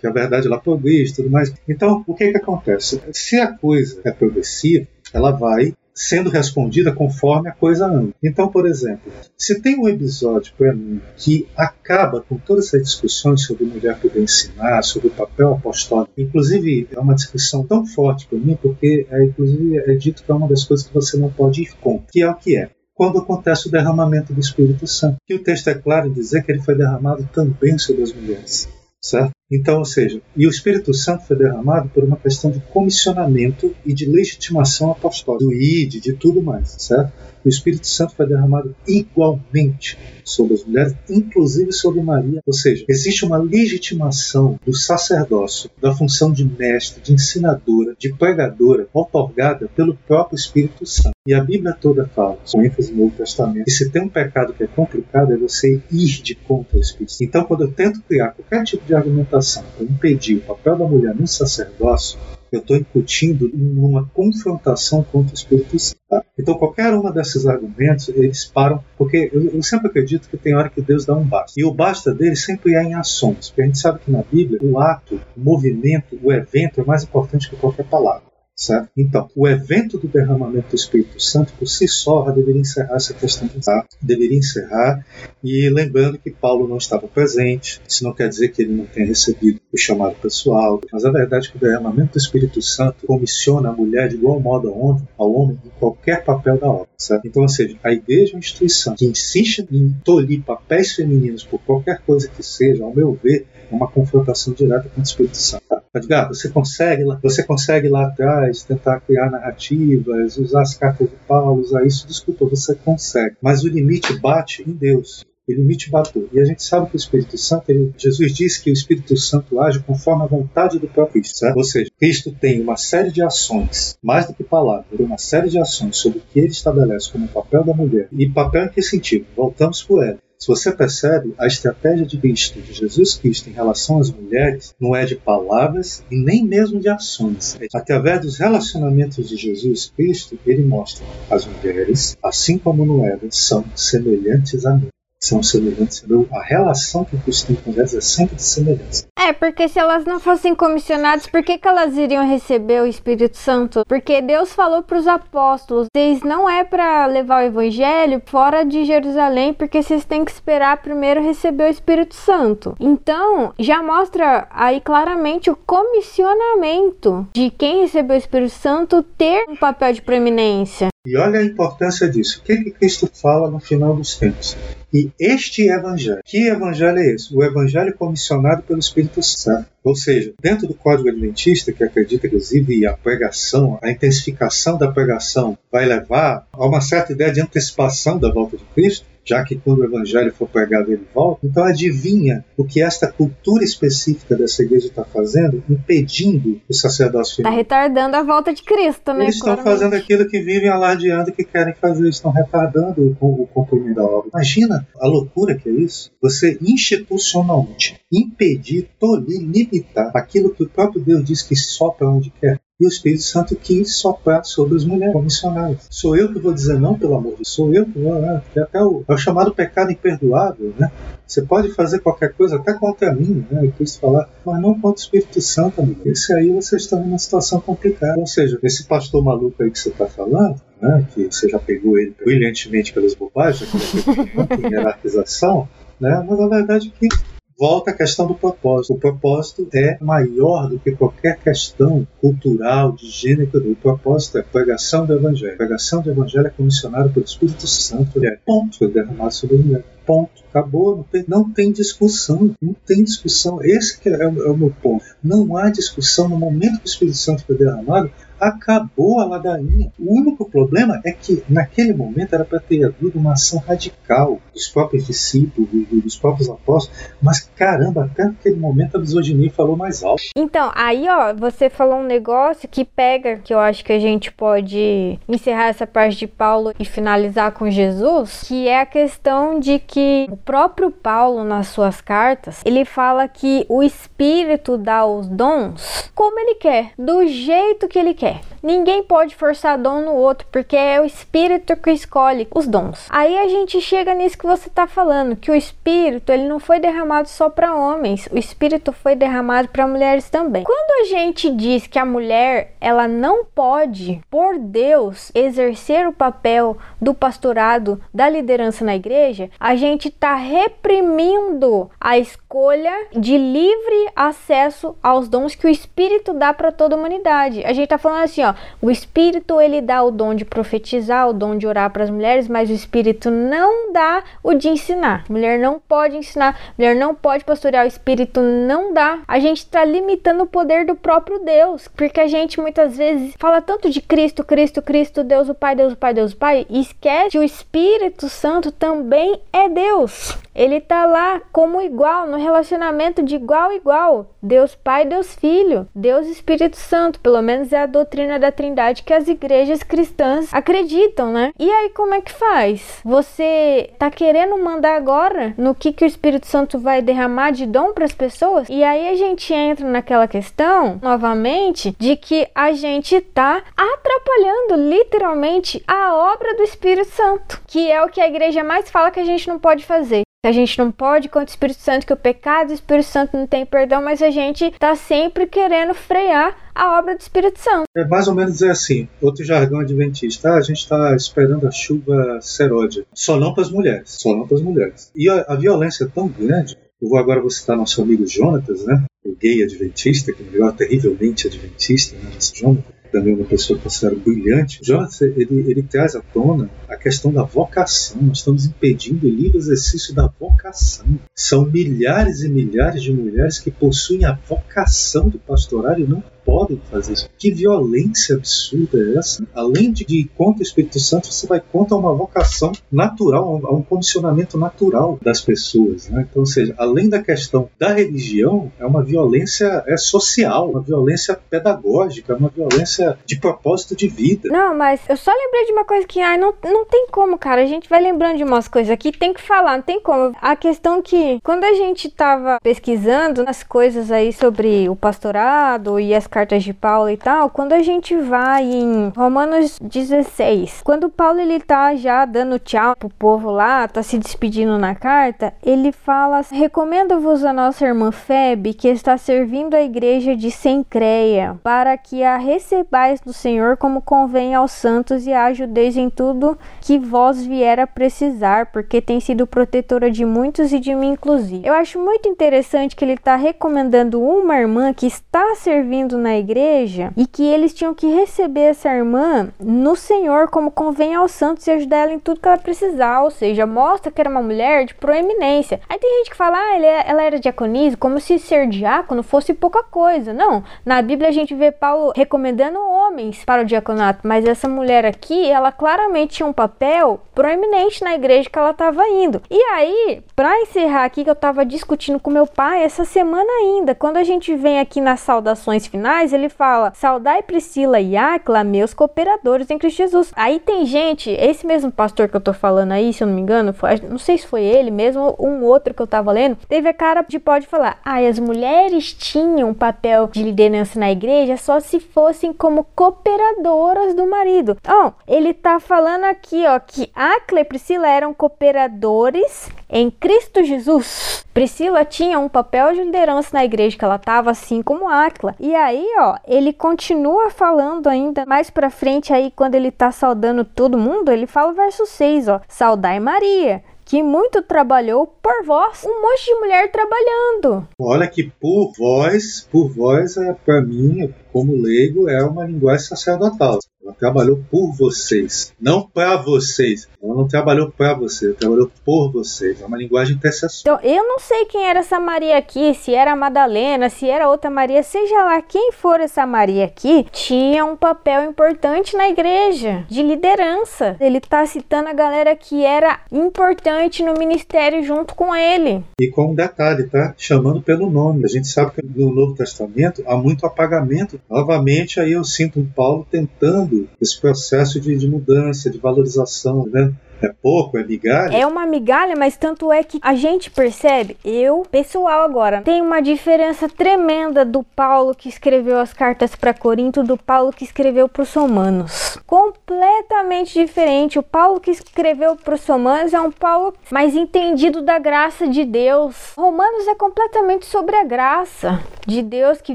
Que 0.00 0.06
a 0.06 0.12
verdade 0.12 0.46
lá 0.46 0.58
progride 0.58 1.10
e 1.10 1.14
tudo 1.14 1.28
mais. 1.28 1.52
Então, 1.68 2.04
o 2.06 2.14
que, 2.14 2.30
que 2.30 2.36
acontece? 2.36 3.02
Se 3.12 3.36
a 3.36 3.48
coisa 3.52 4.00
é 4.04 4.12
progressiva, 4.12 4.86
ela 5.12 5.32
vai 5.32 5.74
sendo 5.94 6.30
respondida 6.30 6.92
conforme 6.92 7.48
a 7.48 7.52
coisa 7.52 7.86
anda. 7.86 8.12
Então, 8.22 8.48
por 8.48 8.66
exemplo, 8.66 9.12
se 9.36 9.60
tem 9.60 9.78
um 9.78 9.88
episódio 9.88 10.52
para 10.56 10.74
mim 10.74 11.00
que 11.16 11.46
acaba 11.56 12.20
com 12.20 12.36
todas 12.36 12.68
essas 12.68 12.82
discussões 12.82 13.42
sobre 13.42 13.64
mulher 13.64 13.98
poder 13.98 14.22
ensinar, 14.22 14.82
sobre 14.82 15.08
o 15.08 15.12
papel 15.12 15.52
apostólico, 15.52 16.12
inclusive 16.16 16.88
é 16.90 16.98
uma 16.98 17.14
discussão 17.14 17.64
tão 17.66 17.86
forte 17.86 18.26
para 18.26 18.38
mim 18.38 18.56
porque 18.60 19.06
é, 19.10 19.24
inclusive 19.24 19.78
é 19.78 19.94
dito 19.94 20.22
que 20.22 20.30
é 20.30 20.34
uma 20.34 20.48
das 20.48 20.64
coisas 20.64 20.86
que 20.86 20.94
você 20.94 21.16
não 21.16 21.30
pode 21.30 21.62
ir 21.62 21.74
contra, 21.80 22.06
que 22.10 22.22
é 22.22 22.30
o 22.30 22.34
que 22.34 22.56
é. 22.56 22.70
quando 22.94 23.18
acontece 23.18 23.68
o 23.68 23.70
derramamento 23.70 24.32
do 24.32 24.40
Espírito 24.40 24.86
Santo. 24.86 25.16
E 25.28 25.34
o 25.34 25.42
texto 25.42 25.68
é 25.68 25.74
claro 25.74 26.08
em 26.08 26.12
dizer 26.12 26.44
que 26.44 26.52
ele 26.52 26.62
foi 26.62 26.76
derramado 26.76 27.28
também 27.32 27.78
sobre 27.78 28.02
as 28.02 28.12
mulheres. 28.12 28.68
Certo? 29.00 29.32
Então, 29.52 29.80
ou 29.80 29.84
seja, 29.84 30.20
e 30.34 30.46
o 30.46 30.50
Espírito 30.50 30.94
Santo 30.94 31.26
foi 31.26 31.36
derramado 31.36 31.90
por 31.90 32.02
uma 32.02 32.16
questão 32.16 32.50
de 32.50 32.58
comissionamento 32.72 33.74
e 33.84 33.92
de 33.92 34.06
legitimação 34.06 34.90
apostólica, 34.90 35.44
do 35.44 35.52
ID, 35.52 36.00
de 36.00 36.14
tudo 36.14 36.42
mais, 36.42 36.74
certo? 36.78 37.12
o 37.44 37.48
Espírito 37.48 37.86
Santo 37.86 38.14
foi 38.14 38.26
derramado 38.26 38.74
igualmente 38.86 39.98
sobre 40.24 40.54
as 40.54 40.64
mulheres, 40.64 40.94
inclusive 41.10 41.72
sobre 41.72 42.00
Maria. 42.00 42.40
Ou 42.46 42.52
seja, 42.52 42.84
existe 42.88 43.24
uma 43.24 43.38
legitimação 43.38 44.58
do 44.64 44.74
sacerdócio, 44.74 45.70
da 45.80 45.94
função 45.94 46.32
de 46.32 46.44
mestre, 46.44 47.02
de 47.02 47.12
ensinadora, 47.12 47.94
de 47.98 48.12
pregadora, 48.14 48.86
otorgada 48.92 49.68
pelo 49.74 49.94
próprio 50.06 50.36
Espírito 50.36 50.86
Santo. 50.86 51.12
E 51.26 51.34
a 51.34 51.42
Bíblia 51.42 51.72
toda 51.72 52.06
fala, 52.06 52.38
com 52.50 52.62
ênfase 52.62 52.92
no 52.92 53.04
Novo 53.04 53.16
Testamento, 53.16 53.64
que 53.64 53.70
se 53.70 53.90
tem 53.90 54.02
um 54.02 54.08
pecado 54.08 54.52
que 54.52 54.64
é 54.64 54.66
complicado 54.66 55.32
é 55.32 55.36
você 55.36 55.80
ir 55.90 56.22
de 56.22 56.34
contra 56.34 56.76
o 56.76 56.80
Espírito 56.80 57.12
Santo. 57.12 57.24
Então, 57.24 57.44
quando 57.44 57.62
eu 57.62 57.72
tento 57.72 58.02
criar 58.02 58.30
qualquer 58.30 58.64
tipo 58.64 58.84
de 58.84 58.94
argumentação 58.94 59.41
para 59.76 59.84
impedir 59.84 60.36
o 60.36 60.40
papel 60.40 60.76
da 60.76 60.86
mulher 60.86 61.14
no 61.14 61.26
sacerdócio, 61.26 62.18
eu 62.52 62.60
estou 62.60 62.76
incutindo 62.76 63.50
numa 63.54 64.04
confrontação 64.12 65.02
contra 65.02 65.32
o 65.32 65.34
Espírito 65.34 65.78
Santo. 65.78 66.26
Então, 66.38 66.54
qualquer 66.54 66.92
uma 66.92 67.10
desses 67.10 67.46
argumentos, 67.46 68.10
eles 68.10 68.44
param, 68.44 68.84
porque 68.98 69.30
eu, 69.32 69.54
eu, 69.54 69.62
sempre 69.62 69.88
acredito 69.88 70.28
que 70.28 70.36
tem 70.36 70.54
hora 70.54 70.68
que 70.68 70.82
Deus 70.82 71.06
dá 71.06 71.14
um 71.14 71.24
basta. 71.24 71.58
E 71.58 71.64
o 71.64 71.72
basta 71.72 72.12
dele 72.12 72.36
sempre 72.36 72.74
é 72.74 72.82
em 72.82 72.94
ações, 72.94 73.48
porque 73.48 73.62
a 73.62 73.66
gente 73.66 73.78
sabe 73.78 74.00
que 74.00 74.10
na 74.10 74.22
Bíblia 74.22 74.60
o 74.62 74.78
ato, 74.78 75.18
o 75.36 75.40
movimento, 75.40 76.18
o 76.22 76.30
evento 76.30 76.80
é 76.80 76.84
mais 76.84 77.02
importante 77.02 77.48
que 77.48 77.56
qualquer 77.56 77.86
palavra. 77.86 78.31
Certo? 78.62 78.90
Então, 78.96 79.28
o 79.34 79.48
evento 79.48 79.98
do 79.98 80.06
derramamento 80.06 80.68
do 80.68 80.76
Espírito 80.76 81.20
Santo 81.20 81.52
por 81.54 81.66
si 81.66 81.88
só 81.88 82.30
deveria 82.30 82.60
encerrar 82.60 82.94
essa 82.94 83.12
questão 83.12 83.48
tá? 83.48 83.84
deveria 84.00 84.38
encerrar. 84.38 85.04
E 85.42 85.68
lembrando 85.68 86.16
que 86.16 86.30
Paulo 86.30 86.68
não 86.68 86.76
estava 86.76 87.08
presente, 87.08 87.80
isso 87.88 88.04
não 88.04 88.12
quer 88.12 88.28
dizer 88.28 88.50
que 88.50 88.62
ele 88.62 88.72
não 88.72 88.86
tenha 88.86 89.08
recebido 89.08 89.60
o 89.72 89.76
chamado 89.76 90.14
pessoal, 90.14 90.80
mas 90.92 91.04
a 91.04 91.10
verdade 91.10 91.48
é 91.48 91.50
que 91.50 91.56
o 91.56 91.60
derramamento 91.60 92.12
do 92.12 92.18
Espírito 92.18 92.62
Santo 92.62 93.04
comissiona 93.04 93.70
a 93.70 93.72
mulher 93.72 94.08
de 94.08 94.14
igual 94.14 94.38
modo 94.38 94.68
ao 94.68 94.78
homem, 94.78 95.08
ao 95.18 95.34
homem 95.34 95.58
em 95.64 95.70
qualquer 95.80 96.24
papel 96.24 96.56
da 96.56 96.70
obra. 96.70 96.88
Certo? 96.96 97.26
Então, 97.26 97.42
ou 97.42 97.48
seja, 97.48 97.76
a 97.82 97.92
igreja 97.92 98.34
é 98.34 98.36
uma 98.36 98.38
instituição 98.38 98.94
que 98.94 99.06
insiste 99.06 99.66
em 99.72 99.92
tolir 100.04 100.40
papéis 100.40 100.92
femininos 100.92 101.42
por 101.42 101.58
qualquer 101.62 102.00
coisa 102.02 102.28
que 102.28 102.44
seja, 102.44 102.84
ao 102.84 102.94
meu 102.94 103.18
ver, 103.20 103.44
é 103.68 103.74
uma 103.74 103.88
confrontação 103.88 104.54
direta 104.54 104.88
com 104.88 105.00
o 105.00 105.02
Espírito 105.02 105.36
Santo. 105.36 105.81
Edgar, 105.94 106.26
você 106.28 106.48
consegue, 106.48 107.04
você 107.22 107.42
consegue 107.42 107.86
lá 107.86 108.06
atrás 108.06 108.62
tentar 108.62 109.00
criar 109.00 109.30
narrativas, 109.30 110.38
usar 110.38 110.62
as 110.62 110.74
cartas 110.74 111.10
de 111.10 111.16
Paulo, 111.28 111.60
usar 111.60 111.84
isso, 111.84 112.06
desculpa, 112.06 112.46
você 112.46 112.74
consegue. 112.74 113.36
Mas 113.42 113.62
o 113.62 113.68
limite 113.68 114.18
bate 114.18 114.62
em 114.66 114.72
Deus. 114.72 115.22
O 115.46 115.52
limite 115.52 115.90
bateu. 115.90 116.30
E 116.32 116.40
a 116.40 116.44
gente 116.46 116.62
sabe 116.62 116.88
que 116.88 116.94
o 116.94 116.96
Espírito 116.96 117.36
Santo, 117.36 117.68
ele, 117.68 117.92
Jesus 117.98 118.32
diz 118.32 118.56
que 118.56 118.70
o 118.70 118.72
Espírito 118.72 119.14
Santo 119.18 119.60
age 119.60 119.80
conforme 119.80 120.22
a 120.22 120.26
vontade 120.26 120.78
do 120.78 120.88
próprio 120.88 121.20
Cristo. 121.20 121.40
Certo? 121.40 121.56
Ou 121.58 121.64
seja, 121.64 121.90
Cristo 121.98 122.32
tem 122.32 122.62
uma 122.62 122.78
série 122.78 123.10
de 123.10 123.22
ações, 123.22 123.98
mais 124.02 124.26
do 124.26 124.32
que 124.32 124.44
palavras, 124.44 124.98
uma 124.98 125.18
série 125.18 125.50
de 125.50 125.58
ações 125.58 125.98
sobre 125.98 126.20
o 126.20 126.22
que 126.22 126.38
ele 126.38 126.52
estabelece 126.52 127.12
como 127.12 127.28
papel 127.28 127.64
da 127.64 127.74
mulher. 127.74 128.08
E 128.12 128.26
papel 128.30 128.64
em 128.64 128.68
que 128.70 128.80
sentido? 128.80 129.26
Voltamos 129.36 129.82
por 129.82 130.02
ela. 130.02 130.18
Se 130.42 130.48
você 130.48 130.72
percebe, 130.72 131.32
a 131.38 131.46
estratégia 131.46 132.04
de 132.04 132.18
Cristo, 132.18 132.60
de 132.60 132.72
Jesus 132.72 133.14
Cristo 133.14 133.48
em 133.48 133.52
relação 133.52 134.00
às 134.00 134.10
mulheres, 134.10 134.74
não 134.80 134.96
é 134.96 135.04
de 135.04 135.14
palavras 135.14 136.02
e 136.10 136.16
nem 136.16 136.44
mesmo 136.44 136.80
de 136.80 136.88
ações. 136.88 137.56
Através 137.72 138.22
dos 138.22 138.38
relacionamentos 138.38 139.28
de 139.28 139.36
Jesus 139.36 139.92
Cristo, 139.96 140.36
ele 140.44 140.64
mostra 140.64 141.06
as 141.30 141.46
mulheres, 141.46 142.16
assim 142.20 142.58
como 142.58 142.84
no 142.84 143.06
Éden, 143.06 143.30
são 143.30 143.64
semelhantes 143.76 144.66
a 144.66 144.74
mim 144.74 144.88
são 145.22 145.42
semelhantes. 145.42 146.04
A 146.32 146.42
relação 146.42 147.04
que 147.04 147.16
Cristo 147.18 147.46
tem 147.46 147.56
com 147.56 147.72
elas 147.72 147.94
é 147.94 148.00
sempre 148.00 148.36
de 148.36 148.42
semelhança. 148.42 149.06
É, 149.16 149.32
porque 149.32 149.68
se 149.68 149.78
elas 149.78 150.04
não 150.04 150.18
fossem 150.18 150.54
comissionadas, 150.54 151.28
por 151.28 151.44
que, 151.44 151.56
que 151.56 151.68
elas 151.68 151.96
iriam 151.96 152.26
receber 152.26 152.82
o 152.82 152.86
Espírito 152.86 153.36
Santo? 153.36 153.84
Porque 153.86 154.20
Deus 154.20 154.52
falou 154.52 154.82
para 154.82 154.98
os 154.98 155.06
apóstolos: 155.06 155.86
vocês 155.94 156.22
não 156.22 156.50
é 156.50 156.64
para 156.64 157.06
levar 157.06 157.42
o 157.42 157.46
evangelho 157.46 158.20
fora 158.26 158.64
de 158.64 158.84
Jerusalém, 158.84 159.54
porque 159.54 159.80
vocês 159.80 160.04
têm 160.04 160.24
que 160.24 160.32
esperar 160.32 160.82
primeiro 160.82 161.22
receber 161.22 161.64
o 161.64 161.70
Espírito 161.70 162.16
Santo. 162.16 162.74
Então, 162.80 163.52
já 163.58 163.80
mostra 163.80 164.48
aí 164.50 164.80
claramente 164.80 165.50
o 165.50 165.56
comissionamento 165.56 167.28
de 167.32 167.48
quem 167.50 167.82
recebeu 167.82 168.16
o 168.16 168.18
Espírito 168.18 168.52
Santo 168.52 169.02
ter 169.16 169.44
um 169.48 169.54
papel 169.54 169.92
de 169.92 170.02
preeminência. 170.02 170.91
E 171.04 171.16
olha 171.16 171.40
a 171.40 171.44
importância 171.44 172.08
disso. 172.08 172.38
O 172.38 172.42
que, 172.44 172.58
que 172.58 172.70
Cristo 172.70 173.10
fala 173.12 173.50
no 173.50 173.58
final 173.58 173.96
dos 173.96 174.14
tempos? 174.14 174.56
E 174.94 175.10
este 175.18 175.68
evangelho, 175.68 176.20
que 176.24 176.46
evangelho 176.46 176.98
é 176.98 177.14
esse? 177.14 177.34
O 177.34 177.42
evangelho 177.42 177.92
comissionado 177.96 178.62
pelo 178.62 178.78
Espírito 178.78 179.20
Santo. 179.20 179.66
Ou 179.82 179.96
seja, 179.96 180.32
dentro 180.40 180.68
do 180.68 180.74
código 180.74 181.08
adventista, 181.08 181.72
que 181.72 181.82
acredita 181.82 182.28
inclusive 182.28 182.86
a 182.86 182.92
pregação, 182.92 183.80
a 183.82 183.90
intensificação 183.90 184.78
da 184.78 184.92
pregação 184.92 185.58
vai 185.72 185.86
levar 185.86 186.46
a 186.52 186.64
uma 186.64 186.80
certa 186.80 187.12
ideia 187.12 187.32
de 187.32 187.40
antecipação 187.40 188.16
da 188.16 188.30
volta 188.30 188.56
de 188.56 188.64
Cristo, 188.72 189.04
já 189.24 189.44
que 189.44 189.56
quando 189.56 189.80
o 189.80 189.84
evangelho 189.84 190.32
for 190.32 190.48
pregado 190.48 190.92
ele 190.92 191.06
volta. 191.14 191.46
Então 191.46 191.64
adivinha 191.64 192.44
o 192.56 192.64
que 192.64 192.82
esta 192.82 193.10
cultura 193.10 193.64
específica 193.64 194.36
dessa 194.36 194.62
igreja 194.62 194.86
está 194.86 195.04
fazendo, 195.04 195.62
impedindo 195.68 196.60
o 196.68 196.74
sacerdócio 196.74 197.40
Está 197.40 197.50
retardando 197.50 198.16
a 198.16 198.22
volta 198.22 198.52
de 198.52 198.62
Cristo, 198.62 199.12
né? 199.12 199.24
Eles 199.24 199.36
estão 199.36 199.56
fazendo 199.56 199.94
aquilo 199.94 200.28
que 200.28 200.40
vivem 200.40 200.68
alardeando 200.68 201.32
que 201.32 201.44
querem 201.44 201.74
fazer, 201.74 202.08
estão 202.08 202.30
retardando 202.30 203.16
o, 203.20 203.42
o 203.42 203.46
cumprimento 203.46 203.96
da 203.96 204.04
obra. 204.04 204.30
Imagina 204.34 204.86
a 205.00 205.06
loucura 205.06 205.56
que 205.56 205.68
é 205.68 205.72
isso. 205.72 206.10
Você 206.20 206.58
institucionalmente 206.60 208.00
impedir, 208.10 208.88
tolir, 208.98 209.40
limitar 209.40 210.10
aquilo 210.14 210.54
que 210.54 210.62
o 210.62 210.68
próprio 210.68 211.02
Deus 211.02 211.24
diz 211.24 211.42
que 211.42 211.56
sopra 211.56 212.08
onde 212.08 212.30
quer 212.30 212.60
e 212.82 212.84
o 212.84 212.88
Espírito 212.88 213.22
Santo 213.22 213.54
quis 213.54 213.94
soprar 213.94 214.44
sobre 214.44 214.74
as 214.74 214.84
mulheres 214.84 215.12
comissionárias. 215.12 215.86
Sou 215.88 216.16
eu 216.16 216.32
que 216.32 216.40
vou 216.40 216.52
dizer 216.52 216.80
não, 216.80 216.98
pelo 216.98 217.14
amor 217.14 217.30
de 217.30 217.36
Deus. 217.36 217.48
Sou 217.48 217.72
eu 217.72 217.86
que 217.86 217.96
vou. 217.96 218.20
Né? 218.20 218.42
É, 218.56 218.60
até 218.60 218.82
o, 218.82 219.04
é 219.06 219.14
o 219.14 219.16
chamado 219.16 219.54
pecado 219.54 219.92
imperdoável. 219.92 220.74
Né? 220.76 220.90
Você 221.24 221.42
pode 221.42 221.70
fazer 221.70 222.00
qualquer 222.00 222.32
coisa, 222.32 222.56
até 222.56 222.74
contra 222.74 223.14
mim, 223.14 223.46
né? 223.48 223.66
eu 223.66 223.72
quis 223.72 223.96
falar, 223.96 224.28
mas 224.44 224.60
não 224.60 224.74
contra 224.74 225.00
o 225.00 225.04
Espírito 225.04 225.40
Santo, 225.40 225.80
amigo. 225.80 226.00
Esse 226.06 226.32
aí 226.34 226.50
você 226.50 226.74
está 226.74 226.96
numa 226.96 227.18
situação 227.18 227.60
complicada. 227.60 228.18
Ou 228.18 228.26
seja, 228.26 228.58
esse 228.64 228.84
pastor 228.84 229.22
maluco 229.22 229.62
aí 229.62 229.70
que 229.70 229.78
você 229.78 229.90
está 229.90 230.06
falando, 230.06 230.60
né? 230.80 231.06
que 231.14 231.26
você 231.26 231.48
já 231.48 231.60
pegou 231.60 231.96
ele 231.96 232.12
brilhantemente 232.24 232.92
pelas 232.92 233.14
bobagens, 233.14 233.70
em 234.58 234.72
hierarquização, 234.72 235.68
né? 236.00 236.24
mas 236.28 236.40
a 236.40 236.48
verdade 236.48 236.92
é 237.00 237.08
que 237.08 237.16
volta 237.62 237.92
à 237.92 237.94
questão 237.94 238.26
do 238.26 238.34
propósito. 238.34 238.92
O 238.92 238.98
propósito 238.98 239.68
é 239.72 239.96
maior 240.00 240.68
do 240.68 240.80
que 240.80 240.90
qualquer 240.90 241.38
questão 241.38 242.04
cultural, 242.20 242.90
de 242.90 243.08
gênero. 243.08 243.70
O 243.70 243.76
propósito 243.76 244.38
é 244.38 244.40
a 244.40 244.44
pregação 244.44 245.06
do 245.06 245.12
Evangelho. 245.12 245.52
A 245.52 245.58
pregação 245.58 246.02
do 246.02 246.10
Evangelho 246.10 246.48
é 246.48 246.50
comissionada 246.50 247.08
pelo 247.08 247.24
Espírito 247.24 247.68
Santo. 247.68 248.24
É 248.24 248.36
ponto. 248.44 248.78
Foi 248.78 248.90
derramado 248.90 249.32
sobre 249.32 249.54
a 249.54 249.58
mulher. 249.60 249.84
Ponto. 250.04 250.42
Acabou. 250.50 250.96
Não 250.96 251.04
tem, 251.04 251.24
não 251.28 251.50
tem 251.52 251.70
discussão. 251.70 252.52
Não 252.60 252.74
tem 252.84 253.04
discussão. 253.04 253.62
Esse 253.62 253.96
é, 254.08 254.24
é 254.24 254.26
o 254.26 254.56
meu 254.56 254.74
ponto. 254.82 255.04
Não 255.22 255.56
há 255.56 255.70
discussão 255.70 256.28
no 256.28 256.36
momento 256.36 256.80
que 256.80 256.86
o 256.86 256.90
Espírito 256.90 257.16
Santo 257.16 257.44
foi 257.46 257.56
derramado 257.56 258.10
acabou 258.42 259.20
a 259.20 259.24
ladainha. 259.24 259.92
O 259.98 260.18
único 260.18 260.44
problema 260.50 261.00
é 261.04 261.12
que 261.12 261.44
naquele 261.48 261.94
momento 261.94 262.34
era 262.34 262.44
para 262.44 262.58
ter 262.58 262.84
havido 262.84 263.16
uma 263.18 263.34
ação 263.34 263.60
radical 263.60 264.40
dos 264.52 264.66
próprios 264.66 265.06
discípulos, 265.06 265.68
dos 265.90 266.16
próprios 266.16 266.50
apóstolos, 266.50 267.12
mas 267.22 267.40
caramba, 267.54 268.04
até 268.04 268.24
naquele 268.24 268.56
momento 268.56 268.96
a 268.96 269.00
misoginia 269.00 269.50
falou 269.52 269.76
mais 269.76 270.02
alto. 270.02 270.22
Então, 270.36 270.72
aí 270.74 271.06
ó, 271.08 271.32
você 271.32 271.70
falou 271.70 272.00
um 272.00 272.04
negócio 272.04 272.68
que 272.68 272.84
pega, 272.84 273.36
que 273.36 273.54
eu 273.54 273.60
acho 273.60 273.84
que 273.84 273.92
a 273.92 274.00
gente 274.00 274.32
pode 274.32 275.20
encerrar 275.28 275.68
essa 275.68 275.86
parte 275.86 276.18
de 276.18 276.26
Paulo 276.26 276.72
e 276.78 276.84
finalizar 276.84 277.52
com 277.52 277.70
Jesus, 277.70 278.44
que 278.48 278.66
é 278.66 278.80
a 278.80 278.86
questão 278.86 279.60
de 279.60 279.78
que 279.78 280.26
o 280.30 280.36
próprio 280.36 280.90
Paulo 280.90 281.44
nas 281.44 281.68
suas 281.68 282.00
cartas, 282.00 282.60
ele 282.64 282.84
fala 282.84 283.28
que 283.28 283.64
o 283.68 283.82
Espírito 283.82 284.76
dá 284.76 285.06
os 285.06 285.28
dons 285.28 286.10
como 286.14 286.38
ele 286.40 286.56
quer, 286.56 286.92
do 286.98 287.26
jeito 287.26 287.88
que 287.88 287.98
ele 287.98 288.14
quer. 288.14 288.31
Ninguém 288.62 289.02
pode 289.02 289.34
forçar 289.34 289.76
dom 289.76 290.02
no 290.02 290.12
outro, 290.14 290.46
porque 290.52 290.76
é 290.76 291.00
o 291.00 291.04
espírito 291.04 291.76
que 291.76 291.90
escolhe 291.90 292.46
os 292.54 292.66
dons. 292.66 293.06
Aí 293.10 293.36
a 293.38 293.48
gente 293.48 293.80
chega 293.80 294.14
nisso 294.14 294.38
que 294.38 294.46
você 294.46 294.68
está 294.68 294.86
falando, 294.86 295.34
que 295.34 295.50
o 295.50 295.54
espírito 295.54 296.30
ele 296.30 296.44
não 296.44 296.60
foi 296.60 296.78
derramado 296.78 297.28
só 297.28 297.50
para 297.50 297.74
homens, 297.74 298.28
o 298.30 298.38
espírito 298.38 298.92
foi 298.92 299.16
derramado 299.16 299.68
para 299.68 299.86
mulheres 299.86 300.30
também. 300.30 300.62
Quando 300.62 300.91
a 301.02 301.04
gente 301.04 301.50
diz 301.50 301.86
que 301.86 301.98
a 301.98 302.04
mulher 302.04 302.74
ela 302.80 303.08
não 303.08 303.44
pode, 303.44 304.20
por 304.30 304.58
Deus, 304.58 305.32
exercer 305.34 306.06
o 306.06 306.12
papel 306.12 306.76
do 307.00 307.12
pastorado, 307.12 308.00
da 308.14 308.28
liderança 308.28 308.84
na 308.84 308.94
igreja, 308.94 309.50
a 309.58 309.74
gente 309.74 310.08
está 310.08 310.34
reprimindo 310.34 311.90
a 312.00 312.16
escolha 312.18 312.92
de 313.12 313.36
livre 313.36 314.10
acesso 314.14 314.96
aos 315.02 315.28
dons 315.28 315.54
que 315.54 315.66
o 315.66 315.70
espírito 315.70 316.32
dá 316.32 316.52
para 316.54 316.70
toda 316.70 316.94
a 316.94 316.98
humanidade. 316.98 317.64
A 317.64 317.72
gente 317.72 317.84
está 317.84 317.98
falando 317.98 318.22
assim, 318.22 318.44
ó, 318.44 318.54
o 318.80 318.90
Espírito 318.90 319.60
ele 319.60 319.80
dá 319.80 320.02
o 320.02 320.10
dom 320.10 320.34
de 320.34 320.44
profetizar, 320.44 321.28
o 321.28 321.32
dom 321.32 321.56
de 321.56 321.66
orar 321.66 321.90
para 321.90 322.04
as 322.04 322.10
mulheres, 322.10 322.48
mas 322.48 322.70
o 322.70 322.72
Espírito 322.72 323.30
não 323.30 323.92
dá 323.92 324.22
o 324.42 324.54
de 324.54 324.68
ensinar. 324.68 325.24
Mulher 325.28 325.58
não 325.58 325.80
pode 325.80 326.16
ensinar, 326.16 326.58
mulher 326.78 326.94
não 326.94 327.14
pode 327.14 327.44
pastorear, 327.44 327.84
o 327.84 327.88
Espírito 327.88 328.40
não 328.40 328.92
dá. 328.92 329.20
A 329.26 329.38
gente 329.38 329.58
está 329.58 329.84
limitando 329.84 330.44
o 330.44 330.46
poder 330.46 330.84
do 330.86 330.91
próprio 330.96 331.38
Deus, 331.40 331.88
porque 331.88 332.20
a 332.20 332.26
gente 332.26 332.60
muitas 332.60 332.96
vezes 332.96 333.34
fala 333.38 333.60
tanto 333.60 333.90
de 333.90 334.00
Cristo, 334.00 334.44
Cristo, 334.44 334.82
Cristo, 334.82 335.24
Deus 335.24 335.48
o 335.48 335.54
Pai, 335.54 335.74
Deus 335.74 335.92
o 335.92 335.96
Pai, 335.96 336.14
Deus 336.14 336.32
o 336.32 336.36
Pai, 336.36 336.66
e 336.68 336.80
esquece 336.80 337.30
que 337.30 337.38
o 337.38 337.42
Espírito 337.42 338.28
Santo 338.28 338.70
também 338.70 339.40
é 339.52 339.68
Deus. 339.68 340.36
Ele 340.54 340.80
tá 340.80 341.06
lá 341.06 341.40
como 341.50 341.80
igual, 341.80 342.26
no 342.26 342.36
relacionamento 342.36 343.22
de 343.22 343.36
igual 343.36 343.70
a 343.70 343.74
igual. 343.74 344.26
Deus 344.42 344.74
Pai, 344.74 345.04
Deus 345.04 345.34
Filho, 345.34 345.88
Deus 345.94 346.26
Espírito 346.26 346.76
Santo. 346.76 347.20
Pelo 347.20 347.40
menos 347.40 347.72
é 347.72 347.82
a 347.82 347.86
doutrina 347.86 348.38
da 348.38 348.52
Trindade 348.52 349.02
que 349.02 349.14
as 349.14 349.28
igrejas 349.28 349.82
cristãs 349.82 350.52
acreditam, 350.52 351.32
né? 351.32 351.52
E 351.58 351.70
aí 351.70 351.90
como 351.90 352.14
é 352.14 352.20
que 352.20 352.32
faz? 352.32 353.00
Você 353.04 353.90
tá 353.98 354.10
querendo 354.10 354.58
mandar 354.58 354.96
agora 354.96 355.54
no 355.56 355.74
que 355.74 355.92
que 355.92 356.04
o 356.04 356.06
Espírito 356.06 356.46
Santo 356.46 356.78
vai 356.78 357.00
derramar 357.00 357.52
de 357.52 357.66
dom 357.66 357.92
para 357.92 358.04
as 358.04 358.12
pessoas? 358.12 358.68
E 358.68 358.84
aí 358.84 359.08
a 359.08 359.14
gente 359.14 359.54
entra 359.54 359.86
naquela 359.86 360.28
questão, 360.28 360.71
novamente, 361.00 361.94
de 361.98 362.16
que 362.16 362.48
a 362.54 362.72
gente 362.72 363.20
tá 363.20 363.62
atrapalhando 363.76 364.88
literalmente 364.88 365.82
a 365.86 366.14
obra 366.14 366.56
do 366.56 366.62
Espírito 366.62 367.10
Santo, 367.10 367.60
que 367.66 367.90
é 367.90 368.02
o 368.02 368.08
que 368.08 368.20
a 368.20 368.28
igreja 368.28 368.64
mais 368.64 368.90
fala 368.90 369.10
que 369.10 369.20
a 369.20 369.24
gente 369.24 369.48
não 369.48 369.58
pode 369.58 369.84
fazer 369.84 370.22
que 370.44 370.48
a 370.48 370.52
gente 370.52 370.76
não 370.76 370.90
pode 370.90 371.28
contra 371.28 371.46
o 371.46 371.54
Espírito 371.54 371.80
Santo, 371.80 372.04
que 372.04 372.12
o 372.12 372.16
pecado 372.16 372.68
do 372.68 372.74
Espírito 372.74 373.06
Santo 373.06 373.36
não 373.36 373.46
tem 373.46 373.64
perdão, 373.64 374.02
mas 374.02 374.20
a 374.20 374.30
gente 374.30 374.64
está 374.64 374.96
sempre 374.96 375.46
querendo 375.46 375.94
frear 375.94 376.56
a 376.74 376.98
obra 376.98 377.14
do 377.14 377.20
Espírito 377.20 377.60
Santo. 377.60 377.84
É 377.96 378.04
mais 378.04 378.26
ou 378.26 378.34
menos 378.34 378.60
assim, 378.60 379.08
outro 379.20 379.44
jargão 379.44 379.78
adventista, 379.78 380.50
ah, 380.50 380.56
a 380.56 380.60
gente 380.60 380.78
está 380.78 381.14
esperando 381.14 381.68
a 381.68 381.70
chuva 381.70 382.40
seródia, 382.40 383.04
só 383.14 383.38
não 383.38 383.54
para 383.54 383.62
as 383.62 383.70
mulheres, 383.70 384.10
só 384.10 384.34
não 384.34 384.44
para 384.44 384.56
as 384.56 384.62
mulheres. 384.64 385.12
E 385.14 385.28
a, 385.28 385.44
a, 385.46 385.54
violência 385.54 386.04
é 386.04 386.08
tão 386.08 386.26
grande, 386.26 386.76
eu 387.02 387.08
vou 387.08 387.18
agora 387.18 387.40
vou 387.40 387.50
citar 387.50 387.76
nosso 387.76 388.00
amigo 388.00 388.24
Jonatas, 388.26 388.86
né, 388.86 389.04
o 389.24 389.34
gay 389.34 389.64
adventista, 389.64 390.32
que 390.32 390.42
é 390.42 390.46
melhor 390.46 390.72
terrivelmente 390.72 391.48
adventista, 391.48 392.16
né, 392.16 392.30
esse 392.38 392.56
Jonatas, 392.56 393.02
também 393.10 393.34
uma 393.34 393.44
pessoa 393.44 393.76
que 393.76 393.84
considero 393.84 394.18
brilhante, 394.18 394.80
Jonas 394.82 395.20
ele, 395.20 395.64
ele 395.68 395.82
traz 395.82 396.16
à 396.16 396.20
tona 396.20 396.70
a 396.88 396.96
questão 396.96 397.30
da 397.30 397.42
vocação. 397.42 398.22
Nós 398.22 398.38
estamos 398.38 398.64
impedindo 398.64 399.26
o 399.26 399.30
livre 399.30 399.58
exercício 399.58 400.14
da 400.14 400.32
vocação. 400.40 401.06
São 401.36 401.66
milhares 401.66 402.40
e 402.40 402.48
milhares 402.48 403.02
de 403.02 403.12
mulheres 403.12 403.58
que 403.58 403.70
possuem 403.70 404.24
a 404.24 404.32
vocação 404.32 405.28
do 405.28 405.38
pastoral 405.38 405.98
e 406.00 406.06
não 406.06 406.24
podem 406.52 406.78
fazer 406.90 407.14
isso. 407.14 407.30
Que 407.38 407.50
violência 407.50 408.36
absurda 408.36 408.98
é 408.98 409.16
essa? 409.16 409.42
Além 409.54 409.90
de 409.90 410.04
ir 410.08 410.30
contra 410.36 410.60
o 410.60 410.62
Espírito 410.62 411.00
Santo, 411.00 411.32
você 411.32 411.46
vai 411.46 411.60
contra 411.60 411.96
uma 411.96 412.12
vocação 412.12 412.72
natural, 412.90 413.62
a 413.64 413.72
um 413.74 413.82
condicionamento 413.82 414.58
natural 414.58 415.18
das 415.22 415.40
pessoas. 415.40 416.10
Né? 416.10 416.26
Então, 416.28 416.42
ou 416.42 416.46
seja, 416.46 416.74
além 416.76 417.08
da 417.08 417.22
questão 417.22 417.70
da 417.78 417.94
religião, 417.94 418.70
é 418.78 418.84
uma 418.84 419.02
violência 419.02 419.82
é 419.86 419.96
social, 419.96 420.68
uma 420.68 420.82
violência 420.82 421.40
pedagógica, 421.48 422.36
uma 422.36 422.50
violência 422.50 423.18
de 423.24 423.40
propósito 423.40 423.96
de 423.96 424.08
vida. 424.08 424.50
Não, 424.50 424.76
mas 424.76 425.00
eu 425.08 425.16
só 425.16 425.32
lembrei 425.32 425.64
de 425.64 425.72
uma 425.72 425.86
coisa 425.86 426.06
que 426.06 426.20
ai, 426.20 426.36
não, 426.36 426.52
não 426.62 426.84
tem 426.84 427.06
como, 427.10 427.38
cara. 427.38 427.62
A 427.62 427.66
gente 427.66 427.88
vai 427.88 428.02
lembrando 428.02 428.36
de 428.36 428.44
umas 428.44 428.68
coisas 428.68 428.90
aqui, 428.90 429.10
tem 429.10 429.32
que 429.32 429.40
falar, 429.40 429.76
não 429.76 429.82
tem 429.82 430.00
como. 430.00 430.36
A 430.42 430.54
questão 430.54 431.00
que, 431.00 431.40
quando 431.42 431.64
a 431.64 431.72
gente 431.72 432.10
tava 432.10 432.58
pesquisando 432.62 433.44
as 433.46 433.62
coisas 433.62 434.10
aí 434.10 434.34
sobre 434.34 434.86
o 434.90 434.94
pastorado 434.94 435.98
e 435.98 436.14
as 436.14 436.26
cartas 436.26 436.41
de 436.46 436.72
Paulo 436.72 437.08
e 437.08 437.16
tal, 437.16 437.48
quando 437.50 437.72
a 437.72 437.82
gente 437.82 438.16
vai 438.16 438.64
em 438.64 439.12
Romanos 439.16 439.78
16, 439.80 440.82
quando 440.84 441.08
Paulo 441.08 441.40
ele 441.40 441.60
tá 441.60 441.94
já 441.94 442.24
dando 442.24 442.58
tchau 442.58 442.94
pro 442.96 443.08
povo 443.08 443.50
lá, 443.50 443.86
tá 443.88 444.02
se 444.02 444.18
despedindo 444.18 444.78
na 444.78 444.94
carta, 444.94 445.54
ele 445.62 445.92
fala: 445.92 446.42
"Recomendo-vos 446.50 447.44
a 447.44 447.52
nossa 447.52 447.84
irmã 447.84 448.10
Febe, 448.10 448.74
que 448.74 448.88
está 448.88 449.16
servindo 449.16 449.74
a 449.74 449.82
igreja 449.82 450.36
de 450.36 450.50
Sencreia, 450.50 451.58
para 451.62 451.96
que 451.96 452.22
a 452.22 452.36
recebais 452.36 453.20
do 453.20 453.32
Senhor 453.32 453.76
como 453.76 454.02
convém 454.02 454.54
aos 454.54 454.72
santos 454.72 455.26
e 455.26 455.32
a 455.32 455.46
ajudeis 455.46 455.96
em 455.96 456.10
tudo 456.10 456.58
que 456.80 456.98
vós 456.98 457.44
vier 457.44 457.80
a 457.80 457.86
precisar, 457.86 458.66
porque 458.66 459.00
tem 459.00 459.20
sido 459.20 459.46
protetora 459.46 460.10
de 460.10 460.24
muitos 460.24 460.72
e 460.72 460.78
de 460.78 460.94
mim 460.94 461.12
inclusive." 461.12 461.66
Eu 461.66 461.74
acho 461.74 461.98
muito 461.98 462.28
interessante 462.28 462.96
que 462.96 463.04
ele 463.04 463.16
tá 463.16 463.36
recomendando 463.36 464.20
uma 464.20 464.58
irmã 464.58 464.92
que 464.92 465.06
está 465.06 465.54
servindo 465.54 466.18
na 466.18 466.31
igreja 466.38 467.12
e 467.16 467.26
que 467.26 467.42
eles 467.42 467.74
tinham 467.74 467.94
que 467.94 468.06
receber 468.06 468.70
essa 468.70 468.88
irmã 468.88 469.48
no 469.60 469.96
Senhor 469.96 470.48
como 470.48 470.70
convém 470.70 471.14
aos 471.14 471.32
santos 471.32 471.66
e 471.66 471.70
ajudar 471.70 471.98
ela 471.98 472.12
em 472.12 472.18
tudo 472.18 472.40
que 472.40 472.48
ela 472.48 472.58
precisar, 472.58 473.22
ou 473.22 473.30
seja, 473.30 473.66
mostra 473.66 474.10
que 474.10 474.20
era 474.20 474.30
uma 474.30 474.42
mulher 474.42 474.84
de 474.84 474.94
proeminência. 474.94 475.80
Aí 475.88 475.98
tem 475.98 476.18
gente 476.18 476.30
que 476.30 476.36
fala, 476.36 476.56
ah, 476.56 476.78
é, 476.78 477.04
ela 477.06 477.22
era 477.22 477.38
diaconisa, 477.38 477.96
como 477.96 478.20
se 478.20 478.38
ser 478.38 478.68
diácono 478.68 479.22
fosse 479.22 479.54
pouca 479.54 479.82
coisa. 479.82 480.32
Não, 480.32 480.62
na 480.84 481.02
Bíblia 481.02 481.28
a 481.28 481.32
gente 481.32 481.54
vê 481.54 481.70
Paulo 481.70 482.12
recomendando 482.14 482.78
homens 482.78 483.44
para 483.44 483.62
o 483.62 483.64
diaconato, 483.64 484.26
mas 484.26 484.44
essa 484.44 484.68
mulher 484.68 485.04
aqui, 485.04 485.48
ela 485.48 485.72
claramente 485.72 486.36
tinha 486.36 486.46
um 486.46 486.52
papel 486.52 487.20
proeminente 487.34 488.04
na 488.04 488.14
igreja 488.14 488.48
que 488.48 488.58
ela 488.58 488.70
estava 488.70 489.06
indo. 489.08 489.42
E 489.50 489.60
aí, 489.72 490.22
para 490.34 490.60
encerrar 490.60 491.04
aqui 491.04 491.24
que 491.24 491.30
eu 491.30 491.34
estava 491.34 491.64
discutindo 491.64 492.20
com 492.20 492.30
meu 492.30 492.46
pai 492.46 492.82
essa 492.82 493.04
semana 493.04 493.50
ainda, 493.60 493.94
quando 493.94 494.16
a 494.16 494.24
gente 494.24 494.54
vem 494.54 494.78
aqui 494.80 495.00
nas 495.00 495.20
saudações 495.20 495.86
finais 495.86 496.11
finais, 496.12 496.32
ele 496.32 496.48
fala: 496.48 496.92
Saudai 496.94 497.42
Priscila 497.42 497.98
e 498.00 498.16
Áquila, 498.16 498.62
meus 498.62 498.92
cooperadores 498.92 499.70
em 499.70 499.78
Cristo 499.78 499.96
Jesus. 499.96 500.32
Aí 500.36 500.60
tem 500.60 500.84
gente, 500.84 501.30
esse 501.30 501.66
mesmo 501.66 501.90
pastor 501.90 502.28
que 502.28 502.36
eu 502.36 502.40
tô 502.40 502.52
falando 502.52 502.92
aí, 502.92 503.12
se 503.12 503.22
eu 503.22 503.26
não 503.26 503.34
me 503.34 503.40
engano, 503.40 503.72
foi, 503.72 504.00
não 504.08 504.18
sei 504.18 504.38
se 504.38 504.46
foi 504.46 504.62
ele 504.62 504.90
mesmo 504.90 505.34
ou 505.38 505.48
um 505.48 505.64
outro 505.64 505.94
que 505.94 506.02
eu 506.02 506.06
tava 506.06 506.30
lendo, 506.30 506.58
teve 506.68 506.88
a 506.88 506.94
cara 506.94 507.22
de 507.22 507.38
pode 507.38 507.66
falar: 507.66 507.98
ah, 508.04 508.18
as 508.18 508.38
mulheres 508.38 509.12
tinham 509.12 509.70
um 509.70 509.74
papel 509.74 510.28
de 510.28 510.42
liderança 510.42 510.98
na 510.98 511.10
igreja 511.10 511.56
só 511.56 511.80
se 511.80 511.98
fossem 511.98 512.52
como 512.52 512.84
cooperadoras 512.94 514.14
do 514.14 514.26
marido. 514.26 514.76
Então, 514.80 515.14
ele 515.26 515.54
tá 515.54 515.80
falando 515.80 516.24
aqui, 516.24 516.64
ó, 516.66 516.78
que 516.78 517.10
Áquila 517.14 517.60
e 517.60 517.64
Priscila 517.64 518.08
eram 518.08 518.34
cooperadores 518.34 519.70
em 519.88 520.10
Cristo 520.10 520.64
Jesus. 520.64 521.44
Priscila 521.52 522.04
tinha 522.04 522.38
um 522.38 522.48
papel 522.48 522.94
de 522.94 523.02
liderança 523.02 523.50
na 523.52 523.64
igreja 523.64 523.96
que 523.96 524.04
ela 524.04 524.16
estava, 524.16 524.50
assim 524.50 524.80
como 524.82 525.08
Áquila. 525.08 525.54
E 525.60 525.74
aí, 525.74 526.01
ó, 526.18 526.36
ele 526.46 526.72
continua 526.72 527.50
falando 527.50 528.06
ainda 528.08 528.44
mais 528.46 528.70
para 528.70 528.90
frente 528.90 529.32
aí 529.32 529.52
quando 529.54 529.74
ele 529.74 529.90
tá 529.90 530.10
saudando 530.10 530.64
todo 530.64 530.98
mundo, 530.98 531.30
ele 531.30 531.46
fala 531.46 531.72
o 531.72 531.74
verso 531.74 532.06
6, 532.06 532.48
ó: 532.48 532.60
"Saudai 532.68 533.20
Maria, 533.20 533.82
que 534.04 534.22
muito 534.22 534.62
trabalhou 534.62 535.26
por 535.26 535.64
vós, 535.64 536.04
um 536.04 536.20
monte 536.20 536.44
de 536.44 536.54
mulher 536.56 536.90
trabalhando. 536.90 537.88
Olha 537.98 538.28
que 538.28 538.44
por 538.60 538.92
vós, 538.96 539.66
por 539.70 539.88
vós 539.88 540.36
é 540.36 540.52
para 540.52 540.80
mim, 540.82 541.32
como 541.52 541.80
leigo, 541.80 542.28
é 542.28 542.44
uma 542.44 542.66
linguagem 542.66 543.06
sacerdotal. 543.06 543.78
Ela 544.04 544.14
trabalhou 544.14 544.60
por 544.68 544.92
vocês, 544.92 545.72
não 545.80 546.02
para 546.02 546.36
vocês. 546.36 547.08
Ela 547.22 547.34
não 547.34 547.46
trabalhou 547.46 547.88
para 547.90 548.14
vocês, 548.14 548.50
ela 548.50 548.58
trabalhou 548.58 548.90
por 549.04 549.30
vocês. 549.30 549.80
É 549.80 549.86
uma 549.86 549.96
linguagem 549.96 550.34
intercessória. 550.34 550.98
Então, 550.98 551.10
eu 551.10 551.22
não 551.28 551.38
sei 551.38 551.66
quem 551.66 551.86
era 551.86 552.00
essa 552.00 552.18
Maria 552.18 552.58
aqui, 552.58 552.94
se 552.94 553.14
era 553.14 553.32
a 553.32 553.36
Madalena, 553.36 554.08
se 554.10 554.28
era 554.28 554.48
outra 554.48 554.68
Maria, 554.70 555.04
seja 555.04 555.44
lá 555.44 555.62
quem 555.62 555.92
for 555.92 556.20
essa 556.20 556.44
Maria 556.44 556.84
aqui, 556.84 557.26
tinha 557.30 557.84
um 557.84 557.96
papel 557.96 558.50
importante 558.50 559.16
na 559.16 559.28
igreja, 559.28 560.04
de 560.08 560.22
liderança. 560.22 561.16
Ele 561.20 561.38
está 561.38 561.64
citando 561.64 562.08
a 562.08 562.12
galera 562.12 562.56
que 562.56 562.84
era 562.84 563.20
importante 563.30 564.22
no 564.24 564.34
ministério 564.34 565.04
junto 565.04 565.34
com 565.36 565.54
ele. 565.54 566.02
E 566.20 566.28
com 566.28 566.50
um 566.50 566.54
detalhe, 566.54 567.04
tá? 567.04 567.34
Chamando 567.38 567.80
pelo 567.80 568.10
nome. 568.10 568.44
A 568.44 568.48
gente 568.48 568.66
sabe 568.66 568.92
que 568.92 569.02
no 569.04 569.32
Novo 569.32 569.54
Testamento 569.54 570.24
há 570.26 570.36
muito 570.36 570.66
apagamento. 570.66 571.40
Novamente, 571.48 572.18
aí 572.18 572.32
eu 572.32 572.42
sinto 572.42 572.80
um 572.80 572.86
Paulo 572.86 573.26
tentando 573.30 573.91
esse 574.20 574.40
processo 574.40 575.00
de, 575.00 575.16
de 575.16 575.28
mudança, 575.28 575.90
de 575.90 575.98
valorização, 575.98 576.86
né? 576.86 577.12
É 577.42 577.52
pouco, 577.60 577.98
é 577.98 578.04
migalha? 578.04 578.56
É 578.56 578.66
uma 578.66 578.86
migalha, 578.86 579.34
mas 579.36 579.56
tanto 579.56 579.92
é 579.92 580.02
que 580.02 580.18
a 580.22 580.34
gente 580.34 580.70
percebe, 580.70 581.36
eu, 581.44 581.82
pessoal 581.90 582.42
agora, 582.42 582.82
tem 582.82 583.02
uma 583.02 583.20
diferença 583.20 583.88
tremenda 583.88 584.64
do 584.64 584.82
Paulo 584.82 585.34
que 585.34 585.48
escreveu 585.48 585.98
as 585.98 586.12
cartas 586.12 586.54
para 586.54 586.72
Corinto 586.72 587.22
do 587.22 587.36
Paulo 587.36 587.72
que 587.72 587.84
escreveu 587.84 588.28
para 588.28 588.42
os 588.42 588.54
romanos. 588.54 589.38
Completamente 589.46 590.78
diferente. 590.78 591.38
O 591.38 591.42
Paulo 591.42 591.80
que 591.80 591.90
escreveu 591.90 592.56
para 592.56 592.74
os 592.74 592.86
romanos 592.86 593.34
é 593.34 593.40
um 593.40 593.50
Paulo 593.50 593.94
mais 594.10 594.36
entendido 594.36 595.02
da 595.02 595.18
graça 595.18 595.66
de 595.66 595.84
Deus. 595.84 596.52
Romanos 596.56 597.08
é 597.08 597.14
completamente 597.14 597.86
sobre 597.86 598.16
a 598.16 598.24
graça 598.24 599.00
de 599.26 599.42
Deus 599.42 599.80
que 599.80 599.94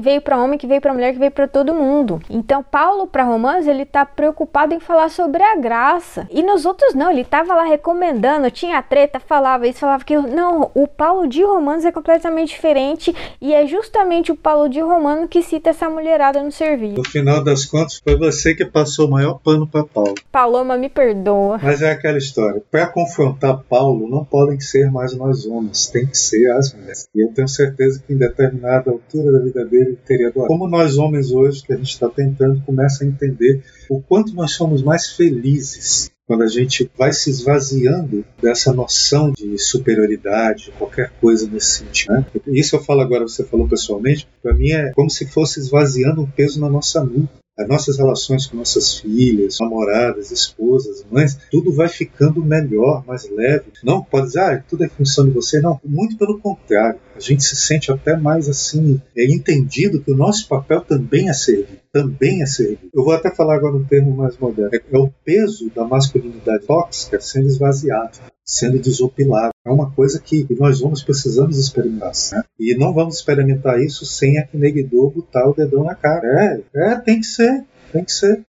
veio 0.00 0.20
para 0.20 0.36
homem, 0.36 0.58
que 0.58 0.66
veio 0.66 0.80
para 0.80 0.92
mulher, 0.92 1.12
que 1.12 1.18
veio 1.18 1.30
para 1.30 1.48
todo 1.48 1.74
mundo. 1.74 2.20
Então, 2.28 2.62
Paulo 2.62 3.06
para 3.06 3.24
romanos, 3.24 3.66
ele 3.66 3.84
tá 3.84 4.04
preocupado 4.04 4.74
em 4.74 4.80
falar 4.80 5.08
sobre 5.10 5.42
a 5.42 5.56
graça. 5.56 6.26
E 6.30 6.42
nos 6.42 6.64
outros 6.66 6.94
não, 6.94 7.10
ele 7.10 7.24
tá 7.24 7.37
tava 7.38 7.54
lá 7.54 7.64
recomendando, 7.64 8.50
tinha 8.50 8.82
treta, 8.82 9.20
falava 9.20 9.68
isso, 9.68 9.78
falava 9.78 10.04
que 10.04 10.16
não, 10.16 10.72
o 10.74 10.88
Paulo 10.88 11.28
de 11.28 11.40
Romanos 11.44 11.84
é 11.84 11.92
completamente 11.92 12.48
diferente 12.48 13.14
e 13.40 13.54
é 13.54 13.64
justamente 13.64 14.32
o 14.32 14.36
Paulo 14.36 14.68
de 14.68 14.80
Romano 14.80 15.28
que 15.28 15.40
cita 15.40 15.70
essa 15.70 15.88
mulherada 15.88 16.42
no 16.42 16.50
serviço. 16.50 16.96
No 16.96 17.04
final 17.04 17.44
das 17.44 17.64
contas, 17.64 18.00
foi 18.02 18.16
você 18.16 18.56
que 18.56 18.64
passou 18.64 19.06
o 19.06 19.10
maior 19.12 19.38
pano 19.38 19.68
para 19.68 19.84
Paulo. 19.84 20.16
Paloma, 20.32 20.76
me 20.76 20.88
perdoa. 20.88 21.60
Mas 21.62 21.80
é 21.80 21.92
aquela 21.92 22.18
história. 22.18 22.60
Para 22.72 22.88
confrontar 22.88 23.62
Paulo, 23.68 24.08
não 24.08 24.24
podem 24.24 24.58
ser 24.58 24.90
mais 24.90 25.14
nós 25.14 25.46
homens, 25.46 25.86
tem 25.86 26.06
que 26.06 26.18
ser 26.18 26.50
as 26.50 26.74
mulheres. 26.74 27.06
E 27.14 27.24
eu 27.24 27.32
tenho 27.32 27.46
certeza 27.46 28.02
que 28.04 28.14
em 28.14 28.18
determinada 28.18 28.90
altura 28.90 29.30
da 29.30 29.44
vida 29.44 29.64
dele 29.64 29.90
ele 29.90 29.98
teria 30.04 30.32
doado. 30.32 30.48
Como 30.48 30.66
nós 30.66 30.98
homens 30.98 31.30
hoje, 31.30 31.62
que 31.62 31.72
a 31.72 31.76
gente 31.76 31.90
está 31.90 32.08
tentando, 32.08 32.60
começa 32.66 33.04
a 33.04 33.06
entender 33.06 33.62
o 33.88 34.02
quanto 34.02 34.34
nós 34.34 34.50
somos 34.50 34.82
mais 34.82 35.12
felizes 35.12 36.10
quando 36.28 36.42
a 36.42 36.46
gente 36.46 36.88
vai 36.96 37.10
se 37.10 37.30
esvaziando 37.30 38.22
dessa 38.40 38.70
noção 38.70 39.32
de 39.32 39.56
superioridade, 39.56 40.72
qualquer 40.78 41.10
coisa 41.20 41.48
nesse 41.50 41.78
sentido. 41.78 42.12
Né? 42.12 42.26
Isso 42.48 42.76
eu 42.76 42.84
falo 42.84 43.00
agora, 43.00 43.26
você 43.26 43.42
falou 43.42 43.66
pessoalmente, 43.66 44.28
para 44.42 44.52
mim 44.52 44.72
é 44.72 44.92
como 44.92 45.08
se 45.08 45.26
fosse 45.26 45.58
esvaziando 45.58 46.20
um 46.20 46.30
peso 46.30 46.60
na 46.60 46.68
nossa 46.68 47.02
nuca 47.02 47.38
as 47.58 47.66
nossas 47.66 47.98
relações 47.98 48.46
com 48.46 48.56
nossas 48.56 48.94
filhas, 48.94 49.58
namoradas, 49.60 50.30
esposas, 50.30 51.04
mães, 51.10 51.36
tudo 51.50 51.72
vai 51.72 51.88
ficando 51.88 52.44
melhor, 52.44 53.04
mais 53.04 53.28
leve. 53.28 53.72
Não 53.82 54.00
pode 54.00 54.26
dizer, 54.26 54.40
ah, 54.40 54.64
tudo 54.68 54.84
é 54.84 54.88
função 54.88 55.24
de 55.24 55.32
você. 55.32 55.60
Não, 55.60 55.80
muito 55.84 56.16
pelo 56.16 56.38
contrário. 56.38 57.00
A 57.16 57.20
gente 57.20 57.42
se 57.42 57.56
sente 57.56 57.90
até 57.90 58.16
mais 58.16 58.48
assim, 58.48 59.02
é 59.16 59.24
entendido 59.24 60.00
que 60.00 60.12
o 60.12 60.16
nosso 60.16 60.46
papel 60.46 60.82
também 60.82 61.28
é 61.28 61.32
servir. 61.32 61.80
Também 62.02 62.42
é 62.42 62.46
servir. 62.46 62.90
Eu 62.94 63.04
vou 63.04 63.12
até 63.12 63.34
falar 63.34 63.56
agora 63.56 63.76
um 63.76 63.84
termo 63.84 64.16
mais 64.16 64.36
moderno. 64.38 64.70
É, 64.72 64.82
é 64.90 64.98
o 64.98 65.10
peso 65.24 65.70
da 65.74 65.84
masculinidade 65.84 66.66
tóxica 66.66 67.20
sendo 67.20 67.46
esvaziado 67.46 68.18
sendo 68.48 68.78
desopilado. 68.78 69.50
É 69.62 69.70
uma 69.70 69.90
coisa 69.90 70.18
que 70.18 70.46
nós 70.58 70.80
vamos 70.80 71.02
precisamos 71.02 71.58
experimentar. 71.58 72.12
Né? 72.32 72.42
E 72.58 72.74
não 72.74 72.94
vamos 72.94 73.16
experimentar 73.16 73.78
isso 73.78 74.06
sem 74.06 74.38
a 74.38 74.46
Kinegdo 74.46 75.10
botar 75.10 75.46
o 75.46 75.54
dedão 75.54 75.84
na 75.84 75.94
cara. 75.94 76.26
É, 76.74 76.92
é, 76.92 76.96
tem 76.96 77.20
que 77.20 77.26
ser, 77.26 77.62
tem 77.92 78.02
que 78.02 78.12
ser. 78.12 78.42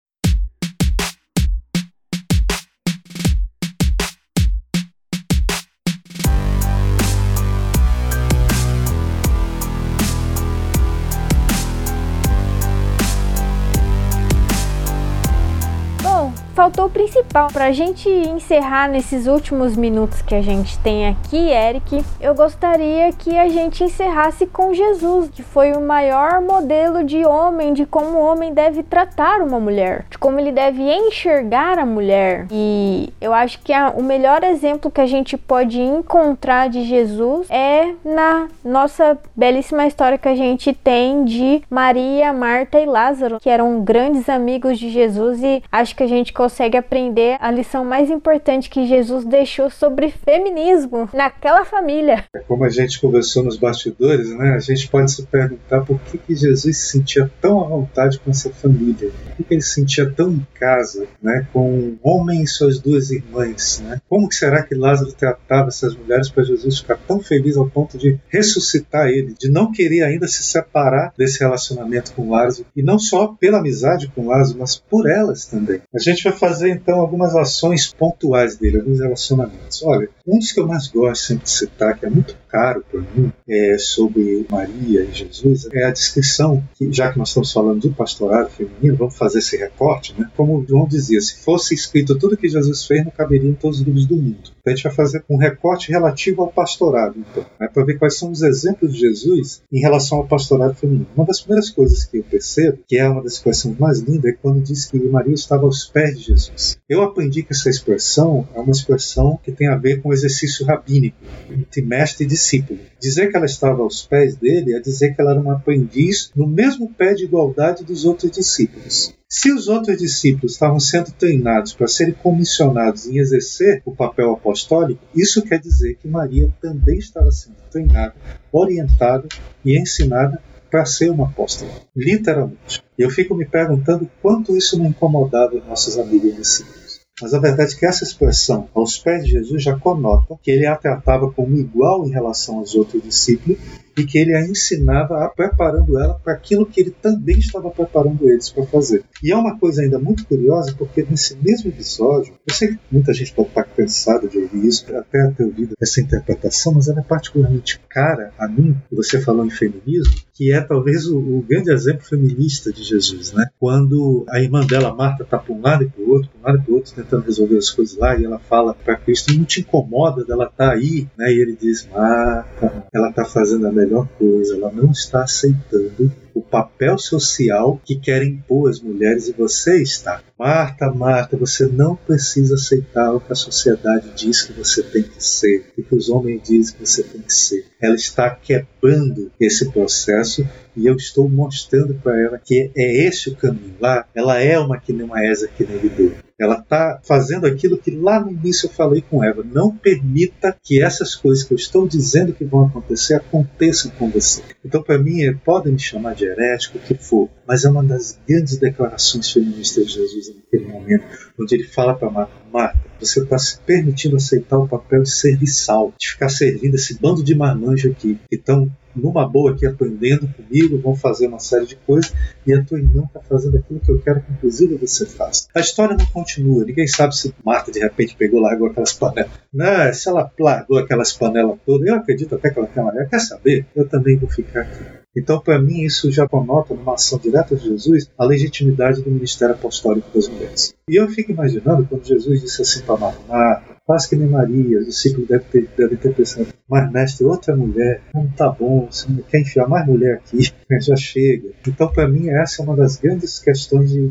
Faltou 16.59 16.87
o 16.87 16.89
principal. 16.89 17.47
Pra 17.53 17.71
gente 17.71 18.09
encerrar 18.09 18.89
nesses 18.89 19.27
últimos 19.27 19.77
minutos 19.77 20.21
que 20.21 20.35
a 20.35 20.41
gente 20.41 20.77
tem 20.79 21.07
aqui, 21.07 21.37
Eric, 21.37 22.03
eu 22.19 22.35
gostaria 22.35 23.13
que 23.13 23.37
a 23.37 23.47
gente 23.47 23.81
encerrasse 23.81 24.45
com 24.45 24.73
Jesus, 24.73 25.29
que 25.29 25.41
foi 25.41 25.71
o 25.71 25.79
maior 25.79 26.41
modelo 26.41 27.01
de 27.01 27.25
homem, 27.25 27.71
de 27.71 27.85
como 27.85 28.17
o 28.17 28.21
homem 28.21 28.53
deve 28.53 28.83
tratar 28.83 29.39
uma 29.41 29.57
mulher, 29.57 30.05
de 30.09 30.17
como 30.17 30.37
ele 30.37 30.51
deve 30.51 30.83
enxergar 30.83 31.79
a 31.79 31.85
mulher. 31.85 32.45
E 32.51 33.13
eu 33.21 33.33
acho 33.33 33.61
que 33.61 33.71
a, 33.71 33.91
o 33.91 34.03
melhor 34.03 34.43
exemplo 34.43 34.91
que 34.91 34.99
a 34.99 35.07
gente 35.07 35.37
pode 35.37 35.79
encontrar 35.79 36.67
de 36.67 36.83
Jesus 36.83 37.47
é 37.49 37.93
na 38.03 38.49
nossa 38.65 39.17
belíssima 39.33 39.87
história 39.87 40.17
que 40.17 40.27
a 40.27 40.35
gente 40.35 40.73
tem 40.73 41.23
de 41.23 41.61
Maria, 41.69 42.33
Marta 42.33 42.81
e 42.81 42.85
Lázaro, 42.85 43.39
que 43.39 43.49
eram 43.49 43.81
grandes 43.81 44.27
amigos 44.27 44.77
de 44.77 44.89
Jesus 44.89 45.41
e 45.41 45.63
acho 45.71 45.95
que 45.95 46.03
a 46.03 46.07
gente 46.07 46.33
consegue 46.33 46.48
consegue 46.49 46.77
aprender 46.77 47.37
a 47.39 47.51
lição 47.51 47.85
mais 47.85 48.09
importante 48.09 48.71
que 48.71 48.87
Jesus 48.87 49.23
deixou 49.23 49.69
sobre 49.69 50.09
feminismo 50.09 51.07
naquela 51.13 51.63
família. 51.63 52.25
É 52.35 52.39
como 52.39 52.63
a 52.63 52.69
gente 52.69 52.99
conversou 52.99 53.43
nos 53.43 53.55
bastidores, 53.55 54.35
né? 54.35 54.55
A 54.55 54.59
gente 54.59 54.89
pode 54.89 55.11
se 55.11 55.27
perguntar 55.27 55.81
por 55.81 55.99
que, 55.99 56.17
que 56.17 56.35
Jesus 56.35 56.75
se 56.75 56.87
sentia 56.87 57.29
tão 57.39 57.63
à 57.63 57.67
vontade 57.67 58.19
com 58.19 58.31
essa 58.31 58.49
família, 58.49 59.11
por 59.11 59.35
que, 59.35 59.43
que 59.43 59.53
ele 59.53 59.61
se 59.61 59.75
sentia 59.75 60.09
tão 60.09 60.31
em 60.31 60.47
casa, 60.55 61.05
né? 61.21 61.45
Com 61.53 61.69
um 61.71 61.99
homem 62.01 62.41
e 62.41 62.47
suas 62.47 62.79
duas 62.79 63.11
irmãs, 63.11 63.83
né? 63.85 64.01
Como 64.09 64.27
que 64.27 64.33
será 64.33 64.63
que 64.63 64.73
Lázaro 64.73 65.13
tratava 65.13 65.67
essas 65.67 65.95
mulheres 65.95 66.29
para 66.29 66.43
Jesus 66.43 66.79
ficar 66.79 66.97
tão 67.07 67.19
feliz 67.19 67.57
ao 67.57 67.69
ponto 67.69 67.95
de 67.95 68.17
ressuscitar 68.27 69.07
ele, 69.09 69.35
de 69.39 69.51
não 69.51 69.71
querer 69.71 70.01
ainda 70.01 70.27
se 70.27 70.41
separar 70.41 71.13
desse 71.15 71.39
relacionamento 71.41 72.11
com 72.13 72.31
Lázaro 72.31 72.65
e 72.75 72.81
não 72.81 72.97
só 72.97 73.27
pela 73.39 73.59
amizade 73.59 74.11
com 74.15 74.27
Lázaro, 74.27 74.57
mas 74.57 74.75
por 74.75 75.07
elas 75.07 75.45
também. 75.45 75.79
A 75.93 75.99
gente 75.99 76.23
vai 76.23 76.38
fazer 76.39 76.69
então 76.69 76.99
algumas 76.99 77.35
ações 77.35 77.93
pontuais 77.93 78.55
dele, 78.55 78.77
alguns 78.79 78.99
relacionamentos. 78.99 79.83
Olha, 79.83 80.09
um 80.25 80.39
dos 80.39 80.51
que 80.51 80.59
eu 80.59 80.67
mais 80.67 80.87
gosto 80.87 81.27
sempre 81.27 81.43
de 81.43 81.51
citar, 81.51 81.97
que 81.97 82.05
é 82.05 82.09
muito 82.09 82.35
caro 82.49 82.83
para 82.89 83.01
mim, 83.01 83.31
é, 83.47 83.77
sobre 83.77 84.45
Maria 84.49 85.03
e 85.03 85.13
Jesus, 85.13 85.67
é 85.71 85.85
a 85.85 85.91
descrição, 85.91 86.63
que, 86.75 86.91
já 86.91 87.11
que 87.11 87.17
nós 87.17 87.29
estamos 87.29 87.51
falando 87.51 87.81
de 87.81 87.89
pastorado 87.89 88.49
feminino, 88.49 88.97
vamos 88.97 89.17
fazer 89.17 89.39
esse 89.39 89.57
recorte, 89.57 90.13
né? 90.17 90.29
Como 90.35 90.65
João 90.67 90.87
dizia, 90.87 91.21
se 91.21 91.37
fosse 91.37 91.73
escrito 91.73 92.17
tudo 92.17 92.37
que 92.37 92.49
Jesus 92.49 92.85
fez, 92.85 93.03
não 93.05 93.11
caberia 93.11 93.49
em 93.49 93.53
todos 93.53 93.79
os 93.79 93.85
livros 93.85 94.05
do 94.05 94.15
mundo. 94.15 94.51
Então 94.59 94.73
a 94.73 94.75
gente 94.75 94.83
vai 94.83 94.93
fazer 94.93 95.23
um 95.29 95.37
recorte 95.37 95.91
relativo 95.91 96.41
ao 96.41 96.51
pastorado, 96.51 97.15
então, 97.17 97.45
né? 97.59 97.67
para 97.67 97.85
ver 97.85 97.97
quais 97.97 98.17
são 98.17 98.31
os 98.31 98.41
exemplos 98.41 98.93
de 98.93 98.99
Jesus 98.99 99.61
em 99.71 99.79
relação 99.79 100.17
ao 100.17 100.27
pastorado 100.27 100.75
feminino. 100.75 101.07
Uma 101.15 101.25
das 101.25 101.41
primeiras 101.41 101.69
coisas 101.69 102.03
que 102.03 102.17
eu 102.17 102.23
percebo, 102.23 102.79
que 102.87 102.97
é 102.97 103.07
uma 103.07 103.23
das 103.23 103.33
expressões 103.33 103.77
mais 103.77 103.99
lindas, 103.99 104.33
é 104.33 104.37
quando 104.41 104.61
diz 104.61 104.85
que 104.85 104.97
Maria 104.97 105.33
estava 105.33 105.65
aos 105.65 105.85
pés 105.85 106.19
de 106.19 106.27
Jesus. 106.27 106.77
Eu 106.87 107.03
aprendi 107.03 107.43
que 107.43 107.53
essa 107.53 107.69
expressão 107.69 108.47
é 108.53 108.59
uma 108.59 108.71
expressão 108.71 109.39
que 109.43 109.51
tem 109.51 109.67
a 109.67 109.75
ver 109.75 110.01
com 110.01 110.09
o 110.09 110.13
exercício 110.13 110.65
rabínico, 110.65 111.17
entre 111.49 111.81
mestre 111.81 112.25
e 112.25 112.27
discípulo. 112.39 112.79
Dizer 112.99 113.29
que 113.29 113.35
ela 113.35 113.45
estava 113.45 113.83
aos 113.83 114.01
pés 114.05 114.35
dele 114.35 114.73
é 114.73 114.79
dizer 114.79 115.13
que 115.13 115.21
ela 115.21 115.31
era 115.31 115.39
uma 115.39 115.55
aprendiz 115.55 116.31
no 116.35 116.47
mesmo 116.47 116.91
pé 116.93 117.13
de 117.13 117.25
igualdade 117.25 117.83
dos 117.83 118.05
outros 118.05 118.31
discípulos. 118.31 119.13
Se 119.27 119.51
os 119.51 119.67
outros 119.67 119.97
discípulos 119.97 120.53
estavam 120.53 120.79
sendo 120.79 121.11
treinados 121.11 121.73
para 121.73 121.87
serem 121.87 122.13
comissionados 122.13 123.05
em 123.05 123.19
exercer 123.19 123.81
o 123.85 123.95
papel 123.95 124.31
apostólico, 124.31 125.03
isso 125.13 125.43
quer 125.43 125.59
dizer 125.59 125.97
que 126.01 126.07
Maria 126.07 126.51
também 126.59 126.97
estava 126.97 127.31
sendo 127.31 127.57
treinada, 127.69 128.15
orientada 128.51 129.27
e 129.63 129.77
ensinada 129.77 130.41
para 130.71 130.85
ser 130.85 131.11
uma 131.11 131.25
apóstola, 131.25 131.71
literalmente. 131.95 132.83
Eu 132.97 133.09
fico 133.09 133.35
me 133.35 133.45
perguntando 133.45 134.09
quanto 134.21 134.55
isso 134.55 134.77
não 134.77 134.87
incomodava 134.87 135.61
nossos 135.67 135.97
amigos 135.97 136.35
discípulos. 136.35 136.78
Mas 137.21 137.33
a 137.33 137.39
verdade 137.39 137.73
é 137.73 137.77
que 137.77 137.85
essa 137.85 138.03
expressão, 138.03 138.69
aos 138.73 138.97
pés 138.97 139.25
de 139.25 139.31
Jesus, 139.31 139.63
já 139.63 139.77
conota 139.77 140.37
que 140.41 140.51
ele 140.51 140.65
a 140.65 140.75
tratava 140.75 141.31
como 141.31 141.57
igual 141.57 142.05
em 142.05 142.11
relação 142.11 142.59
aos 142.59 142.75
outros 142.75 143.01
discípulos 143.01 143.57
e 143.99 144.05
que 144.05 144.17
ele 144.17 144.35
a 144.35 144.41
ensinava, 144.41 145.25
a 145.25 145.29
preparando 145.29 145.99
ela 145.99 146.13
para 146.13 146.33
aquilo 146.33 146.65
que 146.65 146.79
ele 146.79 146.91
também 146.91 147.39
estava 147.39 147.69
preparando 147.69 148.29
eles 148.29 148.49
para 148.49 148.65
fazer. 148.65 149.03
E 149.21 149.31
é 149.31 149.35
uma 149.35 149.57
coisa 149.57 149.81
ainda 149.81 149.99
muito 149.99 150.25
curiosa, 150.25 150.73
porque 150.77 151.05
nesse 151.09 151.37
mesmo 151.41 151.69
episódio, 151.69 152.33
eu 152.47 152.53
sei 152.53 152.69
que 152.69 152.79
muita 152.91 153.13
gente 153.13 153.33
pode 153.33 153.49
estar 153.49 153.63
cansada 153.63 154.27
de 154.27 154.37
ouvir 154.37 154.65
isso, 154.65 154.85
até 154.95 155.31
ter 155.31 155.43
ouvido 155.43 155.75
essa 155.81 155.99
interpretação, 155.99 156.73
mas 156.73 156.87
ela 156.87 156.99
é 156.99 157.03
particularmente 157.03 157.79
cara 157.89 158.31
a 158.37 158.47
mim, 158.47 158.75
você 158.91 159.19
falou 159.19 159.45
em 159.45 159.49
feminismo, 159.49 160.13
que 160.39 160.53
é 160.53 160.61
talvez 160.61 161.05
o, 161.05 161.17
o, 161.17 161.41
grande 161.45 161.69
exemplo 161.69 162.05
feminista 162.05 162.71
de 162.71 162.81
Jesus, 162.81 163.33
né? 163.33 163.49
Quando 163.59 164.25
a 164.29 164.39
irmã 164.39 164.65
dela, 164.65 164.95
Marta, 164.95 165.23
está 165.23 165.37
para 165.37 165.53
um 165.53 165.61
lado 165.61 165.83
e 165.83 165.89
para 165.89 166.01
o 166.01 166.09
outro, 166.11 166.29
para 166.29 166.39
um 166.39 166.43
lado 166.45 166.61
e 166.61 166.65
para 166.65 166.71
o 166.71 166.75
outro, 166.75 166.93
tentando 166.95 167.25
resolver 167.25 167.57
as 167.57 167.69
coisas 167.69 167.97
lá, 167.97 168.15
e 168.15 168.23
ela 168.23 168.39
fala 168.39 168.73
para 168.73 168.95
Cristo: 168.95 169.33
não 169.33 169.43
te 169.43 169.59
incomoda 169.59 170.23
dela 170.23 170.45
estar 170.45 170.67
tá 170.67 170.71
aí, 170.71 171.09
né? 171.17 171.29
E 171.29 171.41
ele 171.41 171.57
diz: 171.59 171.85
Marta, 171.91 172.85
ela 172.93 173.09
está 173.09 173.25
fazendo 173.25 173.67
a 173.67 173.71
melhor 173.71 173.88
coisa, 174.17 174.55
ela 174.55 174.71
não 174.71 174.91
está 174.91 175.23
aceitando 175.23 176.11
o 176.33 176.41
papel 176.41 176.97
social 176.97 177.79
que 177.83 177.97
querem 177.97 178.33
impor 178.33 178.69
as 178.69 178.79
mulheres 178.79 179.27
e 179.27 179.33
você 179.33 179.81
está. 179.81 180.21
Marta, 180.37 180.89
Marta, 180.91 181.35
você 181.35 181.65
não 181.65 181.95
precisa 181.95 182.55
aceitar 182.55 183.13
o 183.13 183.19
que 183.19 183.31
a 183.31 183.35
sociedade 183.35 184.09
diz 184.15 184.43
que 184.43 184.53
você 184.53 184.81
tem 184.81 185.03
que 185.03 185.23
ser, 185.23 185.65
o 185.77 185.83
que 185.83 185.95
os 185.95 186.09
homens 186.09 186.41
dizem 186.43 186.75
que 186.75 186.85
você 186.85 187.03
tem 187.03 187.21
que 187.21 187.33
ser. 187.33 187.65
Ela 187.81 187.95
está 187.95 188.29
quebrando 188.29 189.31
esse 189.39 189.69
processo 189.71 190.47
e 190.75 190.85
eu 190.85 190.95
estou 190.95 191.27
mostrando 191.27 191.93
para 191.95 192.19
ela 192.19 192.39
que 192.39 192.71
é 192.75 193.05
esse 193.05 193.29
o 193.29 193.35
caminho. 193.35 193.75
Lá, 193.79 194.05
ela 194.15 194.39
é 194.39 194.57
uma 194.57 194.79
que 194.79 194.93
nem 194.93 195.05
uma 195.05 195.23
Esa 195.23 195.47
que 195.47 195.65
nem 195.65 195.77
lidou. 195.77 196.28
Ela 196.39 196.59
está 196.59 197.01
fazendo 197.03 197.45
aquilo 197.45 197.77
que 197.77 197.91
lá 197.91 198.19
no 198.19 198.31
início 198.31 198.67
eu 198.67 198.71
falei 198.71 199.01
com 199.01 199.23
Eva. 199.23 199.43
Não 199.43 199.75
permita 199.75 200.55
que 200.63 200.81
essas 200.81 201.13
coisas 201.13 201.43
que 201.43 201.53
eu 201.53 201.57
estou 201.57 201.87
dizendo 201.87 202.33
que 202.33 202.45
vão 202.45 202.65
acontecer 202.65 203.15
aconteçam 203.15 203.91
com 203.91 204.09
você. 204.09 204.41
Então, 204.63 204.81
para 204.81 204.97
mim, 204.97 205.21
é, 205.21 205.33
podem 205.33 205.73
me 205.73 205.79
chamar 205.79 206.15
de 206.15 206.25
herético, 206.25 206.77
o 206.77 206.81
que 206.81 206.95
for, 206.95 207.29
mas 207.45 207.65
é 207.65 207.69
uma 207.69 207.83
das 207.83 208.17
grandes 208.27 208.57
declarações 208.57 209.31
feministas 209.31 209.87
de 209.87 209.93
Jesus 209.93 210.33
naquele 210.33 210.71
momento, 210.71 211.03
onde 211.37 211.55
ele 211.55 211.65
fala 211.65 211.93
para 211.93 212.09
Marta: 212.09 212.33
Marta, 212.51 212.79
você 212.99 213.21
está 213.21 213.37
se 213.37 213.59
permitindo 213.59 214.15
aceitar 214.15 214.57
o 214.57 214.67
papel 214.67 215.03
de 215.03 215.11
serviçal, 215.11 215.93
de 215.99 216.11
ficar 216.11 216.29
servindo 216.29 216.75
esse 216.75 216.99
bando 216.99 217.23
de 217.23 217.35
marmanjo 217.35 217.91
aqui, 217.91 218.17
que 218.29 218.35
estão 218.35 218.71
numa 218.95 219.27
boa 219.27 219.51
aqui 219.51 219.65
aprendendo 219.65 220.27
comigo, 220.27 220.77
vão 220.79 220.95
fazer 220.95 221.27
uma 221.27 221.39
série 221.39 221.65
de 221.65 221.75
coisas, 221.75 222.13
e 222.45 222.53
a 222.53 222.63
tua 222.63 222.79
irmã 222.79 223.03
está 223.05 223.19
fazendo 223.21 223.57
aquilo 223.57 223.79
que 223.79 223.91
eu 223.91 223.99
quero 223.99 224.21
que 224.21 224.31
inclusive 224.31 224.75
você 224.75 225.05
faça. 225.05 225.47
A 225.55 225.59
história 225.59 225.95
não 225.97 226.05
continua, 226.07 226.65
ninguém 226.65 226.87
sabe 226.87 227.15
se 227.15 227.33
Marta 227.43 227.71
de 227.71 227.79
repente 227.79 228.15
pegou, 228.15 228.39
largou 228.39 228.67
aquelas 228.67 228.93
panelas. 228.93 229.31
Não, 229.53 229.93
se 229.93 230.07
ela 230.07 230.31
largou 230.39 230.77
aquelas 230.77 231.13
panelas 231.13 231.57
todas, 231.65 231.87
eu 231.87 231.95
acredito 231.95 232.35
até 232.35 232.49
que 232.49 232.59
ela 232.59 232.67
tem 232.67 232.83
uma 232.83 233.05
quer 233.05 233.19
saber? 233.19 233.65
Eu 233.75 233.87
também 233.87 234.17
vou 234.17 234.29
ficar 234.29 234.61
aqui. 234.61 234.83
Então, 235.15 235.41
para 235.41 235.59
mim, 235.59 235.81
isso 235.81 236.11
já 236.11 236.27
conota, 236.27 236.73
numa 236.73 236.93
ação 236.93 237.17
direta 237.17 237.55
de 237.55 237.63
Jesus, 237.63 238.09
a 238.17 238.25
legitimidade 238.25 239.01
do 239.01 239.09
ministério 239.09 239.55
apostólico 239.55 240.07
das 240.13 240.27
mulheres. 240.27 240.73
E 240.87 240.95
eu 240.95 241.09
fico 241.09 241.31
imaginando 241.31 241.85
quando 241.87 242.05
Jesus 242.05 242.41
disse 242.41 242.61
assim 242.61 242.81
para 242.81 242.97
Marta, 242.97 243.63
faz 243.89 244.05
que 244.05 244.15
nem 244.15 244.29
Maria, 244.29 244.77
os 244.77 244.85
discípulos 244.85 245.27
devem 245.27 245.47
ter, 245.47 245.67
devem 245.75 245.97
ter 245.97 246.13
pensado, 246.13 246.47
mas 246.69 246.91
mestre, 246.91 247.25
outra 247.25 247.55
mulher, 247.55 248.03
não 248.13 248.27
tá 248.27 248.47
bom, 248.47 248.87
você 248.89 249.11
não 249.11 249.23
quer 249.23 249.41
enfiar 249.41 249.67
mais 249.67 249.87
mulher 249.87 250.17
aqui, 250.17 250.51
já 250.79 250.95
chega. 250.95 251.49
Então, 251.67 251.91
para 251.91 252.07
mim, 252.07 252.29
essa 252.29 252.61
é 252.61 252.65
uma 252.65 252.75
das 252.75 252.97
grandes 252.97 253.39
questões 253.39 253.91
de 253.91 254.07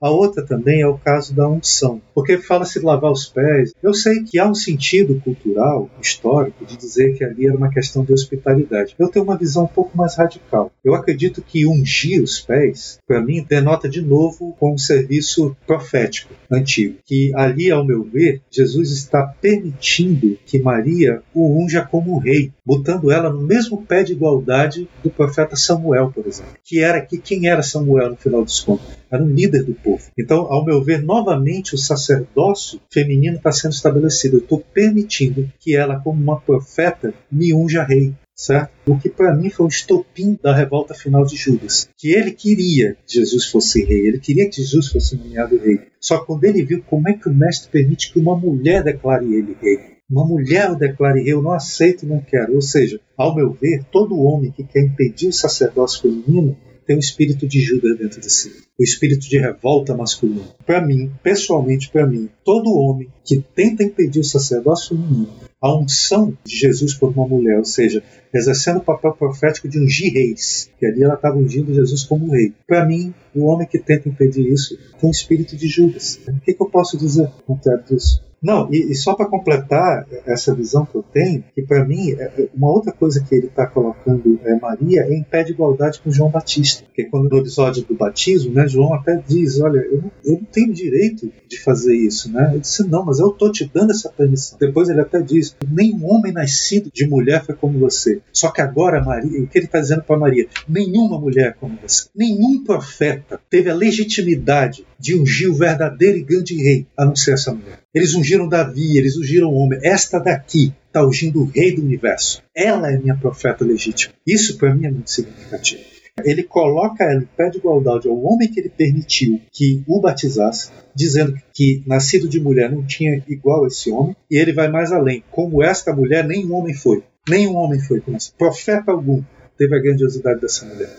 A 0.00 0.10
outra 0.10 0.42
também 0.42 0.80
é 0.80 0.86
o 0.86 0.96
caso 0.96 1.34
da 1.34 1.46
unção, 1.46 2.00
porque 2.14 2.38
fala-se 2.38 2.80
de 2.80 2.86
lavar 2.86 3.12
os 3.12 3.26
pés. 3.26 3.74
Eu 3.82 3.92
sei 3.92 4.22
que 4.24 4.38
há 4.38 4.48
um 4.48 4.54
sentido 4.54 5.20
cultural, 5.22 5.90
histórico, 6.00 6.64
de 6.64 6.78
dizer 6.78 7.14
que 7.14 7.22
ali 7.22 7.46
era 7.46 7.56
uma 7.56 7.68
questão 7.68 8.02
de 8.02 8.14
hospitalidade. 8.14 8.94
Eu 8.98 9.08
tenho 9.08 9.26
uma 9.26 9.36
visão 9.36 9.64
um 9.64 9.68
pouco 9.68 9.94
mais 9.94 10.16
radical. 10.16 10.72
Eu 10.82 10.94
acredito 10.94 11.42
que 11.42 11.66
ungir 11.66 12.22
os 12.22 12.40
pés, 12.40 12.98
para 13.06 13.20
mim, 13.20 13.44
denota 13.46 13.86
de 13.90 14.00
novo 14.00 14.56
com 14.58 14.72
um 14.72 14.78
serviço 14.78 15.54
profético 15.66 16.32
antigo, 16.50 16.96
que 17.04 17.32
ali, 17.34 17.70
ao 17.70 17.84
meu 17.84 18.02
ver, 18.02 18.40
Jesus 18.50 19.01
está 19.02 19.26
permitindo 19.40 20.38
que 20.46 20.58
Maria 20.58 21.22
o 21.34 21.62
unja 21.62 21.82
como 21.82 22.18
rei, 22.18 22.52
botando 22.64 23.10
ela 23.10 23.30
no 23.30 23.42
mesmo 23.42 23.84
pé 23.84 24.02
de 24.02 24.12
igualdade 24.12 24.88
do 25.02 25.10
profeta 25.10 25.56
Samuel, 25.56 26.10
por 26.12 26.26
exemplo, 26.26 26.52
que 26.64 26.80
era 26.80 27.00
que 27.00 27.18
quem 27.18 27.48
era 27.48 27.62
Samuel 27.62 28.10
no 28.10 28.16
final 28.16 28.44
dos 28.44 28.60
contos? 28.60 28.86
Era 29.10 29.22
um 29.22 29.28
líder 29.28 29.64
do 29.64 29.74
povo. 29.74 30.04
Então, 30.18 30.40
ao 30.50 30.64
meu 30.64 30.82
ver, 30.82 31.02
novamente 31.02 31.74
o 31.74 31.78
sacerdócio 31.78 32.80
feminino 32.90 33.36
está 33.36 33.52
sendo 33.52 33.72
estabelecido. 33.72 34.36
Eu 34.36 34.40
estou 34.42 34.60
permitindo 34.72 35.50
que 35.60 35.76
ela, 35.76 36.00
como 36.00 36.22
uma 36.22 36.40
profeta, 36.40 37.12
me 37.30 37.52
unja 37.52 37.82
rei 37.82 38.14
certo? 38.34 38.70
O 38.86 38.98
que 38.98 39.08
para 39.08 39.34
mim 39.34 39.50
foi 39.50 39.66
o 39.66 39.68
estopim 39.68 40.38
da 40.42 40.54
revolta 40.54 40.94
final 40.94 41.24
de 41.24 41.36
Judas, 41.36 41.88
que 41.96 42.12
ele 42.12 42.32
queria 42.32 42.96
que 43.06 43.14
Jesus 43.20 43.46
fosse 43.46 43.84
rei, 43.84 44.06
ele 44.06 44.18
queria 44.18 44.48
que 44.48 44.56
Jesus 44.56 44.88
fosse 44.88 45.16
nomeado 45.16 45.58
rei. 45.58 45.80
Só 46.00 46.18
que 46.18 46.26
quando 46.26 46.44
ele 46.44 46.64
viu 46.64 46.82
como 46.82 47.08
é 47.08 47.12
que 47.14 47.28
o 47.28 47.34
mestre 47.34 47.70
permite 47.70 48.12
que 48.12 48.18
uma 48.18 48.36
mulher 48.36 48.82
declare 48.82 49.24
ele 49.24 49.56
rei, 49.60 49.78
uma 50.10 50.26
mulher 50.26 50.70
o 50.70 50.76
declare 50.76 51.22
rei, 51.22 51.32
eu 51.32 51.42
não 51.42 51.52
aceito, 51.52 52.06
não 52.06 52.20
quero. 52.20 52.54
Ou 52.54 52.62
seja, 52.62 53.00
ao 53.16 53.34
meu 53.34 53.52
ver, 53.52 53.84
todo 53.90 54.20
homem 54.20 54.50
que 54.50 54.64
quer 54.64 54.84
impedir 54.84 55.28
o 55.28 55.32
sacerdócio 55.32 56.02
feminino 56.02 56.56
tem 56.86 56.96
um 56.96 57.00
espírito 57.00 57.46
de 57.46 57.60
Judas 57.60 57.96
dentro 57.96 58.20
de 58.20 58.28
si, 58.28 58.50
o 58.78 58.82
espírito 58.82 59.28
de 59.28 59.38
revolta 59.38 59.96
masculina. 59.96 60.48
Para 60.66 60.84
mim, 60.84 61.12
pessoalmente, 61.22 61.88
para 61.88 62.06
mim, 62.06 62.28
todo 62.44 62.76
homem 62.76 63.08
que 63.24 63.40
tenta 63.54 63.84
impedir 63.84 64.18
o 64.18 64.24
sacerdócio 64.24 64.96
feminino 64.96 65.51
a 65.62 65.72
unção 65.78 66.36
de 66.44 66.56
Jesus 66.56 66.92
por 66.92 67.10
uma 67.10 67.26
mulher, 67.26 67.58
ou 67.58 67.64
seja, 67.64 68.02
exercendo 68.34 68.78
o 68.78 68.84
papel 68.84 69.12
profético 69.12 69.68
de 69.68 69.78
ungir 69.78 70.12
reis, 70.12 70.68
que 70.76 70.84
ali 70.84 71.04
ela 71.04 71.14
estava 71.14 71.36
ungindo 71.36 71.72
Jesus 71.72 72.02
como 72.02 72.32
rei. 72.32 72.52
Para 72.66 72.84
mim, 72.84 73.14
o 73.32 73.44
homem 73.44 73.68
que 73.68 73.78
tenta 73.78 74.08
impedir 74.08 74.52
isso 74.52 74.76
tem 74.98 75.08
um 75.08 75.12
espírito 75.12 75.56
de 75.56 75.68
Judas. 75.68 76.18
O 76.26 76.40
que, 76.40 76.52
que 76.52 76.62
eu 76.62 76.68
posso 76.68 76.98
dizer 76.98 77.30
contrário 77.46 77.84
disso? 77.84 78.31
Não, 78.42 78.68
e, 78.72 78.90
e 78.90 78.94
só 78.94 79.14
para 79.14 79.26
completar 79.26 80.06
essa 80.26 80.54
visão 80.54 80.84
que 80.84 80.96
eu 80.96 81.02
tenho, 81.02 81.44
que 81.54 81.62
para 81.62 81.84
mim, 81.84 82.10
é, 82.10 82.24
é 82.24 82.48
uma 82.54 82.70
outra 82.70 82.92
coisa 82.92 83.22
que 83.22 83.34
ele 83.34 83.46
está 83.46 83.66
colocando 83.66 84.40
é, 84.44 84.58
Maria 84.58 85.02
é 85.02 85.14
em 85.14 85.22
pé 85.22 85.42
de 85.42 85.52
igualdade 85.52 86.00
com 86.00 86.10
João 86.10 86.30
Batista. 86.30 86.84
Porque 86.84 87.04
quando 87.04 87.28
no 87.28 87.38
episódio 87.38 87.84
do 87.84 87.94
batismo, 87.94 88.52
né, 88.52 88.66
João 88.66 88.94
até 88.94 89.16
diz: 89.16 89.60
Olha, 89.60 89.78
eu 89.78 90.02
não, 90.02 90.10
eu 90.24 90.32
não 90.32 90.44
tenho 90.44 90.72
direito 90.72 91.32
de 91.48 91.60
fazer 91.60 91.94
isso. 91.96 92.32
Né? 92.32 92.50
Ele 92.50 92.60
disse: 92.60 92.86
Não, 92.88 93.04
mas 93.04 93.18
eu 93.18 93.28
estou 93.28 93.50
te 93.52 93.70
dando 93.72 93.92
essa 93.92 94.08
permissão. 94.10 94.58
Depois 94.58 94.88
ele 94.88 95.00
até 95.00 95.20
diz: 95.20 95.56
Nenhum 95.68 96.06
homem 96.10 96.32
nascido 96.32 96.90
de 96.92 97.06
mulher 97.06 97.44
foi 97.44 97.54
como 97.54 97.78
você. 97.78 98.20
Só 98.32 98.50
que 98.50 98.60
agora, 98.60 99.02
Maria, 99.02 99.42
o 99.42 99.46
que 99.46 99.58
ele 99.58 99.66
está 99.66 99.80
dizendo 99.80 100.02
para 100.02 100.18
Maria? 100.18 100.46
Nenhuma 100.68 101.18
mulher 101.18 101.48
é 101.48 101.52
como 101.52 101.78
você. 101.80 102.08
Nenhum 102.14 102.64
profeta 102.64 103.40
teve 103.48 103.70
a 103.70 103.74
legitimidade 103.74 104.84
de 105.02 105.18
ungir 105.18 105.50
o 105.50 105.54
verdadeiro 105.54 106.16
e 106.16 106.22
grande 106.22 106.54
rei, 106.54 106.86
a 106.96 107.04
não 107.04 107.16
ser 107.16 107.34
essa 107.34 107.52
mulher. 107.52 107.80
Eles 107.92 108.14
ungiram 108.14 108.48
Davi, 108.48 108.96
eles 108.96 109.16
ungiram 109.16 109.48
o 109.48 109.56
homem. 109.56 109.80
Esta 109.82 110.20
daqui 110.20 110.72
está 110.86 111.04
ungindo 111.04 111.42
o 111.42 111.44
rei 111.44 111.74
do 111.74 111.82
universo. 111.82 112.40
Ela 112.54 112.92
é 112.92 112.96
minha 112.96 113.16
profeta 113.16 113.64
legítima. 113.64 114.14
Isso 114.24 114.56
para 114.56 114.72
mim 114.72 114.86
é 114.86 114.92
muito 114.92 115.10
significativo. 115.10 115.82
Ele 116.24 116.44
coloca 116.44 117.02
ela 117.02 117.20
em 117.20 117.28
pé 117.36 117.50
de 117.50 117.58
igualdade 117.58 118.06
ao 118.06 118.16
homem 118.22 118.48
que 118.48 118.60
ele 118.60 118.68
permitiu 118.68 119.40
que 119.50 119.82
o 119.88 120.00
batizasse, 120.00 120.70
dizendo 120.94 121.34
que 121.52 121.82
nascido 121.84 122.28
de 122.28 122.38
mulher 122.38 122.70
não 122.70 122.86
tinha 122.86 123.24
igual 123.26 123.64
a 123.64 123.66
esse 123.66 123.90
homem, 123.90 124.14
e 124.30 124.36
ele 124.36 124.52
vai 124.52 124.68
mais 124.68 124.92
além. 124.92 125.24
Como 125.32 125.64
esta 125.64 125.92
mulher, 125.92 126.24
nenhum 126.24 126.54
homem 126.54 126.74
foi. 126.74 127.02
Nenhum 127.28 127.56
homem 127.56 127.80
foi 127.80 128.00
como 128.00 128.16
essa. 128.16 128.30
Profeta 128.38 128.92
algum 128.92 129.20
teve 129.58 129.74
a 129.74 129.80
grandiosidade 129.80 130.40
dessa 130.40 130.64
mulher. 130.64 130.90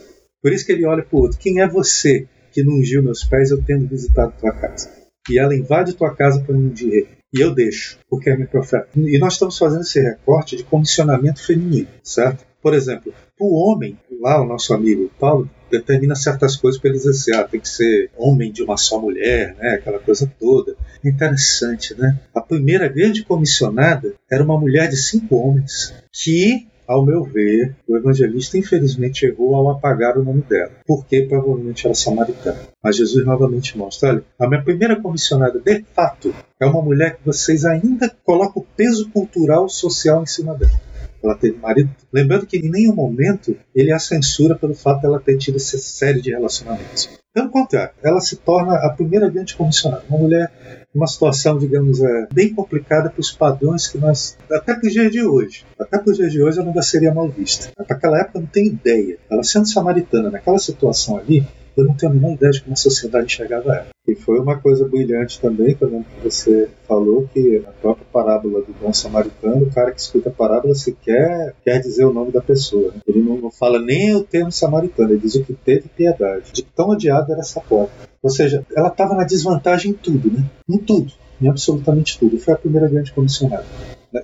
Por 0.41 0.51
isso 0.51 0.65
que 0.65 0.73
ele 0.73 0.85
olha 0.85 1.03
para 1.03 1.17
o 1.17 1.21
outro. 1.21 1.39
Quem 1.39 1.61
é 1.61 1.67
você 1.69 2.27
que 2.53 2.63
não 2.63 2.75
ungiu 2.75 3.03
meus 3.03 3.23
pés 3.23 3.51
eu 3.51 3.61
tendo 3.63 3.87
visitado 3.87 4.33
tua 4.39 4.53
casa? 4.53 5.03
e 5.29 5.39
ela 5.39 5.55
invade 5.55 5.93
tua 5.93 6.13
casa 6.13 6.41
para 6.41 6.55
me 6.55 6.69
ungir 6.69 7.07
E 7.33 7.39
eu 7.39 7.53
deixo, 7.53 7.97
porque 8.09 8.29
é 8.29 8.35
minha 8.35 8.47
profeta. 8.47 8.87
E 8.95 9.17
nós 9.17 9.33
estamos 9.33 9.57
fazendo 9.57 9.81
esse 9.81 9.99
recorte 9.99 10.55
de 10.55 10.63
comissionamento 10.63 11.43
feminino, 11.43 11.87
certo? 12.03 12.45
Por 12.61 12.73
exemplo, 12.73 13.13
o 13.39 13.55
homem, 13.55 13.97
lá 14.21 14.41
o 14.41 14.45
nosso 14.45 14.73
amigo 14.73 15.11
Paulo, 15.19 15.49
determina 15.69 16.15
certas 16.15 16.55
coisas 16.55 16.79
para 16.79 16.91
ele 16.91 16.99
dizer 16.99 17.09
assim, 17.09 17.33
ah, 17.33 17.43
tem 17.43 17.59
que 17.59 17.67
ser 17.67 18.11
homem 18.15 18.51
de 18.51 18.61
uma 18.61 18.77
só 18.77 19.01
mulher, 19.01 19.55
né? 19.55 19.71
aquela 19.71 19.99
coisa 19.99 20.31
toda. 20.39 20.75
Interessante, 21.03 21.95
né? 21.95 22.19
A 22.33 22.39
primeira 22.39 22.87
grande 22.87 23.25
comissionada 23.25 24.13
era 24.31 24.43
uma 24.43 24.59
mulher 24.59 24.87
de 24.87 24.97
cinco 24.97 25.35
homens 25.35 25.93
que 26.11 26.67
ao 26.87 27.05
meu 27.05 27.23
ver, 27.23 27.75
o 27.87 27.97
evangelista 27.97 28.57
infelizmente 28.57 29.25
errou 29.25 29.55
ao 29.55 29.69
apagar 29.69 30.17
o 30.17 30.23
nome 30.23 30.41
dela, 30.41 30.71
porque 30.85 31.23
provavelmente 31.23 31.85
era 31.85 31.95
samaritana. 31.95 32.59
Mas 32.83 32.97
Jesus 32.97 33.25
novamente 33.25 33.77
mostra: 33.77 34.09
olha, 34.09 34.23
a 34.39 34.47
minha 34.47 34.63
primeira 34.63 34.99
comissionada, 34.99 35.59
de 35.59 35.83
fato, 35.95 36.33
é 36.59 36.65
uma 36.65 36.81
mulher 36.81 37.17
que 37.17 37.25
vocês 37.25 37.65
ainda 37.65 38.11
colocam 38.23 38.61
o 38.61 38.65
peso 38.75 39.09
cultural 39.09 39.67
social 39.69 40.23
em 40.23 40.27
cima 40.27 40.55
dela. 40.55 40.79
Ela 41.23 41.35
teve 41.35 41.57
marido. 41.57 41.89
Lembrando 42.11 42.45
que 42.45 42.57
em 42.57 42.69
nenhum 42.69 42.93
momento 42.93 43.55
ele 43.73 43.93
a 43.93 43.99
censura 43.99 44.55
pelo 44.55 44.75
fato 44.75 45.03
dela 45.03 45.21
ter 45.21 45.37
tido 45.37 45.55
essa 45.55 45.77
série 45.77 46.21
de 46.21 46.31
relacionamentos. 46.31 47.09
Pelo 47.33 47.49
contrário, 47.49 47.93
ela 48.03 48.19
se 48.19 48.35
torna 48.35 48.75
a 48.75 48.89
primeira 48.89 49.29
grande 49.29 49.55
comissionada. 49.55 50.03
Uma 50.09 50.19
mulher 50.19 50.51
uma 50.93 51.07
situação, 51.07 51.57
digamos, 51.57 52.01
é, 52.01 52.27
bem 52.31 52.53
complicada 52.53 53.09
para 53.09 53.19
os 53.19 53.31
padrões 53.31 53.87
que 53.87 53.97
nós. 53.97 54.37
Até 54.51 54.75
para 54.75 54.87
os 54.87 54.93
dias 54.93 55.11
de 55.11 55.25
hoje. 55.25 55.65
Até 55.79 55.97
para 55.97 56.11
os 56.11 56.17
dias 56.17 56.31
de 56.31 56.41
hoje 56.41 56.59
ela 56.59 56.67
ainda 56.67 56.81
seria 56.81 57.13
mal 57.13 57.27
vista. 57.29 57.71
Para 57.75 57.95
aquela 57.95 58.19
época 58.19 58.39
não 58.39 58.47
tem 58.47 58.67
ideia. 58.67 59.17
Ela 59.29 59.43
sendo 59.43 59.67
samaritana 59.67 60.29
naquela 60.29 60.59
situação 60.59 61.17
ali, 61.17 61.45
eu 61.75 61.85
não 61.85 61.95
tenho 61.95 62.11
a 62.11 62.15
menor 62.15 62.33
ideia 62.33 62.51
de 62.51 62.61
como 62.61 62.73
a 62.73 62.77
sociedade 62.77 63.25
enxergava 63.25 63.73
ela. 63.73 63.87
E 64.07 64.15
foi 64.15 64.37
uma 64.39 64.59
coisa 64.59 64.85
brilhante 64.87 65.39
também, 65.39 65.75
que 65.75 65.85
você 66.21 66.69
falou 66.87 67.27
que 67.33 67.63
a 67.65 67.71
própria 67.71 68.05
parábola 68.11 68.61
do 68.61 68.73
bom 68.73 68.91
samaritano, 68.91 69.63
o 69.63 69.71
cara 69.71 69.91
que 69.91 70.01
escuta 70.01 70.29
a 70.29 70.33
parábola 70.33 70.75
sequer 70.75 71.55
quer 71.63 71.79
dizer 71.79 72.03
o 72.03 72.13
nome 72.13 72.31
da 72.31 72.41
pessoa. 72.41 72.91
Né? 72.91 73.01
Ele 73.07 73.21
não, 73.21 73.37
não, 73.37 73.51
fala 73.51 73.79
nem 73.79 74.13
o 74.13 74.23
termo 74.23 74.51
samaritano, 74.51 75.11
ele 75.11 75.21
diz 75.21 75.35
o 75.35 75.43
que 75.43 75.53
teve 75.53 75.87
piedade. 75.87 76.51
De 76.51 76.63
tão 76.63 76.89
odiada 76.89 77.31
era 77.31 77.41
essa 77.41 77.61
porta. 77.61 77.93
Ou 78.21 78.29
seja, 78.29 78.65
ela 78.75 78.89
estava 78.89 79.15
na 79.15 79.23
desvantagem 79.23 79.91
em 79.91 79.93
tudo, 79.93 80.31
né? 80.31 80.43
Em 80.69 80.77
tudo, 80.77 81.11
em 81.41 81.47
absolutamente 81.47 82.19
tudo. 82.19 82.37
Foi 82.37 82.53
a 82.53 82.57
primeira 82.57 82.87
grande 82.87 83.13
comissionada. 83.13 83.65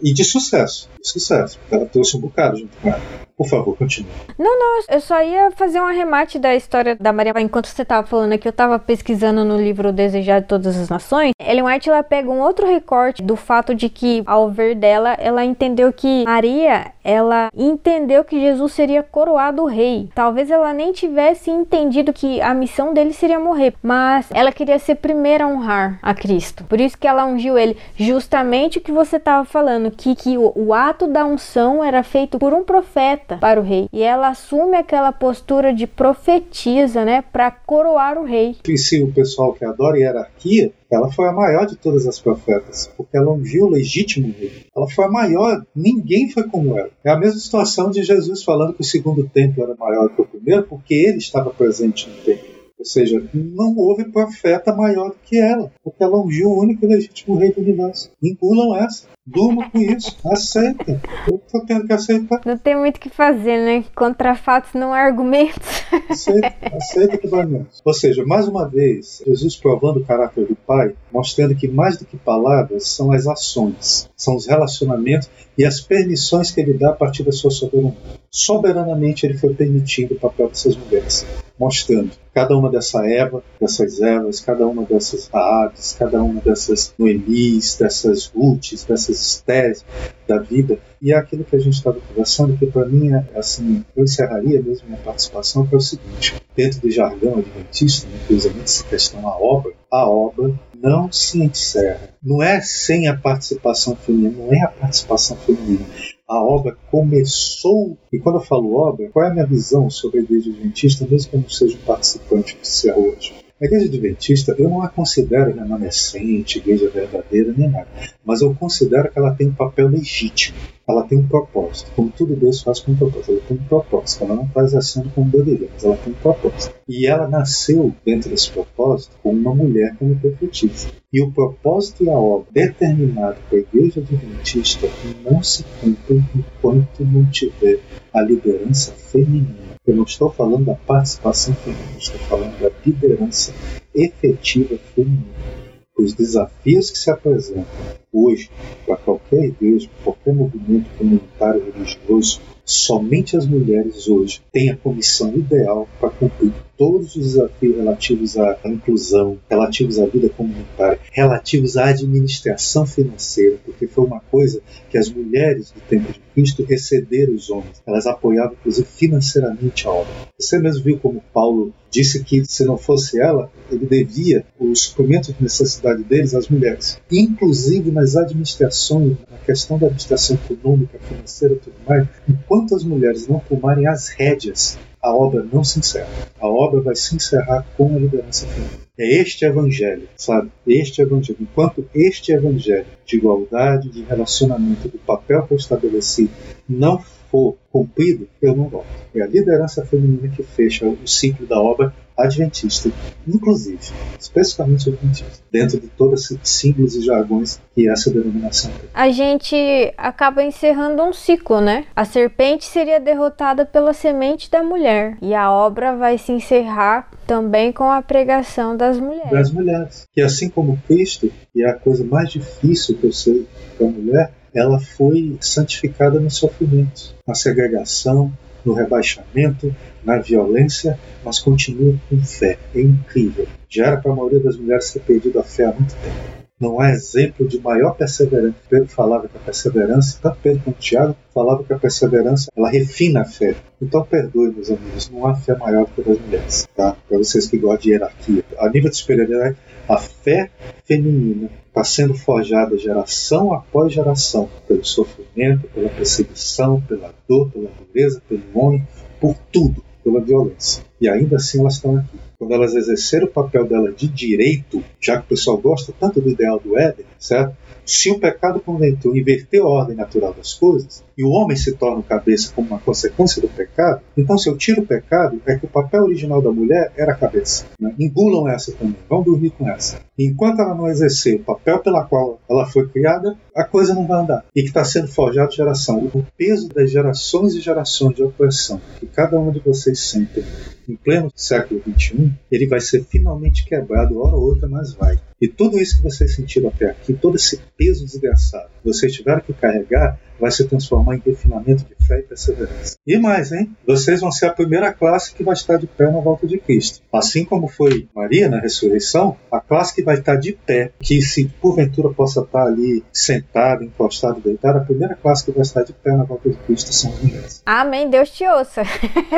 E 0.04 0.14
de 0.14 0.24
sucesso, 0.24 0.90
de 1.02 1.08
sucesso. 1.08 1.58
Ela 1.72 1.86
trouxe 1.86 2.16
um 2.16 2.20
bocado 2.22 2.58
junto 2.58 2.78
com 2.78 2.90
ela. 2.90 3.29
Por 3.40 3.48
favor, 3.48 3.78
continue. 3.78 4.12
Não, 4.38 4.60
não, 4.60 4.82
eu 4.90 5.00
só 5.00 5.24
ia 5.24 5.50
fazer 5.52 5.80
um 5.80 5.86
arremate 5.86 6.38
da 6.38 6.54
história 6.54 6.94
da 6.94 7.14
Maria. 7.14 7.32
Enquanto 7.40 7.68
você 7.68 7.84
estava 7.84 8.06
falando 8.06 8.34
aqui, 8.34 8.46
eu 8.46 8.50
estava 8.50 8.78
pesquisando 8.78 9.46
no 9.46 9.56
livro 9.56 9.94
Desejar 9.94 10.42
de 10.42 10.48
Todas 10.48 10.76
as 10.76 10.90
Nações. 10.90 11.32
Ellen 11.40 11.64
White 11.64 11.90
ela 11.90 12.04
pega 12.04 12.30
um 12.30 12.42
outro 12.42 12.68
recorte 12.68 13.24
do 13.24 13.38
fato 13.38 13.74
de 13.74 13.88
que, 13.88 14.24
ao 14.26 14.50
ver 14.50 14.76
dela, 14.76 15.16
ela 15.18 15.46
entendeu 15.46 15.94
que 15.94 16.26
Maria, 16.26 16.92
ela 17.02 17.50
entendeu 17.56 18.26
que 18.26 18.42
Jesus 18.42 18.74
seria 18.74 19.02
coroado 19.02 19.64
rei. 19.64 20.10
Talvez 20.14 20.52
ela 20.52 20.74
nem 20.74 20.92
tivesse 20.92 21.50
entendido 21.50 22.12
que 22.12 22.42
a 22.42 22.54
missão 22.54 22.94
dele 22.94 23.14
seria 23.14 23.40
morrer, 23.40 23.74
mas 23.82 24.28
ela 24.34 24.52
queria 24.52 24.78
ser 24.80 24.96
primeira 24.96 25.46
a 25.46 25.48
honrar 25.48 25.98
a 26.02 26.14
Cristo. 26.14 26.66
Por 26.66 26.82
isso 26.82 26.98
que 26.98 27.08
ela 27.08 27.26
ungiu 27.26 27.58
ele, 27.58 27.78
justamente 27.96 28.80
o 28.80 28.82
que 28.82 28.92
você 28.92 29.16
estava 29.16 29.46
falando, 29.46 29.92
que, 29.92 30.14
que 30.14 30.38
o, 30.38 30.52
o 30.54 30.74
ato 30.74 31.08
da 31.08 31.24
unção 31.24 31.82
era 31.82 32.04
feito 32.04 32.38
por 32.38 32.54
um 32.54 32.66
profeta 32.66 33.29
profeta 33.30 33.38
para 33.38 33.60
o 33.60 33.64
rei. 33.64 33.88
E 33.94 34.02
ela 34.02 34.30
assume 34.30 34.78
aquela 34.78 35.12
postura 35.12 35.74
de 35.74 35.86
profetisa, 35.86 37.06
né, 37.06 37.22
para 37.22 37.52
coroar 37.52 38.18
o 38.18 38.24
rei. 38.24 38.56
E 38.68 38.78
se 38.78 39.02
o 39.04 39.12
pessoal 39.12 39.54
que 39.54 39.64
adora 39.64 39.98
hierarquia, 39.98 40.72
ela 40.92 41.12
foi 41.12 41.28
a 41.28 41.32
maior 41.32 41.68
de 41.68 41.76
todas 41.76 42.08
as 42.08 42.20
profetas, 42.20 42.92
porque 42.98 43.16
ela 43.16 43.32
ungiu 43.32 43.66
o 43.66 43.70
legítimo 43.70 44.34
rei. 44.38 44.66
Ela 44.76 44.90
foi 44.90 45.06
a 45.06 45.10
maior, 45.10 45.64
ninguém 45.76 46.30
foi 46.30 46.44
como 46.44 46.78
ela. 46.78 46.90
É 47.04 47.12
a 47.12 47.20
mesma 47.20 47.40
situação 47.40 47.92
de 47.92 48.02
Jesus 48.02 48.44
falando 48.44 48.74
que 48.74 48.82
o 48.82 48.86
segundo 48.86 49.30
templo 49.30 49.64
era 49.64 49.76
maior 49.76 50.10
que 50.10 50.22
o 50.22 50.26
primeiro, 50.26 50.64
porque 50.64 50.96
ele 50.96 51.18
estava 51.18 51.52
presente 51.52 52.10
no 52.10 52.16
templo. 52.24 52.59
Ou 52.80 52.86
seja, 52.86 53.22
não 53.34 53.76
houve 53.76 54.06
profeta 54.06 54.74
maior 54.74 55.10
do 55.10 55.18
que 55.26 55.38
ela, 55.38 55.70
porque 55.84 56.02
ela 56.02 56.18
ungiu 56.18 56.48
o 56.48 56.62
único 56.62 56.86
e 56.86 56.88
legítimo 56.88 57.36
rei 57.36 57.52
do 57.52 57.60
universo. 57.60 58.10
Engulam 58.24 58.78
essa. 58.78 59.06
Durma 59.28 59.70
com 59.70 59.78
isso, 59.78 60.18
aceita. 60.26 61.00
Eu 61.28 61.38
tô 61.52 61.64
tendo 61.66 61.86
que 61.86 61.94
aceitar. 61.94 62.42
Não 62.46 62.58
tem 62.58 62.76
muito 62.76 62.96
o 62.96 63.00
que 63.00 63.10
fazer, 63.10 63.58
né? 63.58 63.84
Contra 63.94 64.34
fatos 64.34 64.74
não 64.74 64.94
há 64.94 65.00
argumentos. 65.00 65.84
Aceita, 66.10 66.56
aceita 66.76 67.18
que 67.18 67.28
vai 67.28 67.46
menos. 67.46 67.82
Ou 67.86 67.94
seja, 67.94 68.26
mais 68.26 68.48
uma 68.48 68.68
vez, 68.68 69.22
Jesus 69.28 69.56
provando 69.56 69.98
o 69.98 70.06
caráter 70.06 70.48
do 70.48 70.56
Pai, 70.56 70.96
mostrando 71.12 71.56
que 71.56 71.68
mais 71.68 71.98
do 71.98 72.06
que 72.06 72.18
palavras 72.18 72.88
são 72.88 73.12
as 73.12 73.28
ações, 73.28 74.10
são 74.16 74.36
os 74.36 74.48
relacionamentos 74.48 75.30
e 75.58 75.66
as 75.66 75.82
permissões 75.82 76.52
que 76.52 76.62
ele 76.62 76.74
dá 76.74 76.90
a 76.90 76.96
partir 76.96 77.24
da 77.24 77.32
sua 77.32 77.52
soberania. 77.52 77.94
Soberanamente 78.32 79.26
ele 79.26 79.38
foi 79.38 79.54
permitindo 79.54 80.16
o 80.16 80.20
papel 80.20 80.48
dessas 80.48 80.76
mulheres, 80.76 81.26
mostrando 81.60 82.12
cada 82.34 82.58
uma 82.58 82.70
dessa 82.70 83.06
Eva, 83.06 83.44
dessas 83.60 84.00
Evas, 84.00 84.40
cada 84.40 84.66
uma 84.66 84.84
dessas 84.84 85.28
Raabes, 85.28 85.96
cada 86.00 86.24
uma 86.24 86.40
dessas 86.40 86.94
Noemis, 86.98 87.76
dessas 87.76 88.28
Ruths, 88.28 88.86
dessas 88.86 89.20
Estés 89.22 89.86
da 90.28 90.38
vida. 90.38 90.80
E 91.02 91.12
é 91.12 91.18
aquilo 91.18 91.44
que 91.44 91.56
a 91.56 91.60
gente 91.60 91.74
estava 91.74 92.00
conversando, 92.00 92.58
que 92.58 92.66
para 92.66 92.86
mim 92.86 93.12
é 93.12 93.26
assim, 93.38 93.84
eu 93.96 94.06
encerraria 94.06 94.62
mesmo 94.62 94.88
minha 94.88 95.00
participação, 95.00 95.68
que 95.68 95.76
é 95.76 95.78
o 95.78 95.82
seguinte: 95.82 96.36
dentro 96.56 96.80
do 96.82 96.90
jargão 96.90 97.40
adventista, 97.40 98.08
né, 98.08 98.20
principalmente 98.26 98.66
essa 98.66 98.84
questão 98.86 99.28
a 99.28 99.38
obra, 99.38 99.74
a 99.92 100.08
obra 100.08 100.54
não 100.82 101.12
se 101.12 101.42
encerra. 101.42 102.10
Não 102.24 102.42
é 102.42 102.62
sem 102.62 103.08
a 103.08 103.18
participação 103.18 103.96
feminina, 103.96 104.38
não 104.38 104.54
é 104.54 104.62
a 104.62 104.68
participação 104.68 105.36
feminina. 105.38 105.86
A 106.30 106.44
obra 106.44 106.78
começou, 106.92 107.98
e 108.14 108.20
quando 108.20 108.36
eu 108.36 108.44
falo 108.44 108.76
obra, 108.76 109.10
qual 109.10 109.26
é 109.26 109.30
a 109.30 109.34
minha 109.34 109.48
visão 109.48 109.90
sobre 109.90 110.20
a 110.20 110.22
igreja 110.22 110.52
adventista, 110.52 111.08
mesmo 111.10 111.32
que 111.32 111.36
eu 111.36 111.42
não 111.42 111.50
seja 111.50 111.76
um 111.76 111.82
participante 111.82 112.56
oficial 112.56 113.02
hoje? 113.02 113.34
A 113.60 113.66
igreja 113.66 113.88
adventista, 113.88 114.56
eu 114.56 114.70
não 114.70 114.84
a 114.84 114.90
considero 114.90 115.56
remanescente, 115.56 116.60
igreja 116.60 116.88
verdadeira, 116.88 117.52
nem 117.58 117.68
nada. 117.68 117.88
Mas 118.24 118.42
eu 118.42 118.54
considero 118.54 119.12
que 119.12 119.18
ela 119.18 119.34
tem 119.34 119.48
um 119.48 119.56
papel 119.56 119.88
legítimo. 119.88 120.56
Ela 120.90 121.04
tem 121.04 121.20
um 121.20 121.28
propósito. 121.28 121.92
Como 121.96 122.10
tudo 122.10 122.36
Deus 122.36 122.62
faz 122.62 122.80
com 122.80 122.96
propósito. 122.96 123.32
Ela 123.32 123.42
tem 123.42 123.58
um 123.58 123.64
propósito. 123.64 124.24
Ela 124.24 124.36
não 124.36 124.46
está 124.46 124.64
exercendo 124.64 125.14
como 125.14 125.30
deveria, 125.30 125.70
mas 125.74 125.84
ela 125.84 125.98
tem 125.98 126.14
um 126.14 126.16
propósito. 126.16 126.74
E 126.88 127.06
ela 127.06 127.28
nasceu 127.28 127.94
dentro 128.04 128.30
desse 128.30 128.50
propósito 128.50 129.16
com 129.22 129.32
uma 129.32 129.54
mulher 129.54 129.96
como 129.98 130.20
profetisa. 130.20 130.90
E 131.14 131.22
o 131.22 131.32
propósito 131.32 132.04
e 132.04 132.10
a 132.10 132.18
obra 132.18 132.48
determinado 132.52 133.38
para 133.48 133.58
a 133.58 133.62
igreja 133.62 134.00
adventista 134.00 134.88
não 135.24 135.44
se 135.44 135.64
cumprem 135.80 136.26
enquanto 136.36 137.06
não 137.06 137.26
tiver 137.30 137.80
a 138.14 138.22
liderança 138.22 138.92
feminina 138.92 139.70
eu 139.90 139.96
não 139.96 140.04
estou 140.04 140.30
falando 140.30 140.66
da 140.66 140.76
participação 140.76 141.56
feminina, 141.56 141.98
estou 141.98 142.20
falando 142.22 142.60
da 142.60 142.70
liderança 142.86 143.52
efetiva 143.96 144.78
feminina. 144.94 145.59
Os 146.00 146.14
desafios 146.14 146.90
que 146.90 146.98
se 146.98 147.12
apresentam 147.12 147.66
hoje 148.14 148.50
para 148.86 148.96
qualquer 148.96 149.44
igreja, 149.44 149.90
qualquer 150.02 150.34
movimento 150.34 150.90
comunitário 150.98 151.62
religioso, 151.74 152.40
somente 152.64 153.36
as 153.36 153.46
mulheres 153.46 154.08
hoje 154.08 154.42
têm 154.50 154.70
a 154.70 154.78
comissão 154.78 155.36
ideal 155.36 155.90
para 156.00 156.10
cumprir 156.12 156.54
todos 156.80 157.14
os 157.18 157.34
desafios 157.34 157.76
relativos 157.76 158.38
à 158.38 158.58
inclusão, 158.64 159.38
relativos 159.50 160.00
à 160.00 160.06
vida 160.06 160.30
comunitária, 160.30 160.98
relativos 161.12 161.76
à 161.76 161.90
administração 161.90 162.86
financeira, 162.86 163.58
porque 163.66 163.86
foi 163.86 164.06
uma 164.06 164.22
coisa 164.22 164.62
que 164.90 164.98
as 164.98 165.10
mulheres 165.10 165.72
do 165.72 165.82
tempo 165.82 166.14
de 166.14 166.22
Cristo 166.34 166.66
excederam 166.70 167.36
os 167.36 167.50
homens. 167.50 167.84
Elas 167.86 168.08
apoiavam, 168.08 168.54
inclusive, 168.54 168.88
financeiramente 168.88 169.86
a 169.86 169.92
obra. 169.92 170.14
Você 170.40 170.58
mesmo 170.58 170.86
viu 170.86 170.98
como 170.98 171.22
Paulo 171.34 171.74
disse 171.92 172.24
que, 172.24 172.46
se 172.46 172.64
não 172.64 172.78
fosse 172.78 173.20
ela, 173.20 173.52
ele 173.70 173.86
devia 173.86 174.46
o 174.58 174.74
suprimento 174.74 175.34
de 175.34 175.44
necessidade 175.44 176.02
deles 176.04 176.34
às 176.34 176.48
mulheres. 176.48 176.98
Inclusive 177.12 177.92
nas 177.92 178.16
administrações, 178.16 179.18
na 179.30 179.38
questão 179.40 179.78
da 179.78 179.88
administração 179.88 180.38
econômica, 180.50 180.98
financeira 181.00 181.56
e 181.56 181.58
tudo 181.58 181.76
mais, 181.86 182.08
enquanto 182.30 182.74
as 182.74 182.86
mulheres 182.86 183.28
não 183.28 183.40
tomarem 183.40 183.86
as 183.86 184.08
rédeas 184.08 184.78
a 185.02 185.14
obra 185.14 185.46
não 185.52 185.64
se 185.64 185.80
encerra. 185.80 186.10
A 186.40 186.48
obra 186.48 186.82
vai 186.82 186.96
se 186.96 187.16
encerrar 187.16 187.66
com 187.78 187.96
a 187.96 188.00
liderança 188.00 188.46
feminina. 188.48 188.90
É 188.98 189.22
este 189.22 189.46
evangelho, 189.46 190.10
sabe? 190.18 190.52
Este 190.68 191.02
evangelho. 191.02 191.38
Enquanto 191.40 191.88
este 191.94 192.34
evangelho 192.34 192.86
de 193.06 193.16
igualdade, 193.16 193.90
de 193.90 194.04
relacionamento, 194.04 194.90
do 194.90 194.98
papel 194.98 195.44
que 195.44 195.54
eu 195.54 195.58
estabeleci 195.58 196.30
não 196.68 197.02
for 197.32 197.58
cumprido, 197.72 198.28
eu 198.42 198.56
não 198.56 198.68
volto. 198.68 198.88
É 199.16 199.22
a 199.22 199.28
liderança 199.28 199.86
feminina 199.86 200.28
que 200.30 200.44
fecha 200.44 200.86
o 200.86 201.08
ciclo 201.08 201.46
da 201.48 201.60
obra 201.60 201.94
adventista, 202.18 202.92
inclusive, 203.26 203.80
especificamente 204.20 204.90
adventista, 204.90 205.44
dentro 205.52 205.80
de 205.80 205.88
todos 205.88 206.26
esses 206.26 206.40
símbolos 206.44 206.96
e 206.96 207.02
jargões 207.02 207.62
que 207.74 207.90
essa 207.90 208.12
denominação 208.12 208.72
tem. 208.72 208.90
A 208.94 209.10
gente 209.10 209.56
acaba 209.98 210.44
encerrando 210.44 211.02
um 211.02 211.14
ciclo, 211.14 211.62
né? 211.62 211.86
A 211.96 212.04
serpente 212.04 212.66
seria 212.66 213.00
derrotada 213.00 213.66
pela 213.66 213.94
semente 213.94 214.52
da 214.52 214.62
mulher 214.62 215.18
e 215.22 215.34
a 215.34 215.52
obra 215.52 215.96
vai 215.96 216.18
se 216.18 216.32
encerrar 216.32 217.10
também 217.26 217.72
com 217.72 217.90
a 217.90 218.02
pregação 218.02 218.76
das 218.76 219.00
mulheres. 219.00 219.32
Das 219.32 219.52
mulheres. 219.52 220.06
Que 220.12 220.22
assim 220.22 220.50
como 220.50 220.78
Cristo, 220.88 221.32
e 221.56 221.64
é 221.64 221.70
a 221.70 221.74
coisa 221.74 222.04
mais 222.04 222.30
difícil 222.30 222.98
que 222.98 223.06
eu 223.06 223.14
sei 223.14 223.48
para 223.78 223.88
a 223.88 223.90
mulher, 223.90 224.34
ela 224.54 224.80
foi 224.80 225.38
santificada 225.40 226.20
no 226.20 226.30
sofrimento, 226.30 227.16
na 227.28 227.36
segregação, 227.36 228.32
no 228.66 228.74
rebaixamento, 228.74 229.74
na 230.04 230.18
violência, 230.18 231.00
mas 231.24 231.40
continua 231.40 231.96
com 232.10 232.22
fé. 232.24 232.58
É 232.76 232.82
incrível. 232.82 233.48
Já 233.70 233.88
era 233.88 233.98
para 233.98 234.12
a 234.12 234.16
maioria 234.16 234.40
das 234.40 234.58
mulheres 234.58 234.92
ter 234.92 235.02
perdido 235.02 235.40
a 235.40 235.44
fé 235.44 235.66
há 235.66 235.74
muito 235.74 235.96
tempo. 235.96 236.40
Não 236.60 236.82
há 236.82 236.90
exemplo 236.90 237.48
de 237.48 237.58
maior 237.62 237.96
perseverança. 237.96 238.58
Pedro 238.70 238.90
falava 238.90 239.30
que 239.30 239.38
a 239.38 239.40
perseverança, 239.40 240.20
tanto 240.22 240.40
Pedro 240.44 240.62
quanto 240.66 240.80
Tiago, 240.80 241.16
falava 241.34 241.64
que 241.64 241.72
a 241.72 241.80
perseverança 241.80 242.52
ela 242.54 242.70
refina 242.70 243.22
a 243.22 243.26
fé. 243.26 243.56
Então 243.82 244.04
perdoe, 244.04 244.52
meus 244.52 244.70
amigos, 244.70 245.10
não 245.10 245.26
há 245.26 245.36
fé 245.36 245.56
maior 245.56 245.86
do 245.86 245.92
que 245.94 246.02
a 246.02 246.14
das 246.14 246.20
mulheres, 246.20 246.68
tá? 246.76 246.98
Para 247.08 247.18
vocês 247.18 247.48
que 247.48 247.58
gostam 247.58 247.84
de 247.84 247.92
hierarquia. 247.92 248.44
A 248.58 248.70
nível 248.70 248.90
de 248.90 248.98
superioridade, 248.98 249.56
a 249.88 249.98
fé 249.98 250.52
feminina 250.84 251.50
está 251.80 251.84
sendo 251.84 252.14
forjada 252.14 252.78
geração 252.78 253.54
após 253.54 253.94
geração 253.94 254.50
pelo 254.68 254.84
sofrimento, 254.84 255.68
pela 255.70 255.90
perseguição, 255.90 256.82
pela 256.82 257.14
dor, 257.28 257.50
pela 257.52 257.70
dureza, 257.70 258.22
pelo 258.28 258.44
homem, 258.54 258.86
por 259.20 259.36
tudo, 259.52 259.84
pela 260.04 260.20
violência. 260.20 260.84
E 261.00 261.08
ainda 261.08 261.38
assim 261.38 261.60
elas 261.60 261.76
estão 261.76 261.96
aqui 261.98 262.18
quando 262.38 262.54
elas 262.54 262.74
exerceram 262.74 263.28
o 263.28 263.32
papel 263.32 263.66
dela 263.66 263.92
de 263.92 264.08
direito, 264.08 264.82
já 265.00 265.18
que 265.18 265.26
o 265.26 265.30
pessoal 265.30 265.58
gosta 265.58 265.94
tanto 266.00 266.22
do 266.22 266.30
ideal 266.30 266.58
do 266.58 266.78
Éden, 266.78 267.06
certo? 267.18 267.56
Se 267.86 268.10
o 268.12 268.20
pecado 268.20 268.62
conventou 268.62 269.16
inverter 269.16 269.62
a 269.62 269.68
ordem 269.68 269.96
natural 269.96 270.34
das 270.34 270.54
coisas, 270.54 271.04
e 271.20 271.24
o 271.26 271.32
homem 271.32 271.58
se 271.58 271.74
torna 271.74 272.02
cabeça 272.02 272.54
como 272.56 272.70
uma 272.70 272.80
consequência 272.80 273.42
do 273.42 273.50
pecado, 273.50 274.02
então 274.16 274.38
se 274.38 274.48
eu 274.48 274.56
tiro 274.56 274.84
o 274.84 274.88
pecado, 274.88 275.42
é 275.46 275.58
que 275.58 275.66
o 275.66 275.70
papel 275.70 276.04
original 276.04 276.42
da 276.42 276.50
mulher 276.50 276.94
era 276.96 277.12
a 277.12 277.16
cabeça. 277.16 277.66
Né? 277.78 277.94
Engulam 278.00 278.48
essa 278.48 278.72
também, 278.72 278.96
vão 279.10 279.22
dormir 279.22 279.50
com 279.50 279.68
essa. 279.68 280.00
Enquanto 280.18 280.62
ela 280.62 280.74
não 280.74 280.88
exercer 280.88 281.36
o 281.36 281.44
papel 281.44 281.80
pela 281.80 282.06
qual 282.06 282.40
ela 282.50 282.66
foi 282.66 282.88
criada, 282.88 283.38
a 283.54 283.66
coisa 283.66 283.94
não 283.94 284.08
vai 284.08 284.22
andar. 284.22 284.46
E 284.56 284.62
que 284.62 284.70
está 284.70 284.86
sendo 284.86 285.10
forjado 285.10 285.52
geração. 285.52 285.98
O 286.14 286.26
peso 286.38 286.70
das 286.70 286.90
gerações 286.90 287.54
e 287.54 287.60
gerações 287.60 288.16
de 288.16 288.24
opressão 288.24 288.80
que 289.00 289.06
cada 289.06 289.38
um 289.38 289.52
de 289.52 289.60
vocês 289.60 290.00
sente 290.00 290.44
em 290.88 290.96
pleno 290.96 291.32
século 291.36 291.82
XXI, 291.82 292.34
ele 292.52 292.68
vai 292.68 292.80
ser 292.80 293.04
finalmente 293.04 293.66
quebrado, 293.66 294.20
hora 294.20 294.36
ou 294.36 294.44
outra, 294.44 294.68
mas 294.68 294.94
vai. 294.94 295.20
E 295.40 295.48
tudo 295.48 295.80
isso 295.80 295.98
que 295.98 296.04
vocês 296.04 296.36
sentiram 296.36 296.70
até 296.70 296.90
aqui, 296.90 297.14
todo 297.14 297.36
esse 297.36 297.60
peso 297.78 298.06
desgraçado, 298.06 298.70
vocês 298.84 299.14
tiveram 299.14 299.42
que 299.42 299.54
carregar, 299.54 300.20
vai 300.40 300.52
se 300.52 300.66
transformar 300.66 301.16
em 301.16 301.22
refinamento 301.26 301.86
de 301.86 302.06
fé 302.06 302.20
e 302.20 302.24
perseverança. 302.24 302.96
E 303.06 303.18
mais, 303.18 303.52
hein? 303.52 303.76
Vocês 303.86 304.22
vão 304.22 304.32
ser 304.32 304.48
a 304.48 304.54
primeira 304.54 304.92
classe 304.94 305.34
que 305.34 305.44
vai 305.44 305.54
estar 305.54 305.78
de 305.78 305.88
pé 305.88 306.10
na 306.12 306.20
volta 306.20 306.48
de 306.48 306.58
Cristo. 306.58 307.02
Assim 307.14 307.44
como 307.46 307.68
foi 307.68 308.08
Maria 308.16 308.50
na 308.50 308.60
ressurreição, 308.60 309.38
a 309.52 309.60
classe 309.60 309.94
que 309.94 310.04
vai 310.04 310.16
estar 310.16 310.36
de 310.36 310.54
pé, 310.54 310.92
que 311.00 311.22
se 311.22 311.46
porventura 311.62 312.10
possa 312.10 312.42
estar 312.42 312.64
ali 312.66 313.04
sentado, 313.12 313.84
encostado, 313.84 314.40
deitado, 314.40 314.80
a 314.80 314.82
primeira 314.82 315.16
classe 315.16 315.46
que 315.46 315.52
vai 315.52 315.62
estar 315.62 315.84
de 315.84 315.94
pé 315.94 316.12
na 316.12 316.24
volta 316.24 316.50
de 316.50 316.56
Cristo 316.58 316.94
são 316.94 317.12
mulheres. 317.12 317.62
Amém, 317.66 318.10
Deus 318.10 318.30
te 318.30 318.48
ouça. 318.48 318.84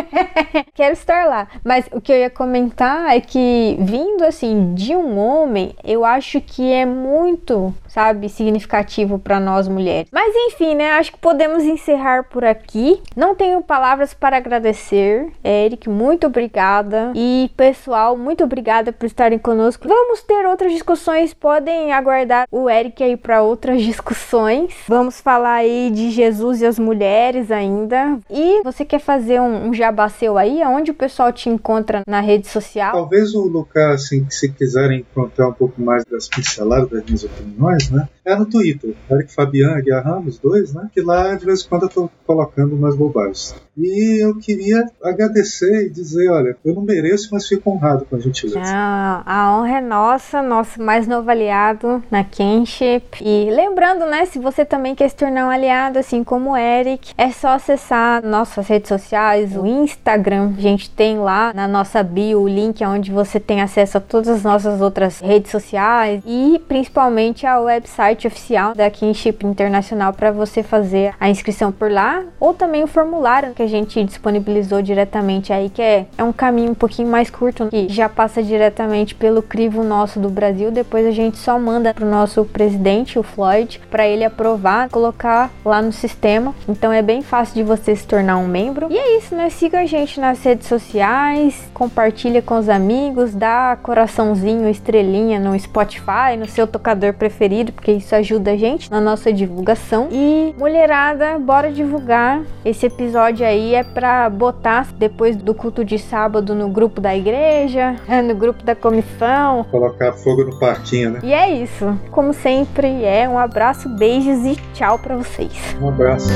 Quero 0.74 0.94
estar 0.94 1.26
lá. 1.26 1.48
Mas 1.64 1.86
o 1.92 2.00
que 2.00 2.12
eu 2.12 2.18
ia 2.18 2.30
comentar 2.30 3.16
é 3.16 3.20
que 3.20 3.78
vindo 3.80 4.24
assim 4.24 4.74
de 4.74 4.96
um 4.96 5.18
homem, 5.18 5.76
eu 5.84 6.06
acho 6.06 6.40
que 6.42 6.72
é 6.72 6.86
muito 6.86 7.74
sabe, 7.92 8.30
significativo 8.30 9.20
para 9.20 9.40
nós 9.40 9.68
mulheres. 9.68 10.10
Mas 10.12 10.34
enfim, 10.36 10.76
né? 10.76 10.92
Acho 10.92 11.12
que 11.12 11.20
podemos 11.20 11.64
encerrar 11.64 12.24
por 12.24 12.44
aqui. 12.44 13.02
Não 13.16 13.36
tenho 13.36 13.62
palavras 13.62 14.14
para 14.14 14.38
agradecer. 14.38 15.28
Eric, 15.44 15.90
muito 15.90 16.28
obrigada. 16.28 17.12
E 17.14 17.52
pessoal, 17.56 18.18
muito 18.18 18.44
obrigada 18.44 18.94
por 18.94 19.06
estarem 19.06 19.38
conosco. 19.38 19.88
Vamos 19.88 20.22
ter 20.22 20.46
outras 20.46 20.72
discussões, 20.72 21.34
podem 21.34 21.92
aguardar 21.92 22.48
o 22.52 22.70
Eric 22.70 23.04
aí 23.04 23.18
para 23.18 23.42
outras 23.42 23.82
discussões. 23.84 24.74
Vamos 24.88 25.20
falar 25.20 25.56
aí 25.56 25.92
de 25.94 26.12
Jesus 26.12 26.62
e 26.62 26.66
as 26.66 26.80
mulheres 26.80 27.52
ainda. 27.52 28.20
E 28.30 28.62
você 28.64 28.86
quer 28.86 29.00
fazer 29.00 29.42
um, 29.42 29.68
um 29.68 29.74
jabá 29.74 30.08
seu 30.08 30.38
aí? 30.38 30.62
Aonde 30.62 30.92
o 30.92 30.96
pessoal 30.96 31.32
te 31.32 31.50
encontra 31.50 32.02
na 32.08 32.22
rede 32.22 32.48
social? 32.48 32.94
Talvez 32.94 33.36
o 33.36 33.42
Lucas, 33.42 34.06
assim, 34.06 34.26
se 34.30 34.50
quiserem 34.50 35.00
encontrar 35.00 35.50
um 35.50 35.54
pouco 35.54 35.82
mais 35.82 36.06
das 36.06 36.28
pinceladas 36.28 36.90
das 36.90 37.04
minhas 37.04 37.24
opiniões, 37.24 37.81
né? 37.90 38.08
É 38.24 38.36
no 38.36 38.46
Twitter, 38.46 38.94
Eric 39.10 39.34
Fabian 39.34 39.78
e 39.80 39.82
Guia 39.82 40.00
Ramos, 40.00 40.38
dois, 40.38 40.74
né? 40.74 40.88
Que 40.94 41.02
lá 41.02 41.34
de 41.34 41.44
vez 41.44 41.64
em 41.64 41.68
quando 41.68 41.84
eu 41.84 41.90
tô 41.90 42.10
colocando 42.26 42.76
umas 42.76 42.96
bobagens. 42.96 43.56
E 43.76 44.24
eu 44.24 44.38
queria 44.38 44.86
agradecer 45.04 45.88
e 45.88 45.90
dizer, 45.90 46.30
olha, 46.30 46.56
eu 46.64 46.76
não 46.76 46.84
mereço, 46.84 47.30
mas 47.32 47.48
fico 47.48 47.72
honrado 47.72 48.06
com 48.06 48.16
a 48.16 48.20
gentileza. 48.20 48.62
Ah, 48.64 49.24
a 49.26 49.58
honra 49.58 49.78
é 49.78 49.82
nossa, 49.82 50.42
nosso 50.42 50.82
mais 50.82 51.08
novo 51.08 51.32
aliado 51.32 52.04
na 52.12 52.24
Kinship. 52.24 53.22
E 53.22 53.50
lembrando, 53.50 54.06
né, 54.06 54.26
se 54.26 54.38
você 54.38 54.64
também 54.64 54.94
quer 54.94 55.10
se 55.10 55.16
tornar 55.16 55.48
um 55.48 55.50
aliado, 55.50 55.98
assim 55.98 56.24
como 56.24 56.52
o 56.52 56.58
Eric, 56.58 57.14
é 57.18 57.32
só 57.32 57.50
acessar 57.50 58.24
nossas 58.24 58.68
redes 58.68 58.90
sociais, 58.90 59.58
o 59.58 59.66
Instagram, 59.66 60.54
a 60.56 60.62
gente 60.62 60.92
tem 60.92 61.18
lá 61.18 61.52
na 61.56 61.68
nossa 61.68 62.04
bio 62.04 62.42
o 62.42 62.48
link 62.48 62.84
onde 62.86 63.12
você 63.12 63.40
tem 63.40 63.62
acesso 63.62 63.98
a 63.98 64.02
todas 64.02 64.28
as 64.28 64.44
nossas 64.44 64.80
outras 64.80 65.20
redes 65.20 65.50
sociais 65.50 66.22
e 66.26 66.62
principalmente 66.68 67.48
ao 67.48 67.64
website 67.64 68.11
oficial 68.28 68.74
da 68.74 68.90
Kinship 68.90 69.46
Internacional 69.46 70.14
para 70.14 70.32
você 70.32 70.64
fazer 70.64 71.14
a 71.20 71.30
inscrição 71.30 71.72
por 71.72 71.92
lá 71.92 72.24
ou 72.40 72.54
também 72.54 72.84
o 72.84 72.88
formulário 72.88 73.54
que 73.54 73.64
a 73.64 73.68
gente 73.68 74.04
disponibilizou 74.04 74.82
diretamente 74.82 75.54
aí, 75.54 75.70
que 75.70 75.82
é, 75.82 76.06
é 76.18 76.24
um 76.24 76.34
caminho 76.34 76.72
um 76.72 76.76
pouquinho 76.76 77.08
mais 77.08 77.30
curto, 77.30 77.68
que 77.68 77.88
já 77.90 78.10
passa 78.10 78.44
diretamente 78.44 79.16
pelo 79.16 79.42
crivo 79.42 79.84
nosso 79.84 80.20
do 80.20 80.30
Brasil. 80.30 80.72
Depois 80.72 81.06
a 81.06 81.12
gente 81.12 81.38
só 81.38 81.58
manda 81.60 81.94
pro 81.94 82.06
nosso 82.06 82.46
presidente, 82.46 83.18
o 83.18 83.24
Floyd, 83.24 83.82
para 83.90 84.08
ele 84.08 84.24
aprovar, 84.24 84.90
colocar 84.90 85.52
lá 85.64 85.82
no 85.82 85.92
sistema. 85.92 86.54
Então 86.68 86.92
é 86.92 87.02
bem 87.02 87.22
fácil 87.22 87.56
de 87.56 87.64
você 87.64 87.96
se 87.96 88.06
tornar 88.06 88.38
um 88.38 88.48
membro. 88.48 88.88
E 88.90 88.98
é 88.98 89.18
isso, 89.18 89.36
né? 89.36 89.50
Siga 89.50 89.80
a 89.80 89.86
gente 89.86 90.20
nas 90.20 90.44
redes 90.44 90.68
sociais, 90.68 91.70
compartilha 91.74 92.42
com 92.42 92.58
os 92.58 92.70
amigos, 92.70 93.34
dá 93.34 93.78
coraçãozinho, 93.82 94.70
estrelinha 94.70 95.40
no 95.40 95.58
Spotify, 95.60 96.36
no 96.38 96.48
seu 96.48 96.68
tocador 96.68 97.14
preferido, 97.14 97.72
porque 97.72 98.00
isso 98.02 98.16
ajuda 98.16 98.52
a 98.52 98.58
gente 98.58 98.92
na 98.92 99.00
nossa 99.00 99.32
divulgação. 99.32 100.10
E 100.12 100.54
mulherada, 100.58 101.40
bora 101.40 101.72
divulgar 101.72 102.42
esse 102.66 102.86
episódio 102.86 103.46
aí 103.46 103.74
é 103.76 103.84
para 103.84 104.30
botar 104.30 104.88
depois 104.98 105.36
do 105.36 105.54
culto 105.54 105.86
de 105.86 105.98
sábado 105.98 106.54
no 106.54 106.70
grupo 106.70 107.00
da 107.00 107.16
igreja, 107.16 107.96
no 108.24 108.36
grupo 108.36 108.64
da 108.64 108.76
comissão. 108.76 109.64
Colocar 109.72 110.14
fogo 110.14 110.44
no 110.44 110.60
partinho, 110.60 111.12
né? 111.12 111.20
E 111.24 111.34
é 111.34 111.50
isso. 111.50 111.98
Como 112.12 112.34
sempre, 112.34 113.04
é 113.04 113.28
um 113.30 113.38
abraço, 113.38 113.88
beijos 113.88 114.46
e 114.46 114.56
tchau 114.74 115.00
para 115.00 115.16
vocês. 115.16 115.52
Um 115.82 115.90
abraço. 115.90 116.30